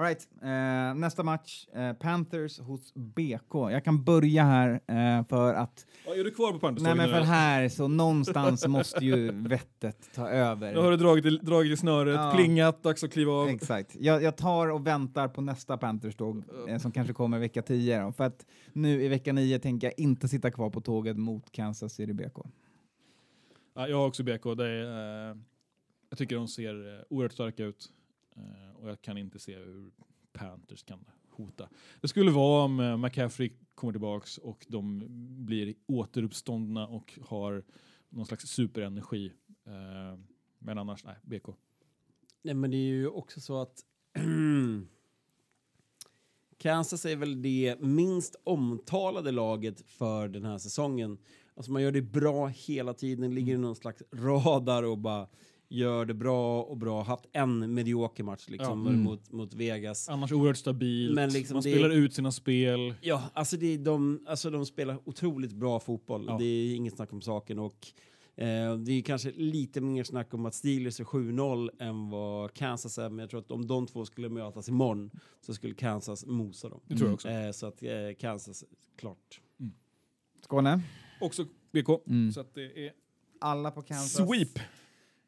[0.00, 0.28] All right.
[0.42, 3.54] eh, nästa match, eh, Panthers hos BK.
[3.70, 5.86] Jag kan börja här eh, för att...
[6.06, 6.82] Ja, är du kvar på Panthers?
[6.82, 10.72] Nej men för här, så någonstans måste ju vettet ta över.
[10.74, 12.32] Nu har du dragit, i- dragit i snöret, Ja.
[12.36, 13.48] plingat, dags att kliva av.
[13.48, 13.96] Exakt.
[14.00, 18.00] Jag, jag tar och väntar på nästa Panthers-tåg eh, som kanske kommer vecka 10.
[18.02, 21.52] Då, för att nu i vecka 9 tänker jag inte sitta kvar på tåget mot
[21.52, 22.36] Kansas City BK.
[23.74, 24.44] Ja, jag har också BK.
[24.56, 25.36] Det är, eh,
[26.10, 27.88] jag tycker de ser eh, oerhört starka ut.
[28.36, 29.90] Eh, och jag kan inte se hur
[30.32, 31.68] Panthers kan hota.
[32.00, 35.06] Det skulle vara om eh, McCaffrey kommer tillbaks och de
[35.46, 37.64] blir återuppståndna och har
[38.08, 39.32] någon slags superenergi.
[39.66, 40.20] Eh,
[40.58, 41.46] men annars, nej, BK.
[42.42, 43.84] Nej, men det är ju också så att
[46.58, 51.18] Kansas är väl det minst omtalade laget för den här säsongen.
[51.54, 55.28] Alltså man gör det bra hela tiden, ligger i någon slags radar och bara
[55.70, 57.02] gör det bra och bra.
[57.02, 58.90] Haft en medioker match liksom Ja.
[58.90, 59.02] Mm.
[59.02, 60.08] mot, mot Vegas.
[60.08, 61.14] Annars oerhört stabilt.
[61.14, 62.94] Men liksom Man det- spelar ut sina spel.
[63.00, 66.24] Ja, alltså, det är de, alltså de spelar otroligt bra fotboll.
[66.28, 66.38] Ja.
[66.38, 67.58] Det är inget snack om saken.
[67.58, 67.86] Och,
[68.36, 72.98] eh, det är kanske lite mer snack om att Steelers är 7-0 än vad Kansas
[72.98, 73.08] är.
[73.08, 75.10] Men jag tror att om de två skulle mötas imorgon
[75.40, 76.80] så skulle Kansas mosa dem.
[76.86, 77.28] Det tror jag också.
[77.28, 77.90] Eh, så att eh,
[78.20, 78.64] Kansas,
[78.96, 79.40] klart.
[80.44, 80.80] Skåne?
[81.20, 81.88] Också BK.
[82.06, 82.32] Mm.
[82.32, 82.92] Så att det är
[83.40, 84.26] Alla på Kansas.
[84.28, 84.58] sweep.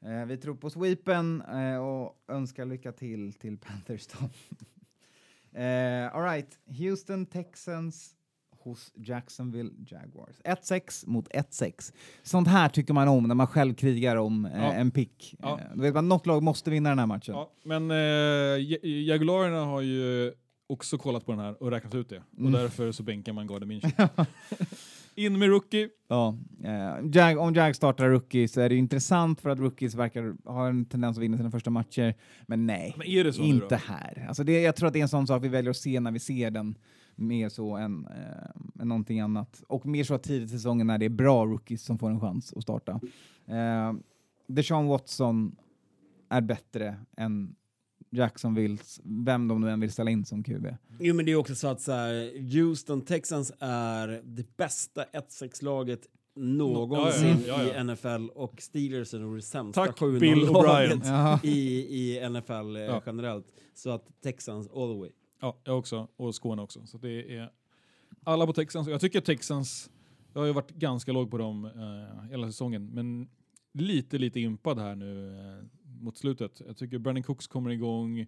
[0.04, 4.08] Eh, vi tror på sweepen eh, och önskar lycka till till Panthers
[5.52, 6.58] eh, all right.
[6.78, 8.14] Houston Texans
[8.50, 10.36] hos Jacksonville Jaguars.
[10.44, 11.92] 1-6 mot 1-6.
[12.22, 14.72] Sånt här tycker man om när man själv krigar om eh, Ja.
[14.72, 15.34] en pick.
[15.38, 15.60] Ja.
[15.60, 17.34] Eh, då vet man något lag måste vinna den här matchen.
[17.34, 20.32] Ja, men eh, Ja- Jaguarerna har ju
[20.66, 22.22] också kollat på den här och räknat ut det.
[22.38, 22.54] Mm.
[22.54, 24.08] Och därför så bänkar man Gardner Minshew.
[25.14, 25.88] In med rookie.
[26.08, 30.34] Ja, eh, Jag, om Jag startar rookie så är det intressant för att rookies verkar
[30.50, 32.14] ha en tendens att vinna sina första matcher.
[32.46, 33.76] Men nej, Men är det så nu inte då?
[33.76, 34.24] här.
[34.28, 36.10] Alltså det, jag tror att det är en sån sak vi väljer att se när
[36.12, 36.78] vi ser den
[37.14, 39.62] mer så än, eh, än någonting annat.
[39.68, 42.52] Och mer så tidigt i säsongen när det är bra rookies som får en chans
[42.56, 43.00] att starta.
[43.46, 43.92] Eh,
[44.46, 45.56] Deshaun Watson
[46.28, 47.54] är bättre än
[48.12, 50.66] Jacksonvilles, vem de nu än vill ställa in som QB.
[50.98, 56.00] Jo, men det är också så att så här, Houston Texans är det bästa 1-6-laget
[56.36, 57.80] någonsin Ja, ja, ja, ja.
[57.80, 60.62] i NFL och Steelers är nog det sämsta Tack, 7-0 Bill O'Brien.
[60.62, 61.40] laget Jaha.
[61.42, 61.78] i,
[62.18, 63.02] i NFL eh, Ja.
[63.06, 63.46] generellt.
[63.74, 65.10] Så att Texans all the way.
[65.40, 66.08] Ja, jag också.
[66.16, 66.86] Och Skåne också.
[66.86, 67.50] Så det är
[68.24, 68.88] alla på Texans.
[68.88, 69.90] Jag tycker Texans,
[70.32, 73.28] jag har ju varit ganska låg på dem eh, hela säsongen, men
[73.74, 75.64] lite, lite impad här nu eh,
[76.02, 76.62] mot slutet.
[76.66, 78.18] Jag tycker Brandon Cooks kommer igång.
[78.18, 78.26] Eh,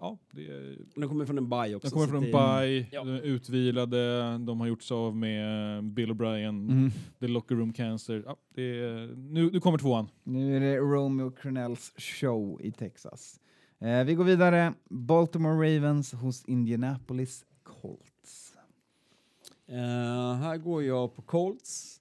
[0.00, 1.88] ja, det är, De kommer från en bye också.
[1.88, 3.04] de kommer från en bye, Ja.
[3.04, 6.90] de är utvilade, de har gjort sig av med Bill O'Brien, Mm.
[7.20, 8.22] the locker room cancer.
[8.26, 10.08] Ja, det är, nu, nu kommer tvåan.
[10.24, 13.40] Nu är det Romeo Crennells show i Texas.
[13.78, 14.72] Eh, vi går vidare.
[14.90, 18.54] Baltimore Ravens hos Indianapolis Colts.
[19.68, 22.00] Eh, här går jag på Colts.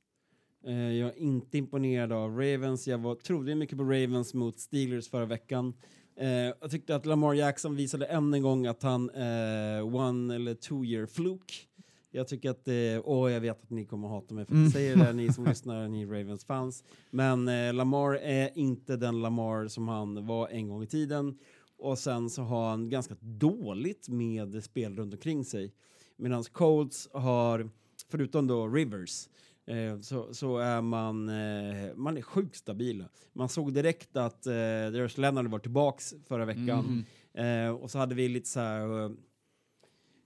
[0.68, 2.88] Eh, jag är inte imponerad av Ravens.
[2.88, 5.74] Jag var, trodde mycket på Ravens mot Steelers förra veckan.
[6.16, 10.54] Eh, jag tyckte att Lamar Jackson visade än en gång att han eh, one eller
[10.54, 11.54] two year fluke.
[12.12, 14.64] Jag tycker att, eh, åh jag vet att ni kommer hata mig för att Mm.
[14.64, 16.84] jag säger det, ni som lyssnar, ni Ravens fans.
[17.12, 21.38] Men eh, Lamar är inte den Lamar som han var en gång i tiden.
[21.78, 25.74] Och sen så har han ganska dåligt med spel runt omkring sig.
[26.18, 27.70] Medan Colts har,
[28.12, 29.28] förutom då Rivers,
[30.02, 33.06] så, så är man, eh, man är sjukt stabila.
[33.34, 37.06] Man såg direkt att eh, Darius Leonard var tillbaks förra veckan.
[37.34, 39.12] Eh, och så hade vi lite så här eh,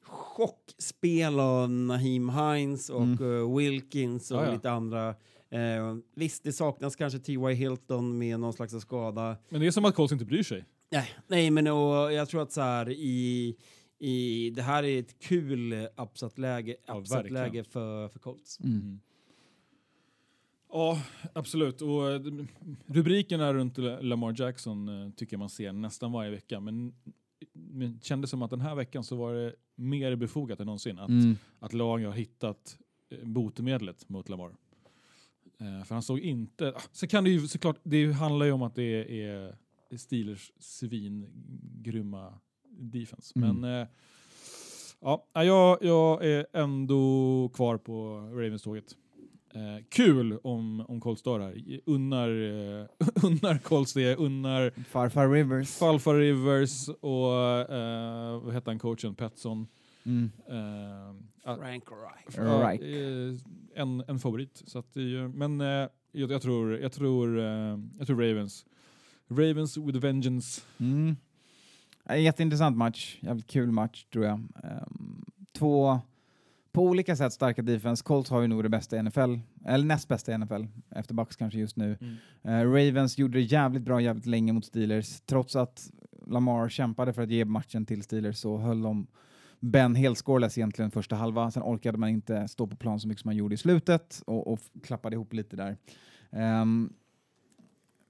[0.01, 3.39] chockspel av Naheem Hines och Mm.
[3.41, 4.53] eh, Wilkins och Ja, ja.
[4.53, 5.09] lite andra.
[5.49, 7.53] Eh, visst, det saknas kanske T.Y.
[7.53, 9.37] Hilton med någon slags skada.
[9.49, 10.65] Men det är som att Colts inte bryr sig.
[10.91, 13.55] Nej, nej men och jag tror att så här i,
[13.99, 18.59] i det här är ett kul upset-läge Ja, upset för, för Colts.
[18.59, 18.99] Mm.
[20.75, 21.01] Ja,
[21.33, 21.81] absolut.
[21.81, 22.21] Och eh,
[22.85, 26.59] rubrikerna runt La- Lamar Jackson eh, tycker man ser nästan varje vecka.
[26.59, 26.93] Men,
[27.53, 31.09] men kändes som att den här veckan så var det mer befogat än någonsin att,
[31.09, 31.35] Mm.
[31.59, 32.77] att lag har hittat
[33.09, 34.55] eh, botemedlet mot Lamar.
[35.59, 36.73] Eh, för han såg inte...
[36.75, 39.55] Ah, så kan det ju såklart, det handlar ju om att det är
[39.97, 42.33] Steelers svingrymma
[42.69, 43.33] defense.
[43.39, 43.55] Mm.
[43.59, 43.87] Men eh,
[45.01, 48.95] Ja, jag, jag är ändå kvar på Ravens-tåget.
[49.55, 51.79] Eh, kul om, om Colts dör här.
[51.85, 52.85] Unnar, eh,
[53.25, 55.69] unnar Colts det, unnar Farfar Rivers.
[55.77, 57.33] Falfa Rivers och
[57.73, 59.15] eh, vad heter han coachen?
[59.15, 59.67] Petson.
[60.03, 60.31] Mm.
[60.49, 62.37] Eh, Frank Reich.
[62.37, 63.35] ja, eh,
[63.75, 64.63] en, en favorit.
[64.65, 68.21] Så att det, är ju- men eh, jag, jag, tror, jag, tror, eh, jag tror
[68.29, 68.65] Ravens.
[69.29, 70.61] Ravens with vengeance.
[70.77, 71.15] Mm.
[72.03, 74.33] En jätteintressant match, jävligt kul match tror jag.
[74.63, 75.25] Ehm,
[75.57, 75.99] två
[76.75, 78.03] på olika sätt starka defense.
[78.03, 79.35] Colts har ju nog det bästa i NFL,
[79.65, 81.97] eller näst bästa i NFL, efter Bucks kanske just nu.
[82.01, 82.15] Mm.
[82.43, 85.21] Eh, Ravens gjorde det jävligt bra jävligt länge mot Steelers.
[85.21, 85.91] Trots att
[86.27, 89.07] Lamar kämpade för att ge matchen till Steelers så höll de
[89.59, 91.51] Ben helt scoreless egentligen första halva.
[91.51, 94.47] Sen orkade man inte stå på plan så mycket som man gjorde i slutet och,
[94.47, 95.77] och klappade ihop lite där.
[96.31, 96.93] Ehm,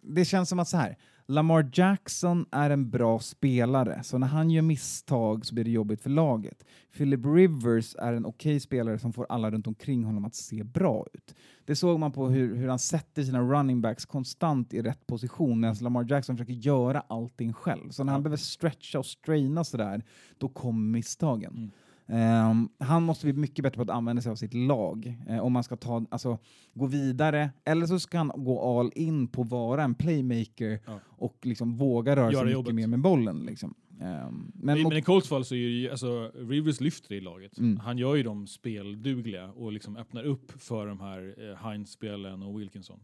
[0.01, 0.97] det känns som att så här,
[1.27, 6.01] Lamar Jackson är en bra spelare, så när han gör misstag så blir det jobbigt
[6.01, 6.65] för laget.
[6.97, 11.05] Philip Rivers är en okej spelare som får alla runt omkring honom att se bra
[11.13, 11.35] ut.
[11.65, 15.59] Det såg man på hur, hur han sätter sina running backs konstant i rätt position
[15.59, 17.89] medan Lamar Jackson försöker göra allting själv.
[17.89, 20.03] Så när han behöver stretcha och straina sådär,
[20.37, 21.71] då kommer misstagen.
[22.07, 25.53] Ehm, han måste bli mycket bättre på att använda sig av sitt lag eh, om
[25.53, 26.37] man ska ta, alltså,
[26.73, 27.49] gå vidare.
[27.65, 30.99] Eller så ska han gå all in på att vara en playmaker Ja.
[31.05, 32.75] och liksom våga röra Göra sig mycket jobbet.
[32.75, 33.39] mer med bollen.
[33.45, 33.73] Liksom.
[34.01, 37.57] Ehm, men Men, i Colts fall så är ju, alltså, Rivers lyfter i laget.
[37.57, 37.77] Mm.
[37.79, 42.59] Han gör ju dem speldugliga och liksom öppnar upp för de här eh, Heinz-spelen och
[42.59, 42.99] Wilkinson.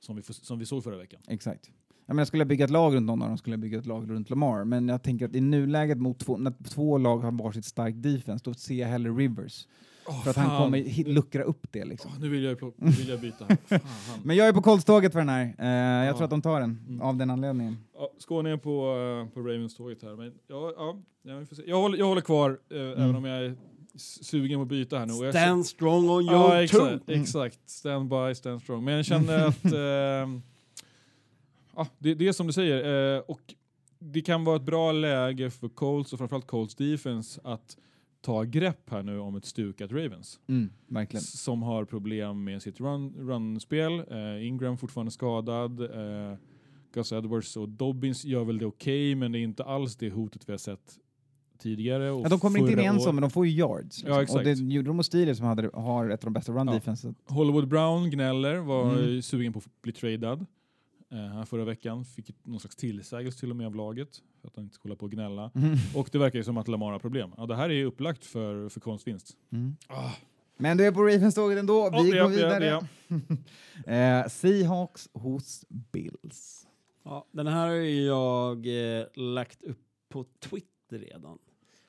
[0.00, 1.20] Som vi, som vi såg förra veckan.
[1.28, 1.70] Exakt.
[2.06, 3.86] Jag menar, skulle jag bygga ett lag runt någon av dem skulle jag bygga ett
[3.86, 4.64] lag runt Lamar.
[4.64, 8.44] Men jag tänker att i nuläget mot två, när två lag har varsitt starkt defense,
[8.44, 9.66] då ser jag hellre Rivers.
[10.24, 10.62] för att han fan.
[10.62, 11.84] kommer hi- luckra upp det.
[11.84, 12.10] Liksom.
[12.14, 13.46] Åh, nu vill jag, nu vill jag byta.
[13.68, 13.80] Fan.
[14.24, 15.54] Men jag är på Colts-tåget för den här.
[15.58, 16.12] Eh, jag Ja.
[16.12, 17.00] tror att de tar den, Mm.
[17.00, 17.76] av den anledningen.
[17.94, 18.70] Ja, Skåne är på,
[19.30, 20.16] eh, på Ravens-tåget här.
[20.16, 21.62] Men ja, ja, ja, vi får se.
[21.66, 23.54] Jag, håller, jag håller kvar, eh, även om jag är
[24.22, 25.12] sugen på att byta här nu.
[25.24, 27.58] Jag Stand strong on your Ja, exakt, exakt.
[27.70, 28.84] Stand by, stand strong.
[28.84, 29.64] Men jag känner att
[31.76, 33.14] ja, det, det är som du säger.
[33.16, 33.54] Eh, och
[33.98, 37.76] det kan vara ett bra läge för Colts och framförallt Colts defense att
[38.20, 40.40] ta grepp här nu om ett stukat Ravens.
[40.48, 40.70] Mm,
[41.20, 43.92] Som har problem med sitt run- run-spel.
[44.10, 45.80] eh, Ingram fortfarande skadad.
[45.80, 46.36] Eh,
[46.94, 50.48] Gus Edwards och Dobbins gör väl det okej, men det är inte alls det hotet
[50.48, 50.98] vi har sett
[51.58, 52.10] tidigare.
[52.10, 54.04] Och Ja, de kommer inte in i förra en år- men de får ju yards.
[54.04, 54.36] Ja, liksom.
[54.36, 54.58] Och exakt.
[54.68, 56.74] det gjorde de mot Steelers som hade, har ett av de bästa run Ja.
[56.74, 57.14] defenses.
[57.28, 59.22] Hollywood Brown gnäller, var Mm.
[59.22, 60.46] sugen på att bli tradad.
[61.14, 64.64] Eh, förra veckan fick någon slags tillsägelse till och med av laget för att han
[64.64, 65.50] inte skulle hålla på och gnälla.
[65.54, 65.76] Mm.
[65.94, 67.34] Och det verkar ju som att Lamar har problem.
[67.36, 69.36] Ja, det här är ju upplagt för, för konstvinst.
[69.52, 69.76] Mm.
[69.86, 70.10] Ah.
[70.56, 71.90] Men du är på Ravens-tåget ändå.
[71.90, 72.64] Vi Ja, är går vidare.
[72.66, 72.84] jag,
[74.22, 76.66] eh, Seahawks hos Bills.
[77.02, 78.66] Ja, den här har ju jag
[79.00, 81.38] eh, lagt upp på Twitter redan.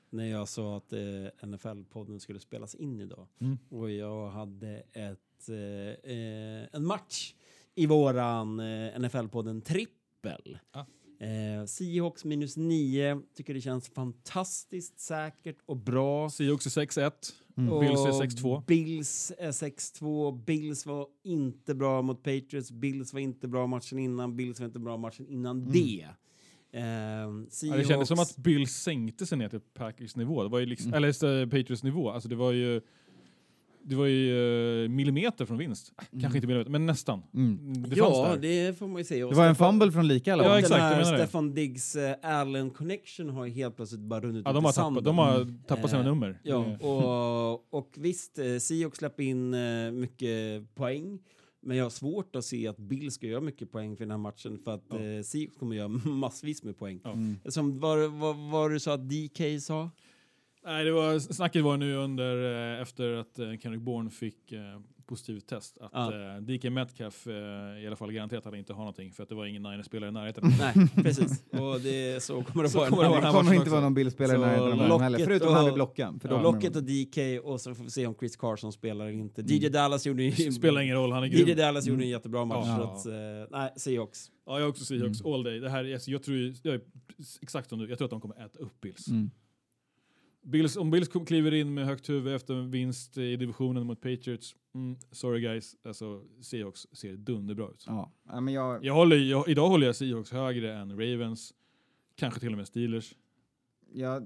[0.09, 0.99] När jag sa att eh,
[1.41, 3.27] NFL-podden skulle spelas in idag.
[3.39, 3.57] Mm.
[3.69, 7.33] Och jag hade ett, eh, eh, en match
[7.75, 8.65] i våran eh,
[8.99, 10.57] NFL-podden Trippel.
[10.71, 10.85] Ah.
[11.25, 13.21] Eh, Seahawks minus 9.
[13.35, 16.29] Tycker det känns fantastiskt säkert och bra.
[16.29, 17.11] Seahawks är 6-1,
[17.57, 17.79] Mm.
[17.79, 18.63] Bills är Och 6-2.
[18.67, 20.43] Bills är 6-2.
[20.45, 22.71] Bills var inte bra mot Patriots.
[22.71, 24.35] Bills var inte bra matchen innan.
[24.35, 26.05] Bills var inte bra matchen innan det.
[26.71, 30.43] Ehm, Ja, det kändes som att Bills sänkte sig ner till Packers nivå.
[30.43, 30.97] Det var ju liksom, Mm.
[30.97, 32.09] Eller eh, Patriots nivå.
[32.09, 32.81] Alltså det var ju
[33.87, 35.93] det var ju eh, millimeter från vinst.
[35.97, 37.21] Äh, Kanske inte millimeter, men nästan.
[37.33, 37.73] Mm.
[37.73, 38.37] Det fanns ja, där.
[38.67, 39.23] det får man ju se.
[39.23, 41.17] Och Det var en fumble från lika alla Ja, exakt, Den här det.
[41.17, 44.65] Stefan Diggs uh, Allen connection har ju helt plötsligt bara runnit Ja, ut de, i
[44.65, 45.03] har sanden.
[45.03, 46.39] tappat, de har tappat sina Eh, nummer.
[46.43, 51.19] Ja, Det- och, och visst, eh, Seahawks släpper in eh, mycket poäng.
[51.67, 54.17] Men jag har svårt att se att Bill ska göra mycket poäng för den här
[54.17, 54.95] matchen för att Ja.
[54.99, 56.99] eh, Seahawks kommer göra massvis med poäng.
[57.03, 57.11] Ja.
[57.11, 57.35] Mm.
[57.45, 59.89] Som vad, vad, vad du sa att DK sa?
[60.65, 64.59] Nej, det var, snacket var nu under, eh, efter att eh, Kendrick Bourne fick eh,
[65.05, 66.39] positivt test, att Ja.
[66.39, 67.27] DK Metcalf
[67.83, 70.11] i alla fall garanterat hade inte ha någonting för att det var ingen Niners-spelare i
[70.13, 70.43] närheten.
[70.59, 70.73] Nej,
[71.03, 71.43] precis.
[71.51, 72.89] Och det, så kommer det Så vara.
[72.89, 73.71] kommer det kommer inte också.
[73.71, 76.19] vara någon Bill-spelare i Så närheten av heller, förutom och- han vid blocken.
[76.19, 79.19] För Ja, Locket och DK och så får vi se om Chris Carson spelar eller
[79.19, 79.41] inte.
[79.41, 79.53] Mm.
[79.55, 80.51] DJ Dallas gjorde ju...
[80.51, 81.57] Spelar ingen roll, han är DJ grym.
[81.57, 82.03] Dallas gjorde Mm.
[82.03, 82.65] en jättebra match.
[82.67, 82.97] Ja.
[83.03, 84.31] Så att, nej, Seahawks.
[84.45, 85.33] Ja, jag har också Seahawks Mm.
[85.33, 85.59] all day.
[85.59, 86.81] Det här, är- alltså, jag, tror, jag är
[87.41, 89.07] exakt som du, jag tror att de kommer äta upp Bills.
[89.07, 89.31] Mm.
[90.45, 94.55] Bills om Bills kliver in med högt huvud efter en vinst i divisionen mot Patriots,
[94.75, 97.83] mm, sorry guys, alltså Seahawks ser dunderbra ut.
[97.87, 101.53] Ja, ja, men jag, Jag håller, jag, idag håller jag Seahawks högre än Ravens,
[102.15, 103.15] kanske till och med Steelers.
[103.93, 104.23] jag,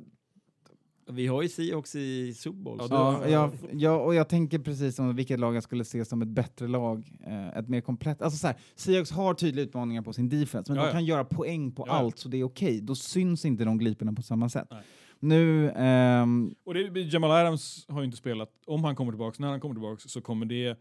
[1.12, 2.78] Vi har ju Seahawks i Super Bowl.
[2.90, 6.28] Ja, ja, jag, och jag tänker precis som vilket lag jag skulle se som ett
[6.28, 7.12] bättre lag.
[7.26, 8.22] Eh, ett mer komplett.
[8.22, 10.92] Alltså så här, Seahawks har tydliga utmaningar på sin defense, men Ja, de ja.
[10.94, 12.00] kan göra poäng på Ja, ja.
[12.00, 12.82] allt, så det är okej.
[12.82, 14.68] Då syns inte de gliporna på samma sätt.
[14.72, 14.84] Nej.
[15.20, 19.48] Nu, ehm, Och det, Jamal Adams har ju inte spelat, om han kommer tillbaka, när
[19.50, 20.78] han kommer tillbaka så kommer det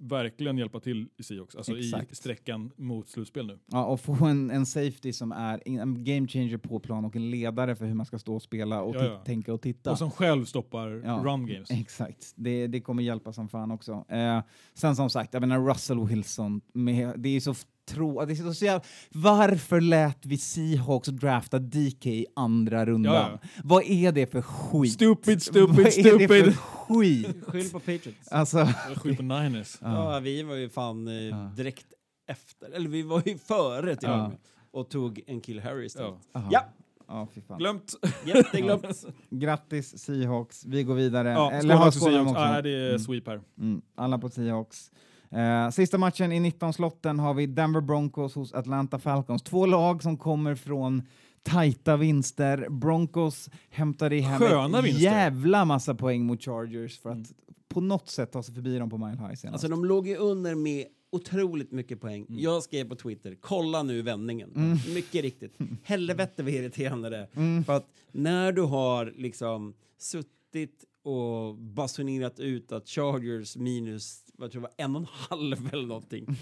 [0.00, 2.16] verkligen hjälpa till i Seahawks, alltså i Exakt.
[2.16, 3.58] sträckan mot slutspel nu.
[3.66, 7.30] ja, och få en, en safety som är en game changer på plan och en
[7.30, 9.18] ledare för hur man ska stå och spela och Ja, ja.
[9.24, 9.90] tänka och titta.
[9.90, 11.70] Och som själv stoppar Ja, run games.
[11.70, 14.04] Exakt, det, det kommer hjälpa som fan också.
[14.08, 14.40] Eh,
[14.74, 17.54] sen som sagt, jag menar Russell Wilson, med, det är så
[17.88, 23.14] tro, det är så, jävla, Varför lät vi Seahawks drafta DK i andra rundan?
[23.14, 23.48] Ja, ja.
[23.64, 24.92] Vad är det för skit?
[24.92, 26.56] Stupid, stupid, Vad är det för stupid.
[26.58, 27.44] skit?
[27.46, 28.28] Skyll på Patriots.
[28.30, 29.76] Alltså, skjuter på Niners.
[29.80, 31.52] Ja, vi var ju fan eh, Ja.
[31.56, 31.86] direkt
[32.28, 34.22] efter, eller vi var ju före till Ja.
[34.24, 34.38] och med.
[34.70, 36.14] Och tog en kill Harry istället.
[36.50, 36.64] Ja,
[37.10, 37.58] Ja, fy fan.
[37.58, 37.94] Glömt.
[38.24, 38.84] jätteglömt.
[39.30, 41.28] Grattis Seahawks, vi går vidare.
[41.28, 42.30] Ja, Eller har Seahawks.
[42.30, 42.40] också.
[42.42, 42.98] Ah, det är Mm.
[42.98, 43.40] sweep här.
[43.60, 44.90] Mm, alla på Seahawks.
[45.30, 49.42] Eh, sista matchen i 19-slotten har vi Denver Broncos hos Atlanta Falcons.
[49.42, 51.02] Två lag som kommer från
[51.42, 52.66] tajta vinster.
[52.70, 55.02] Broncos hämtade hem Sköna ett vinster.
[55.04, 57.32] jävla massa poäng mot Chargers för att
[57.68, 59.44] på något sätt ta sig förbi dem på Mile High senast.
[59.46, 62.26] Alltså de låg ju under med otroligt mycket poäng.
[62.28, 64.78] Jag skrev på Twitter, kolla nu vändningen.
[64.94, 65.58] Mycket riktigt.
[65.82, 67.62] Helvete vad irriterande det är.
[67.62, 74.62] För att när du har liksom suttit och basunerat ut att Chargers minus, vad tror
[74.62, 76.36] jag, var en och en halv eller någonting.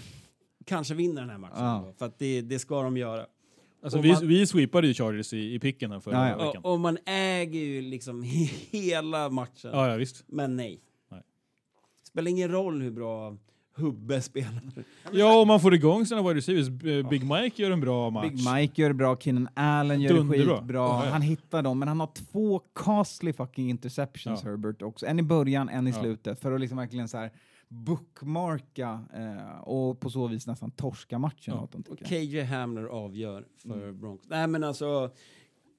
[0.65, 1.63] Kanske vinner den här matchen.
[1.65, 1.83] Ja.
[1.87, 3.25] då, För att det, det ska de göra.
[3.83, 6.45] Alltså, vi, man- vi sweepade ju Chargers i, i picken här förra Ja, ja.
[6.47, 6.63] veckan.
[6.63, 8.23] Och, och man äger ju liksom
[8.71, 9.71] hela matchen.
[9.73, 10.23] Ja, ja, visst.
[10.27, 10.79] Men nej.
[11.11, 11.21] Nej.
[12.03, 13.37] Spelar ingen roll hur bra
[13.75, 14.61] Hubbe spelar.
[15.11, 16.67] Ja, om man får igång sina wide receivers.
[17.09, 18.23] Big Mike gör en bra match.
[18.31, 20.57] Big Mike gör det bra, Keenan Allen gör det Dunderbra.
[20.57, 20.75] skitbra.
[20.77, 21.11] Ja, ja.
[21.11, 24.49] Han hittar dem, men han har två costly fucking interceptions, Ja.
[24.49, 25.05] Herbert också.
[25.05, 26.01] En i början, en i Ja.
[26.01, 27.31] slutet, för att liksom verkligen så här
[27.69, 31.63] bookmarka eh, och på så vis nästan torska matchen Ja.
[31.63, 31.99] åt dem, Och.
[32.05, 33.99] KJ Hamler avgör för Mm.
[33.99, 34.27] Broncos.
[34.29, 35.11] Nej men alltså,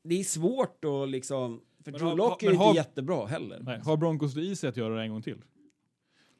[0.04, 1.60] det är svårt att liksom...
[1.84, 3.60] För Men Drew har- Lock är inte jättebra heller.
[3.62, 5.42] Nej, har Broncos det i sig att göra det en gång till?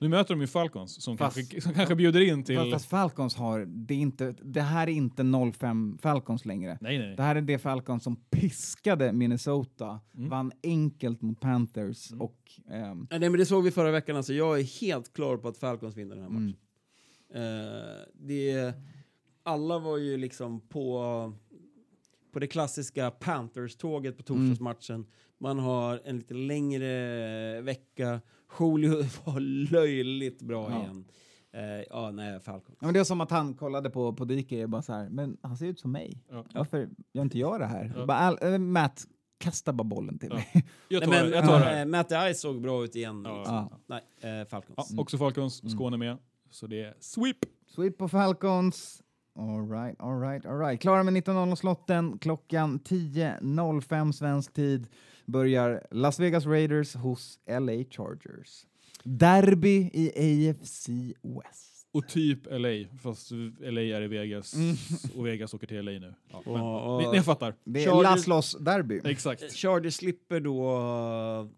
[0.00, 2.56] Nu möter de ju Falcons som, Fast- kanske, som kanske bjuder in till...
[2.56, 5.22] Fast, fast Falcons har, det, är inte, det här är inte
[5.58, 6.78] 05 Falcons längre.
[6.80, 7.16] Nej, nej.
[7.16, 10.28] Det här är det Falcons som piskade Minnesota, Mm.
[10.30, 12.38] vann enkelt mot Panthers och...
[12.70, 14.32] ehm, Nej men det såg vi förra veckan alltså.
[14.32, 16.44] Jag är helt klar på att Falcons vinner den här Mm.
[16.44, 16.56] matchen.
[17.34, 18.74] Eh, det,
[19.42, 21.32] alla var ju liksom på,
[22.32, 25.06] på det klassiska Panthers-tåget på torsdagsmatchen.
[25.40, 28.20] Man har en lite längre vecka.
[28.60, 29.40] Julio var
[29.70, 30.78] löjligt bra Ja.
[30.80, 31.04] igen.
[31.52, 32.78] Eh, ja, nej, Falcons.
[32.80, 35.08] Ja, men det är som att han kollade på, på Dike och bara så här,
[35.08, 36.22] men han ser ut som mig.
[36.30, 36.44] Ja.
[36.54, 37.92] Varför gör inte jag det här?
[37.96, 38.06] Ja.
[38.06, 39.06] Bara, all, äh, Matt,
[39.38, 40.34] kasta bara bollen till Ja.
[40.34, 40.64] mig.
[40.88, 43.22] Jag tar, Nej, men, jag tar det eh, Matt Ice såg bra ut igen.
[43.26, 43.38] Ja.
[43.38, 43.68] liksom.
[43.86, 44.90] Nej, eh, Falcons.
[44.92, 46.16] Ja, också Falcons, Skåne med.
[46.50, 47.36] Så det är sweep.
[47.66, 49.02] Sweep på Falcons.
[49.36, 50.80] All right, all right, all right.
[50.80, 52.18] Klara med 19.00-slotten.
[52.18, 54.86] Klockan 10.05 svensk tid
[55.28, 58.66] börjar Las Vegas Raiders hos LA Chargers.
[59.04, 60.88] Derby i AFC
[61.22, 61.74] West.
[61.92, 63.30] Och typ LA, fast
[63.60, 64.54] LA är i Vegas
[65.16, 66.14] och Vegas åker till LA nu.
[66.30, 67.54] Ja, men, Och- och- ni, ni fattar.
[67.64, 69.00] Det är Laszlos Derby.
[69.04, 69.52] Exakt.
[69.52, 71.48] Chargers slipper då uh,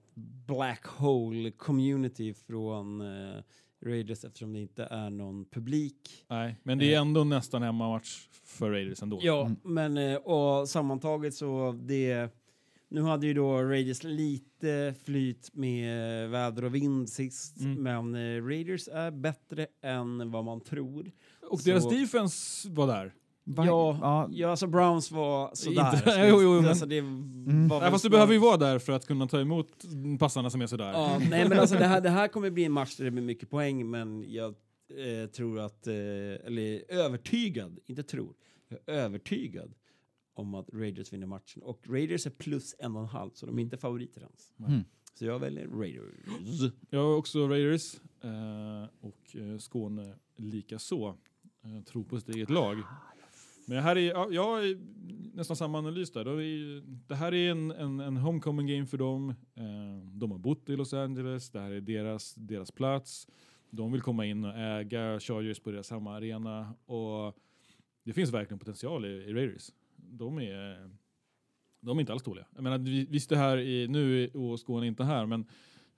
[0.47, 3.43] Black Hole Community från uh,
[3.85, 6.25] Raiders eftersom det inte är någon publik.
[6.29, 9.19] Nej, men det är ändå nästan hemmamatch för Raiders ändå.
[9.23, 12.31] Ja, men uh, och sammantaget så det
[12.91, 17.83] nu hade ju då Raiders lite flyt med väder och vind sist, Mm.
[17.83, 21.11] men uh, Raiders är bättre än vad man tror.
[21.51, 23.15] Och Så- deras defense var där.
[23.57, 25.95] Ja, ja, ja, alltså Browns var sådär.
[25.95, 27.69] Inte- jo, jo, men- alltså, det var Mm.
[27.69, 29.69] väl Nej, fast du behöver ju vara där för att kunna ta emot
[30.19, 30.93] passarna som är sådär.
[30.93, 33.23] Ja, nej men alltså det här, det här kommer bli en match där det blir
[33.23, 34.55] mycket poäng men jag
[35.23, 38.35] eh, tror att, eh, eller övertygad, inte tror,
[38.69, 39.73] jag är övertygad
[40.41, 41.63] om att Raiders vinner matchen.
[41.63, 44.53] Och Raiders är plus en och en halv så de är inte favoriter ens.
[44.59, 44.85] Mm.
[45.15, 46.73] Så jag väljer Raiders.
[46.91, 51.17] Jag har också Raiders eh, och eh, Skåne lika så.
[51.63, 52.79] Jag tror på sitt eget lag.
[53.67, 54.77] Men här är, ja, jag har
[55.37, 56.25] nästan samma analys där.
[56.25, 59.31] Det, är, det här är en, en, en homecoming game för dem.
[59.55, 61.51] Eh, de har bott i Los Angeles.
[61.51, 63.29] Det här är deras, deras plats.
[63.71, 66.75] De vill komma in och äga Chargers på deras hemmaarena.
[66.87, 67.37] Och
[68.05, 69.71] det finns verkligen potential i, i Raiders.
[70.11, 70.91] De är,
[71.81, 72.47] de är inte alls dåliga.
[72.55, 75.41] Jag menar, vi- visst det här i, nu är och Skåne inte här, men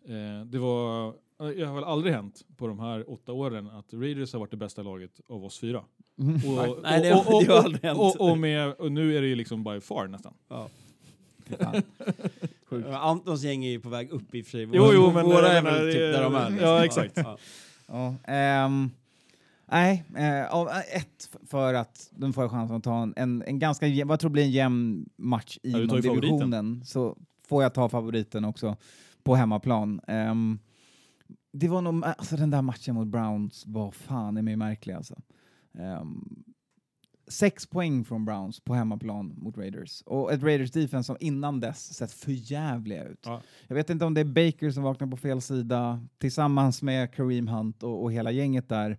[0.04, 1.14] eh, det var
[1.56, 4.56] det har väl aldrig hänt på de här åtta åren att Raiders har varit det
[4.56, 5.78] bästa laget av oss fyra.
[5.78, 5.84] Och,
[6.16, 7.98] Nej, nej, det- det har aldrig hänt.
[7.98, 10.34] Och, och, med, och nu är det ju liksom by far nästan.
[10.48, 10.68] Ja.
[13.00, 14.68] Antons gäng är ju på väg upp i och för sig.
[14.72, 16.50] Jo, jo, men Våra är väl typ där de är.
[16.50, 16.68] liksom.
[16.68, 17.12] ja, exakt.
[17.16, 17.38] Ja.
[17.86, 18.90] Ja, ehm,
[19.72, 23.58] nej, eh, av, eh, ett för att de får chansen att ta en, en, en
[23.58, 26.20] ganska jämn, vad jag tror blir en jämn match Ja, ju favoriten.
[26.20, 26.84] divisionen.
[26.84, 27.18] Så
[27.48, 28.76] får jag ta favoriten också
[29.22, 30.00] på hemmaplan.
[30.06, 30.58] Ehm,
[31.52, 35.14] det var nog, alltså den där matchen mot Browns var fan i mig märklig alltså.
[35.78, 36.44] Ehm,
[37.28, 40.02] sex poäng från Browns på hemmaplan mot Raiders.
[40.06, 43.20] Och ett Raiders defense som innan dess sett för jävliga ut.
[43.24, 43.42] Ja.
[43.66, 47.48] Jag vet inte om det är Baker som vaknar på fel sida tillsammans med Kareem
[47.48, 48.98] Hunt och, och hela gänget där.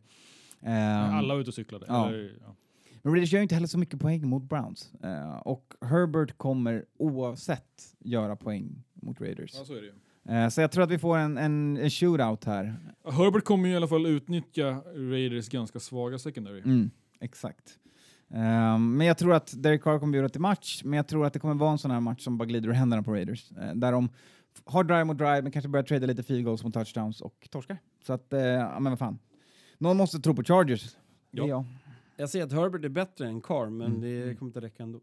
[0.66, 1.86] Ehm, Alla var ute och cyklade.
[1.88, 2.08] ja.
[2.08, 2.56] Eller, ja.
[3.02, 4.94] men Raiders gör inte heller så mycket poäng mot Browns.
[5.04, 9.52] Eh, och Herbert kommer oavsett göra poäng mot Raiders.
[9.58, 9.94] Ja, så är det ju.
[10.36, 12.76] Eh, så jag tror att vi får en, en, en shootout här.
[13.06, 16.60] Herbert kommer ju i alla fall utnyttja Raiders ganska svaga secondary.
[16.62, 17.80] Mm, exakt.
[18.34, 21.34] Ehm, men jag tror att Derek Carr kommer bjuda till match, men jag tror att
[21.34, 23.52] det kommer vara en sån här match som bara glider ur händerna på Raiders.
[23.52, 24.10] Eh, där de
[24.66, 27.78] har drive mot drive, men kanske börjar trada lite field goals mot touchdowns och torskar.
[28.06, 29.20] Så att, ja men vad fan.
[29.84, 30.86] Någon måste tro på Chargers.
[30.86, 30.98] Är
[31.32, 31.48] Ja.
[31.48, 31.66] jag.
[32.18, 34.02] Jag ser att Herbert är bättre än Carr, men Mm.
[34.02, 35.00] det kommer inte räcka ändå.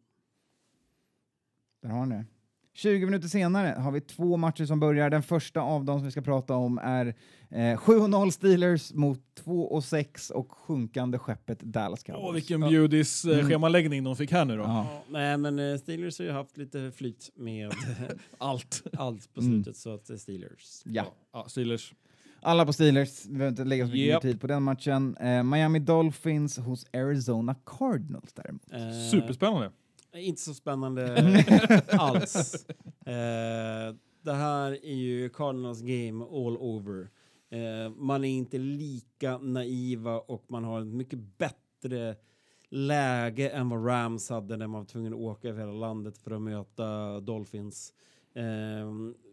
[1.82, 2.24] Där har ni det.
[2.72, 5.10] 20 minuter senare har vi två matcher som börjar.
[5.10, 7.06] Den första av dem som vi ska prata om är
[7.50, 12.24] eh, 7-0 Steelers mot 2-6 och sjunkande skeppet Dallas Cowboys.
[12.28, 13.48] Åh, vilken bjudis eh, Mm.
[13.48, 14.62] schemaläggning de fick här nu då.
[14.62, 14.86] Ja.
[14.90, 17.72] Ja, nej, men eh, Steelers har ju haft lite flyt med
[18.38, 18.82] Allt.
[18.92, 19.52] allt på Mm.
[19.52, 20.82] slutet, så att är Steelers.
[20.84, 21.06] Ja.
[21.32, 21.94] Ja, Steelers.
[22.42, 25.16] Alla på Steelers, vi behöver inte lägga så mycket mer tid på den matchen.
[25.16, 28.72] Eh, Miami Dolphins hos Arizona Cardinals däremot.
[28.72, 29.70] Eh, Superspännande.
[30.14, 31.16] Inte så spännande
[31.88, 32.66] alls.
[33.06, 37.08] Eh, det här är ju Cardinals game all over.
[37.50, 42.16] Eh, man är inte lika naiva och man har ett mycket bättre
[42.70, 46.30] läge än vad Rams hade när man var tvungen att åka över hela landet för
[46.30, 47.92] att möta Dolphins.
[48.34, 48.42] Eh,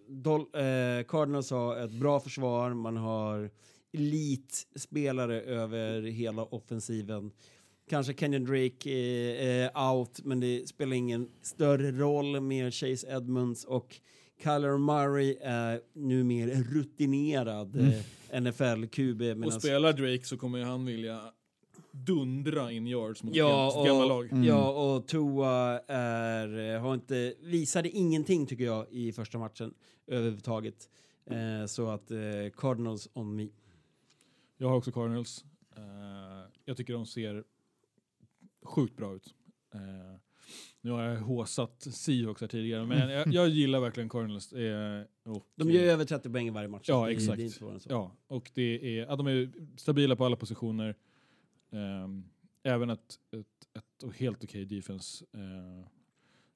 [0.10, 0.56] Dol-
[1.00, 3.50] eh, Cardinals har ett bra försvar, man har
[3.94, 7.32] elitspelare över hela offensiven.
[7.90, 13.66] Kanske Kenyon Drake är, är out, men det spelar ingen större roll med Chase Edmonds
[13.66, 13.96] och
[14.44, 19.46] Kyler Murray är nu mer rutinerad eh, NFL-QB.
[19.46, 21.20] Och spelar Drake så kommer han vilja
[22.06, 24.32] dundra in yards mot Ja, sitt gamla och, lag.
[24.32, 24.44] Mm.
[24.44, 29.74] ja, och Tua är, eh, har inte, visade ingenting tycker jag i första matchen
[30.08, 30.90] överhuvudtaget.
[31.26, 32.18] Eh, så att eh,
[32.58, 33.50] Cardinals on me.
[34.58, 35.46] Jag har också Cardinals.
[35.78, 37.44] Eh, jag tycker de ser
[38.64, 39.36] sjukt bra ut.
[39.74, 40.20] Eh,
[40.82, 44.54] nu har jag håsat Seahawks här tidigare, men jag, jag gillar verkligen Cardinals.
[44.54, 46.86] Eh, och, De gör över 30 poäng i varje match.
[46.88, 47.38] Ja, Det exakt.
[47.38, 47.80] Det så.
[47.90, 50.96] Ja, och det är, ja, de är stabila på alla positioner.
[51.72, 52.24] Ehm,
[52.64, 55.26] även ett, ett, ett helt okej defense.
[55.34, 55.86] Eh,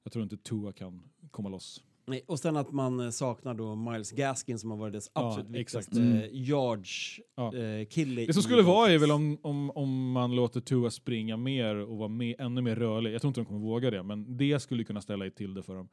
[0.02, 1.82] jag tror inte Tua kan komma loss.
[2.06, 5.28] Nej, och sen att man eh, saknar då Miles Gaskin som har varit dess Ja,
[5.28, 5.88] absolut exakt.
[5.88, 6.22] viktigaste Mm.
[6.22, 7.54] eh, yards Ja.
[7.56, 7.86] eh.
[8.26, 11.96] Det som skulle vara är väl om, om, om man låter Tua springa mer och
[11.98, 13.12] vara med, ännu mer rörlig.
[13.14, 15.74] Jag tror inte de kommer våga det, men det skulle kunna ställa till det för
[15.74, 15.88] dem.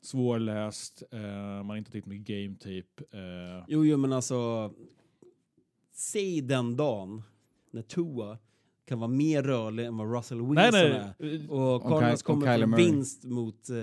[0.00, 3.18] Svårläst, eh, man har inte tittat med game tape.
[3.18, 4.72] Eh, Jo, jo, men alltså.
[5.92, 7.22] Säg den dagen
[7.70, 8.38] när Tua
[8.86, 11.30] kan vara mer rörlig än vad Russell Wilson nej, nej.
[11.30, 11.50] är.
[11.50, 12.84] Och Och Cardinals kommer Murray.
[12.86, 13.76] vinst mot, eh,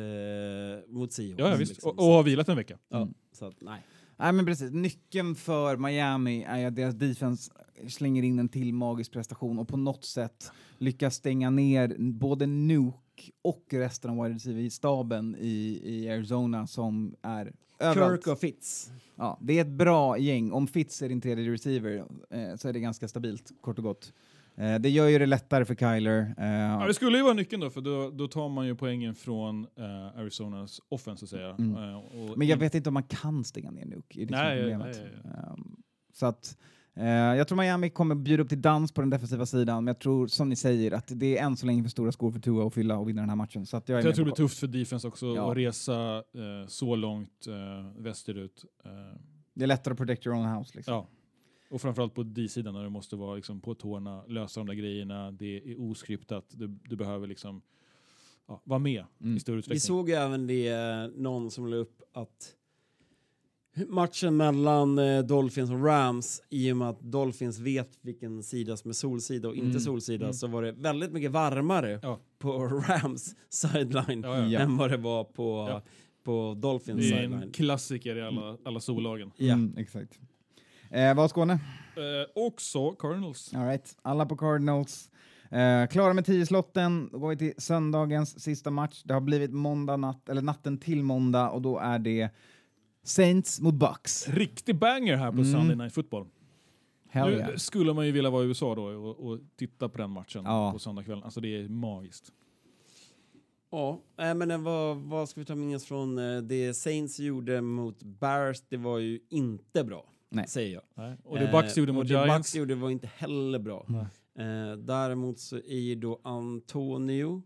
[0.93, 1.39] mot Seahawks.
[1.39, 1.71] Ja, ja visst.
[1.71, 1.91] liksom.
[1.91, 2.77] Och, och har vilat en vecka.
[2.89, 3.13] Ja, Mm.
[3.31, 3.85] så att, nej.
[4.17, 7.51] Nej men precis, nyckeln för Miami är att deras defense
[7.88, 12.97] slänger in en till magisk prestation och på något sätt lyckas stänga ner både Nuke
[13.41, 18.23] och resten av wide receiver-staben i, i Arizona som är överallt.
[18.23, 18.91] Kirk och Fitz.
[19.15, 20.51] Ja, det är ett bra gäng.
[20.51, 24.13] Om Fitz är din tredje receiver eh, så är det ganska stabilt, kort och gott.
[24.55, 26.35] Eh, det gör ju det lättare för Kyler.
[26.38, 29.15] Eh, Ja, det skulle ju vara nyckeln då, för då, då tar man ju poängen
[29.15, 31.55] från eh, Arizonas offense så att säga.
[31.59, 31.75] Mm.
[31.75, 32.01] Eh,
[32.35, 34.21] Men jag vet inte om man kan stänga ner Nuke.
[34.21, 34.97] är det som är Nej, problemet.
[35.03, 35.75] nej, nej, Ehm,
[36.13, 36.57] så att,
[37.38, 40.27] jag tror Miami kommer bjuda upp till dans på den defensiva sidan, men jag tror
[40.27, 42.73] som ni säger att det är än så länge för stora skor för Tua att
[42.73, 43.65] fylla och vinna den här matchen.
[43.65, 45.51] Så jag är Så jag tror det blir tufft för defense också Ja.
[45.51, 46.23] att resa
[46.67, 47.45] så långt
[47.97, 48.65] västerut.
[49.53, 50.71] Det är lättare att protect your own house.
[50.77, 50.93] Liksom.
[50.93, 51.07] ja.
[51.73, 55.31] Och framförallt på D-sidan när du måste vara liksom, på tårna, lösa de där grejerna.
[55.31, 56.45] Det är oskriptat.
[56.51, 57.61] Du, du behöver liksom
[58.47, 59.37] ja, vara med Mm.
[59.37, 59.79] i större Vi utsträckning.
[59.79, 62.55] såg ju även det, eh, någon som la upp att
[63.87, 68.89] matchen mellan eh, Dolphins och Rams, i och med att Dolphins vet vilken sida som
[68.89, 69.79] är solsida och inte Mm.
[69.79, 70.33] solsida, Mm.
[70.33, 72.19] så var det väldigt mycket varmare Ja.
[72.39, 72.51] på
[72.87, 74.47] Rams sideline Ja, ja.
[74.47, 74.59] Ja.
[74.59, 75.81] än vad det var på, Ja.
[76.23, 77.33] på Dolphins Det är sideline.
[77.43, 79.31] en klassiker i alla, alla sollagen.
[79.37, 79.53] Ja.
[79.53, 80.19] Mm, exakt.
[80.94, 81.53] Eh, vad har Skåne?
[81.53, 83.53] Eh, också Cardinals.
[83.53, 83.98] All right.
[84.02, 85.11] Alla på Cardinals.
[85.52, 87.10] Eh, klara med 10-slotten.
[87.11, 89.02] Då går vi till söndagens sista match.
[89.06, 92.30] Det har blivit måndag natt, eller natten till måndag och då är det
[93.03, 94.28] Saints mot Bucks.
[94.30, 95.52] Riktig banger här på Mm.
[95.52, 96.28] Sunday Night Football.
[97.10, 97.56] Hell nu yeah.
[97.56, 100.72] skulle man ju vilja vara i USA då och, och titta på den matchen Ja.
[100.72, 101.24] på söndagskvällen.
[101.24, 102.32] Alltså det är magiskt.
[103.72, 108.03] Ja, men det var, vad ska vi ta minnas från eh, det Saints gjorde mot
[108.03, 108.61] Bears?
[108.70, 110.47] Det var ju inte bra, Nej.
[110.47, 110.84] säger jag.
[110.95, 111.18] Nej.
[111.23, 112.38] Och det Bucks gjorde Eh, mot och det Giants.
[112.38, 113.85] Bucks gjorde var inte heller bra.
[114.39, 117.41] Eh, däremot så är ju då Antonio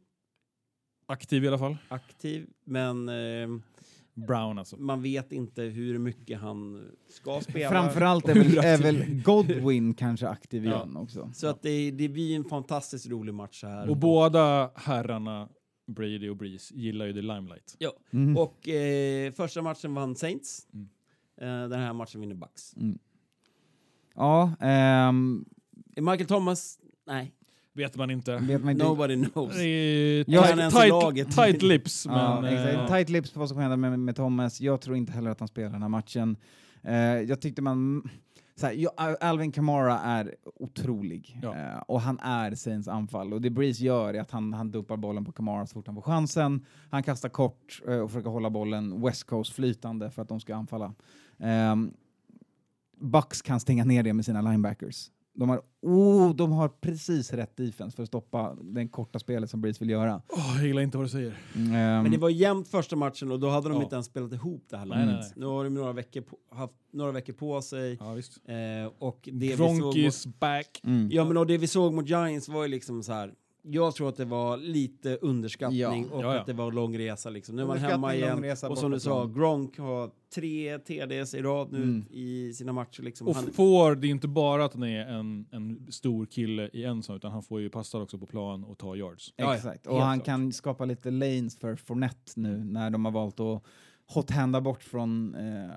[1.05, 1.77] Aktiv i alla fall.
[1.87, 3.47] aktiv, men eh,
[4.27, 4.77] Brown alltså.
[4.77, 7.69] man vet inte hur mycket han ska spela.
[7.69, 10.75] Framförallt är väl, är väl Godwin kanske aktiv Ja.
[10.75, 11.31] igen också.
[11.33, 13.89] Så att det, det blir en fantastiskt rolig match här.
[13.89, 15.49] Och båda herrarna,
[15.91, 17.75] Brady och Breeze, gillar ju the limelight.
[17.79, 18.37] Ja, Mhm.
[18.37, 20.67] och eh, första matchen vann Saints.
[20.73, 20.89] Mm.
[21.41, 22.73] Eh, den här matchen vinner Bucks.
[24.15, 25.45] Ja, ehm,
[25.95, 26.79] Är Michael Thomas?
[27.07, 27.33] Nej.
[27.73, 28.37] Vet man inte.
[28.37, 28.85] vet man inte.
[28.85, 29.55] Nobody knows.
[30.27, 32.53] Jag tight, tight lips, Ja, men...
[32.53, 32.77] exakt.
[32.77, 34.61] eh, Tight lips på vad som händer med, med Thomas.
[34.61, 36.37] Jag tror inte heller att han spelar den här matchen.
[36.83, 38.09] Eh, jag tyckte man...
[38.55, 38.87] Så här,
[39.23, 41.55] Alvin Kamara är otrolig Ja.
[41.55, 43.33] eh, och han är Saints anfall.
[43.33, 45.95] Och det Breeze gör är att han, han dumpar bollen på Kamara så fort han
[45.95, 46.65] får chansen.
[46.89, 50.55] Han kastar kort eh, och försöker hålla bollen West Coast flytande för att de ska
[50.55, 50.93] anfalla.
[51.37, 51.93] Um,
[52.99, 55.11] Bucks kan stänga ner det med sina linebackers.
[55.33, 59.61] De har, oh, de har precis rätt defense för att stoppa det korta spelet som
[59.61, 60.21] Breeze vill göra.
[60.29, 61.37] åh, jag gillar inte vad du säger.
[61.55, 61.71] Mm,
[62.03, 63.83] Men det var jämnt första matchen och då hade de Ja.
[63.83, 65.35] inte ens spelat ihop det här laget.
[65.35, 67.97] Nu har de några veckor på, haft några veckor på sig.
[67.99, 68.37] Ja, visst.
[68.45, 70.81] Eh, och det vi Gronk såg is mot, back.
[70.83, 71.09] mm.
[71.11, 73.33] ja, men och det vi såg mot Giants var ju liksom så här.
[73.69, 75.79] Jag tror att det var lite underskattning
[76.11, 76.15] Ja.
[76.15, 76.39] och Ja, ja.
[76.39, 77.29] att det var lång resa.
[77.29, 77.55] Liksom.
[77.55, 79.25] Nu är man hemma igen resa och som du sa.
[79.25, 82.05] Gronk har tre TDs i rad nu Mm.
[82.11, 83.01] i sina matcher.
[83.03, 83.27] Liksom.
[83.27, 86.83] Och Han, får det är inte bara att han är en, en stor kille i
[86.83, 89.33] en sån, utan han får ju passa också på plan och ta yards.
[89.37, 90.25] Exakt, och han klart.
[90.25, 93.63] kan skapa lite lanes för Fournette nu när de har valt att
[94.13, 95.71] hot-handa bort från, eh,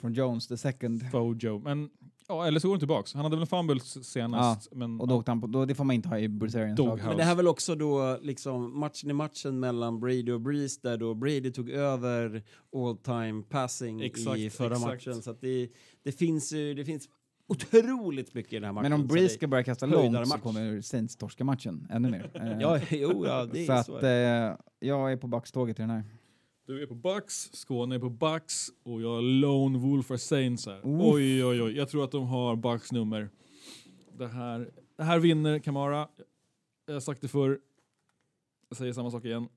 [0.00, 1.10] från Jones the second.
[1.10, 1.58] Fojo.
[1.58, 1.90] Men,
[2.30, 3.14] ja, eller så går han tillbaks.
[3.14, 5.84] Han hade väl en fumble senast, men Och då åkte han på, då, det får
[5.84, 6.76] man inte ha i lag.
[6.76, 7.04] Doghouse.
[7.08, 10.80] Men det här är väl också då liksom matchen i matchen mellan Brady och Breeze
[10.82, 12.42] där då Brady tog över
[12.76, 15.06] all time passing i Exakt, förra exakt.
[15.06, 15.22] matchen.
[15.22, 15.68] Så att det,
[16.02, 17.08] det finns ju, det finns
[17.48, 18.82] otroligt mycket i den här matchen.
[18.90, 22.30] Men om Så Breeze ska börja kasta långt så kommer Saints torska matchen ännu mer.
[22.60, 23.98] Ja, jo, ja, det så är att så.
[24.06, 26.04] eh, jag är på backståget i den här.
[26.70, 30.86] Du är på Bucks, Skåne är på Bucks och jag är Lone Wolf Saints här.
[30.86, 31.14] Oof.
[31.14, 31.76] Oj, oj, oj.
[31.76, 33.28] Jag tror att de har Bucks nummer.
[34.12, 36.08] Det här, det här vinner Kamara.
[36.86, 37.60] Jag har sagt det förr.
[38.68, 39.48] Jag säger samma sak igen.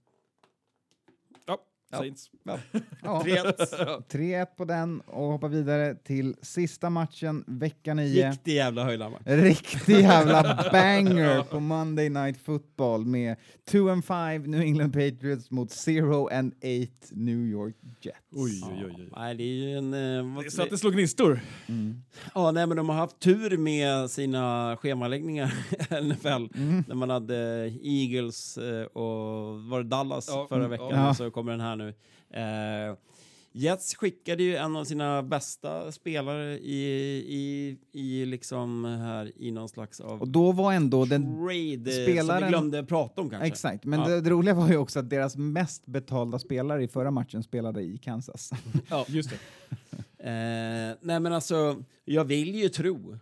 [1.94, 2.00] Ja, Ja.
[2.00, 2.30] Saints.
[2.44, 2.60] Ja.
[3.26, 4.04] 3-1.
[4.12, 8.30] 3-1 på den och hoppar vidare till sista matchen, vecka 9.
[8.30, 9.22] Riktig jävla höjdarmatch.
[9.26, 13.36] Riktig jävla banger på Monday Night Football med
[13.72, 16.64] 2 and 5 New England Patriots mot 0 and 8
[17.12, 18.18] New York Jets.
[18.32, 18.96] Oj, oj, oj.
[18.98, 19.10] oj.
[19.16, 19.94] Nej, det är ju en...
[19.94, 20.00] eh,
[20.40, 21.40] Det är så att det slår gnistor.
[21.68, 22.04] Mm.
[22.36, 25.54] Ja, nej, men de har haft tur med sina schemaläggningar
[25.90, 26.28] i NFL.
[26.28, 26.84] Mm.
[26.88, 27.36] När man hade
[27.84, 31.10] Eagles eh, och var det Dallas Ja, förra veckan ja.
[31.10, 31.83] och så kommer den här nu.
[32.30, 32.98] Eh,
[33.56, 36.84] Jets skickade ju en av sina bästa spelare i,
[37.28, 41.24] i, i liksom här i någon slags av Och då var ändå den...
[41.38, 43.48] trade eh, som spelaren- vi glömde prata om kanske.
[43.48, 44.08] Exakt, men Ja.
[44.08, 47.82] det, det roliga var ju också att deras mest betalda spelare i förra matchen spelade
[47.82, 48.52] i Kansas.
[48.90, 49.06] Ja.
[49.08, 49.36] Just det.
[50.26, 53.18] Eh, nej men alltså, jag vill ju tro.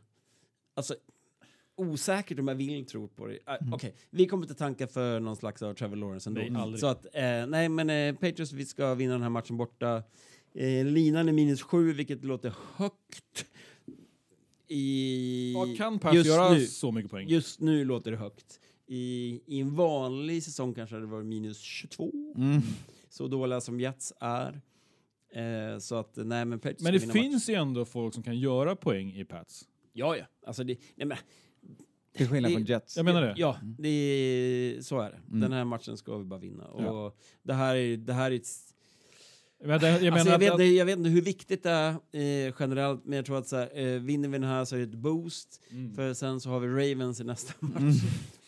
[0.73, 0.95] Alltså,
[1.75, 3.33] osäkert om jag vill tro på det.
[3.33, 3.73] Uh, Mm.
[3.73, 6.41] Okej, vi kommer inte tanka för någon slags av Trevor Lawrence ändå.
[6.41, 6.79] Nej, aldrig.
[6.79, 10.03] Så att, eh, nej men eh, Patriots, vi ska vinna den här matchen borta.
[10.53, 13.45] Eh, linan är minus sju, vilket låter högt.
[14.67, 15.67] I, Ja,
[15.99, 17.27] kan just göra nu, så mycket poäng?
[17.27, 18.59] Just nu låter det högt.
[18.87, 22.11] I, I en vanlig säsong kanske det var minus 22.
[22.35, 22.61] Mm.
[23.09, 24.61] Så dåliga som Jets är.
[25.33, 28.75] Eh, så att, nej men Patriots Men det finns ju ändå folk som kan göra
[28.75, 29.67] poäng i Pats.
[29.93, 30.25] Ja, ja.
[30.45, 31.17] Alltså det, nej, men,
[32.17, 32.97] Till skillnad Det- från Jets.
[32.97, 33.33] Jag menar det.
[33.37, 35.17] ja, det är, så är det.
[35.27, 35.39] Mm.
[35.39, 36.63] Den här matchen ska vi bara vinna.
[36.65, 37.13] Och Ja.
[37.43, 38.47] det här är, det här är ett,
[39.63, 41.69] Men det, jag menar alltså jag, att- vet, att- jag vet inte hur viktigt det
[41.69, 41.91] är
[42.47, 44.79] eh, generellt, men jag tror att så här, eh, vinner vi den här så är
[44.79, 45.61] det ett boost.
[45.71, 45.95] Mm.
[45.95, 47.75] För sen så har vi Ravens i nästa match.
[47.79, 47.93] Mm.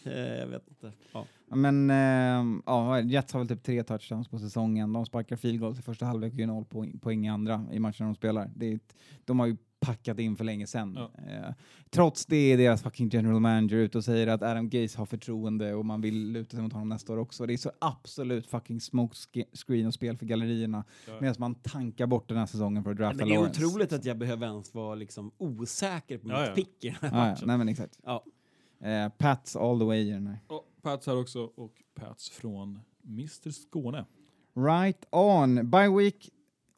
[0.05, 0.91] Eh, jag vet inte.
[1.13, 1.25] Ja.
[1.49, 4.93] Ja, Men eh, ja, Jets har väl typ tre touchdowns på säsongen.
[4.93, 7.79] De sparkar field goals i första halvlek och gör noll poäng, poäng i andra i
[7.79, 8.51] matchen de spelar.
[8.55, 8.95] Det är, ett-
[9.25, 10.93] de har ju packat in för länge sedan.
[10.95, 11.11] Ja.
[11.31, 11.53] Eh,
[11.89, 15.73] trots det är deras fucking general manager ute och säger att Adam Gase har förtroende
[15.73, 17.45] och man vill luta sig mot honom nästa år också.
[17.45, 21.13] Det är så absolut fucking smoke sk- screen och spel för gallerierna Ja.
[21.21, 23.65] medan man tankar bort den här säsongen för att drafta Men det är Lawrence.
[23.65, 26.53] otroligt att jag behöver ens vara liksom osäker på mitt Ja, ja.
[26.55, 27.47] pick i den här matchen.
[27.47, 27.99] nej men exakt.
[28.03, 28.23] Ja.
[28.83, 30.39] Eh, Pats all the way i den här.
[30.47, 34.05] Och Pats här också och Pats från Mr Skåne.
[34.55, 35.69] Right on.
[35.69, 36.29] Bye week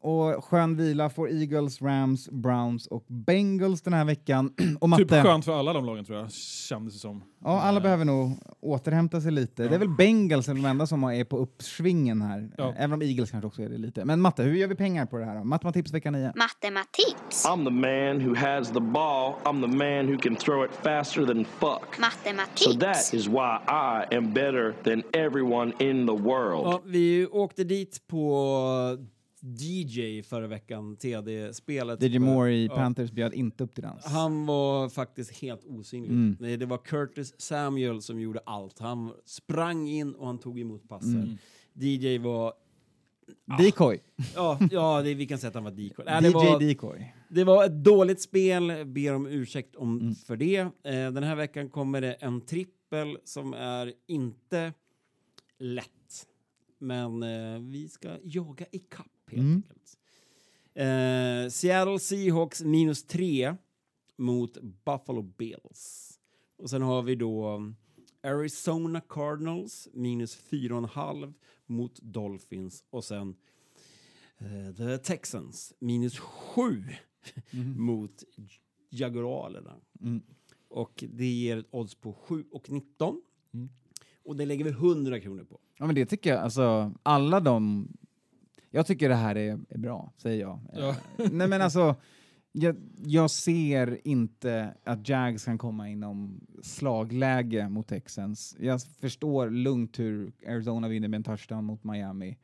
[0.06, 4.54] och skön vila får Eagles, Rams, Browns och Bengals den här veckan.
[4.80, 7.24] och Matte, Typ skönt för alla de lagen tror jag, kändes det som.
[7.44, 9.68] ja, alla behöver nog återhämta sig lite.
[9.68, 12.52] Det är väl Bengals som är de enda som är på uppsvingen här.
[12.58, 12.74] Ja.
[12.78, 14.06] Även om Eagles kanske också är det lite.
[14.06, 15.44] Men Matte, hur gör vi pengar på det här då?
[15.44, 16.34] Matematips vecka 9.
[16.36, 17.46] Matematips.
[17.46, 19.34] I'm the man who has the ball.
[19.44, 21.96] I'm the man who can throw it faster than fuck.
[21.96, 22.80] So Matematips.
[22.80, 26.66] that is why I am better than everyone in the world.
[26.66, 28.98] Ja, vi åkte dit på
[29.46, 32.02] DJ förra veckan, TD-spelet.
[32.04, 32.76] DJ Moore i Ja.
[32.76, 34.06] Panthers bjöd inte upp till dans.
[34.06, 36.10] Han var faktiskt helt osynlig.
[36.10, 36.38] Mm.
[36.40, 38.80] Nej, Det var Curtis Samuel som gjorde allt.
[38.80, 41.08] Han sprang in och han tog emot passer.
[41.10, 41.38] Mm.
[41.74, 42.54] DJ var...
[43.58, 44.00] Decoy.
[44.36, 46.06] Ja, ja det, vi kan säga att han var decoy.
[46.06, 47.14] Nej, DJ det, var, Decoy.
[47.30, 50.16] det var ett dåligt spel, ber om ursäkt om, Mm.
[50.16, 50.58] för det.
[50.58, 54.74] Eh, den här veckan kommer det en trippel som är inte
[55.60, 55.90] lätt.
[56.80, 58.80] Men eh, vi ska jaga i
[59.26, 59.56] kapp helt Mm.
[59.56, 59.98] enkelt.
[60.74, 63.56] Eh, Seattle Seahawks minus tre
[64.18, 66.12] mot Buffalo Bills.
[66.58, 67.62] Och sen har vi då
[68.24, 71.34] Arizona Cardinals minus fyra och en halv
[71.66, 73.36] mot Dolphins och sen
[74.38, 76.84] eh, The Texans minus sju
[77.78, 78.24] mot
[78.90, 79.76] Jaguarerna.
[80.02, 80.22] Mm.
[80.68, 83.22] Och det ger ett odds på 7 och 19.
[83.54, 83.70] Mm.
[84.24, 85.60] Och det lägger vi 100 kronor på.
[85.78, 87.88] Ja men det tycker jag, alltså alla de...
[88.76, 90.60] Jag tycker det här är, är bra, säger jag.
[90.74, 90.90] Ja.
[90.90, 91.96] Eh, Nej men alltså,
[92.52, 92.76] jag,
[93.06, 98.56] jag ser inte att Jags kan komma inom slagläge mot Texans.
[98.60, 102.38] Jag förstår lugnt hur Arizona vinner med en touchdown mot Miami.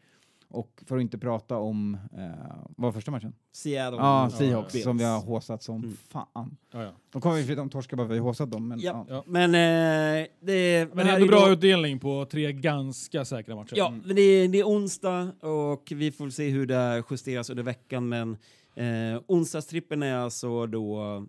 [0.51, 2.29] Och för att inte prata om, eh,
[2.67, 3.33] vad var första matchen?
[3.51, 3.97] Seattle.
[3.99, 4.83] Ja, Seahawks Bills.
[4.83, 5.97] som vi har håsat som Mm.
[6.09, 6.57] fan.
[6.71, 6.91] Ja, ja.
[7.11, 8.67] De kommer vi de torskar bara för att vi har håsat dem.
[8.67, 9.05] Men, Ja.
[9.09, 9.23] ja.
[9.27, 13.73] Men eh, det, Men ändå är bra då- utdelning på tre ganska säkra matcher.
[13.75, 17.63] Ja, men det, är, det är onsdag och vi får se hur det justeras under
[17.63, 18.09] veckan.
[18.09, 18.37] Men
[18.75, 21.25] eh, onsdagstrippen är alltså då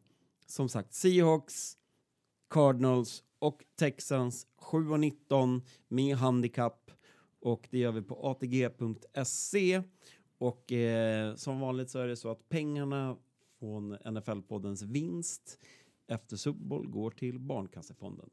[0.47, 1.73] som sagt Seahawks,
[2.51, 6.79] Cardinals och Texans 7 och 19 med handikapp.
[7.43, 9.83] Och det gör vi på atg.se.
[10.39, 13.17] Och eh, som vanligt så är det så att pengarna
[13.59, 15.59] från NFL-poddens vinst
[16.09, 18.31] efter Super Bowl går till Barnkassefonden.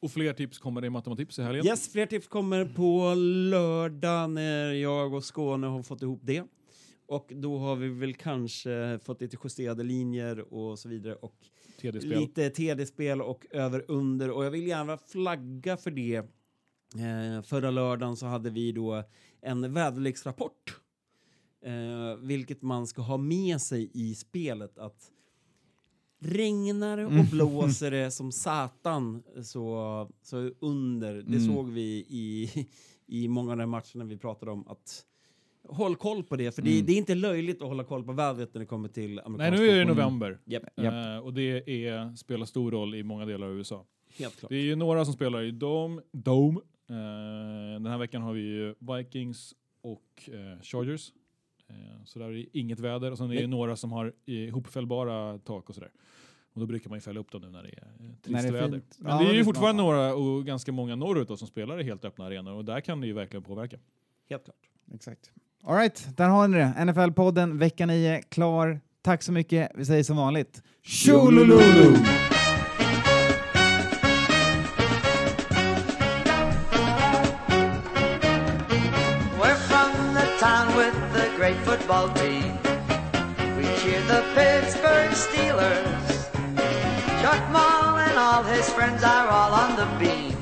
[0.00, 1.66] Och fler tips kommer det i Matematips i helgen.
[1.66, 3.14] Yes, fler tips kommer på
[3.50, 6.44] lördag när jag och Skåne har fått ihop det.
[7.06, 11.36] Och då har vi väl kanske fått lite justerade linjer och så vidare och
[11.80, 12.20] TD-spel.
[12.20, 16.22] lite TD-spel och över under och jag vill gärna flagga för det.
[16.98, 19.02] Eh, förra lördagen så hade vi då
[19.40, 20.80] en väderleksrapport.
[21.64, 25.10] Eh, vilket man ska ha med sig i spelet att
[26.18, 27.26] regnar och Mm.
[27.30, 31.14] blåser det som satan så, så under.
[31.14, 31.46] Det Mm.
[31.54, 32.50] såg vi i,
[33.06, 35.04] i många av de matcherna vi pratade om att
[35.68, 36.86] håll koll på det för det, Mm.
[36.86, 39.60] det är inte löjligt att hålla koll på vädret när det kommer till Nej, amerikansk
[39.62, 40.38] nu är det november.
[40.44, 40.94] Japp, Japp.
[40.94, 43.86] Eh, och det är, spelar stor roll i många delar av USA.
[44.18, 44.48] helt klart.
[44.50, 46.02] Det är ju några som spelar i Dome.
[46.12, 46.60] Dome.
[46.90, 51.12] Eh, den här veckan har vi ju Vikings och eh, Chargers.
[51.68, 53.10] Eh, så där är det inget väder.
[53.10, 53.46] Och sen är det Nej.
[53.46, 55.90] några som har ihopfällbara tak och sådär.
[56.52, 58.42] Och då brukar man ju fälla upp dem nu när det är eh, När trist
[58.42, 58.82] det är väder.
[58.98, 61.80] Men Ja, det är ju det- fortfarande några och ganska många norrut då, som spelar
[61.80, 63.76] i helt öppna arenor och där kan det ju verkligen påverka.
[64.30, 64.56] Helt klart.
[64.94, 65.30] Exakt.
[65.64, 66.74] All right, där har ni det.
[66.78, 68.80] NFL-podden vecka 9 klar.
[69.02, 69.70] Tack så mycket.
[69.74, 70.62] Vi säger som vanligt.
[70.82, 71.96] Tjolololo!
[82.18, 82.58] Team.
[83.56, 86.14] We cheer the Pittsburgh Steelers.
[87.22, 90.36] Chuck Moll and all his friends are all on the beam.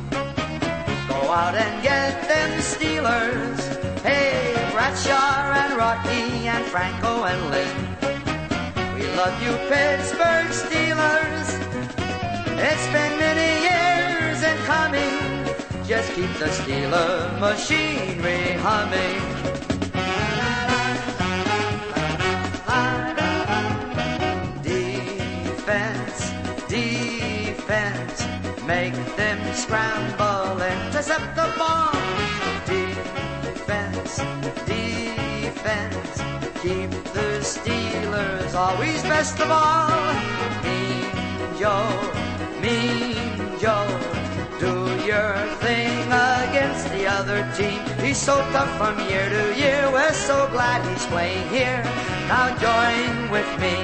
[1.09, 3.61] Go out and get them Steelers.
[4.03, 7.77] Hey, Bradshaw and Rocky and Franco and Lynn.
[8.95, 11.49] We love you, Pittsburgh Steelers.
[12.57, 15.25] It's been many years in coming.
[15.87, 19.74] Just keep the Steeler machinery humming.
[38.55, 40.15] Steelers always best of all.
[40.63, 42.13] Mean Joe,
[42.61, 43.87] Mean Joe,
[44.61, 44.75] do
[45.05, 47.81] your thing against the other team.
[48.05, 49.91] He's so tough from year to year.
[49.91, 51.83] We're so glad he's playing here.
[52.29, 53.77] Now join with me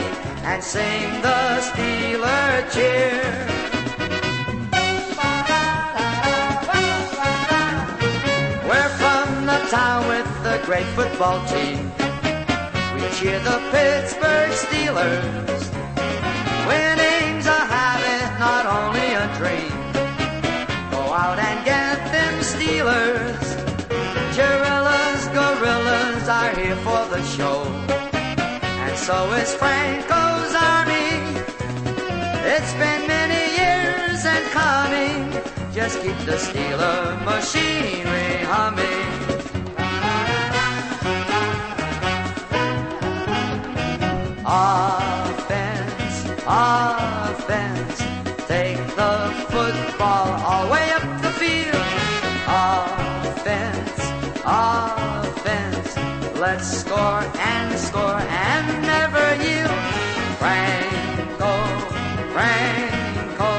[0.45, 3.23] and sing the Steeler cheer.
[8.69, 11.91] We're from the town with the great football team.
[12.95, 14.20] We cheer the Pittsburgh
[14.63, 15.63] Steelers.
[16.69, 19.73] Winning's a habit, not only a dream.
[20.91, 23.47] Go out and get them Steelers.
[24.37, 27.65] Gorillas, gorillas are here for the show.
[28.85, 31.21] And so is Franco's army.
[32.55, 35.31] It's been many years and coming.
[35.73, 39.40] Just keep the Steeler machinery humming.
[44.53, 47.99] Offense, offense,
[48.49, 51.87] take the football all the way up the field.
[52.51, 53.95] Offense,
[54.45, 55.97] offense,
[56.41, 59.71] let's score and score and never yield.
[60.41, 61.55] Franco,
[62.35, 63.53] Franco,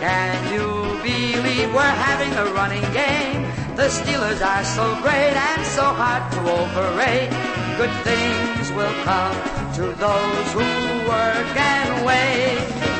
[0.00, 3.42] can you believe we're having a running game?
[3.76, 7.30] The Steelers are so great and so hard to overrate.
[7.78, 12.97] Good things will come to those who work and wait.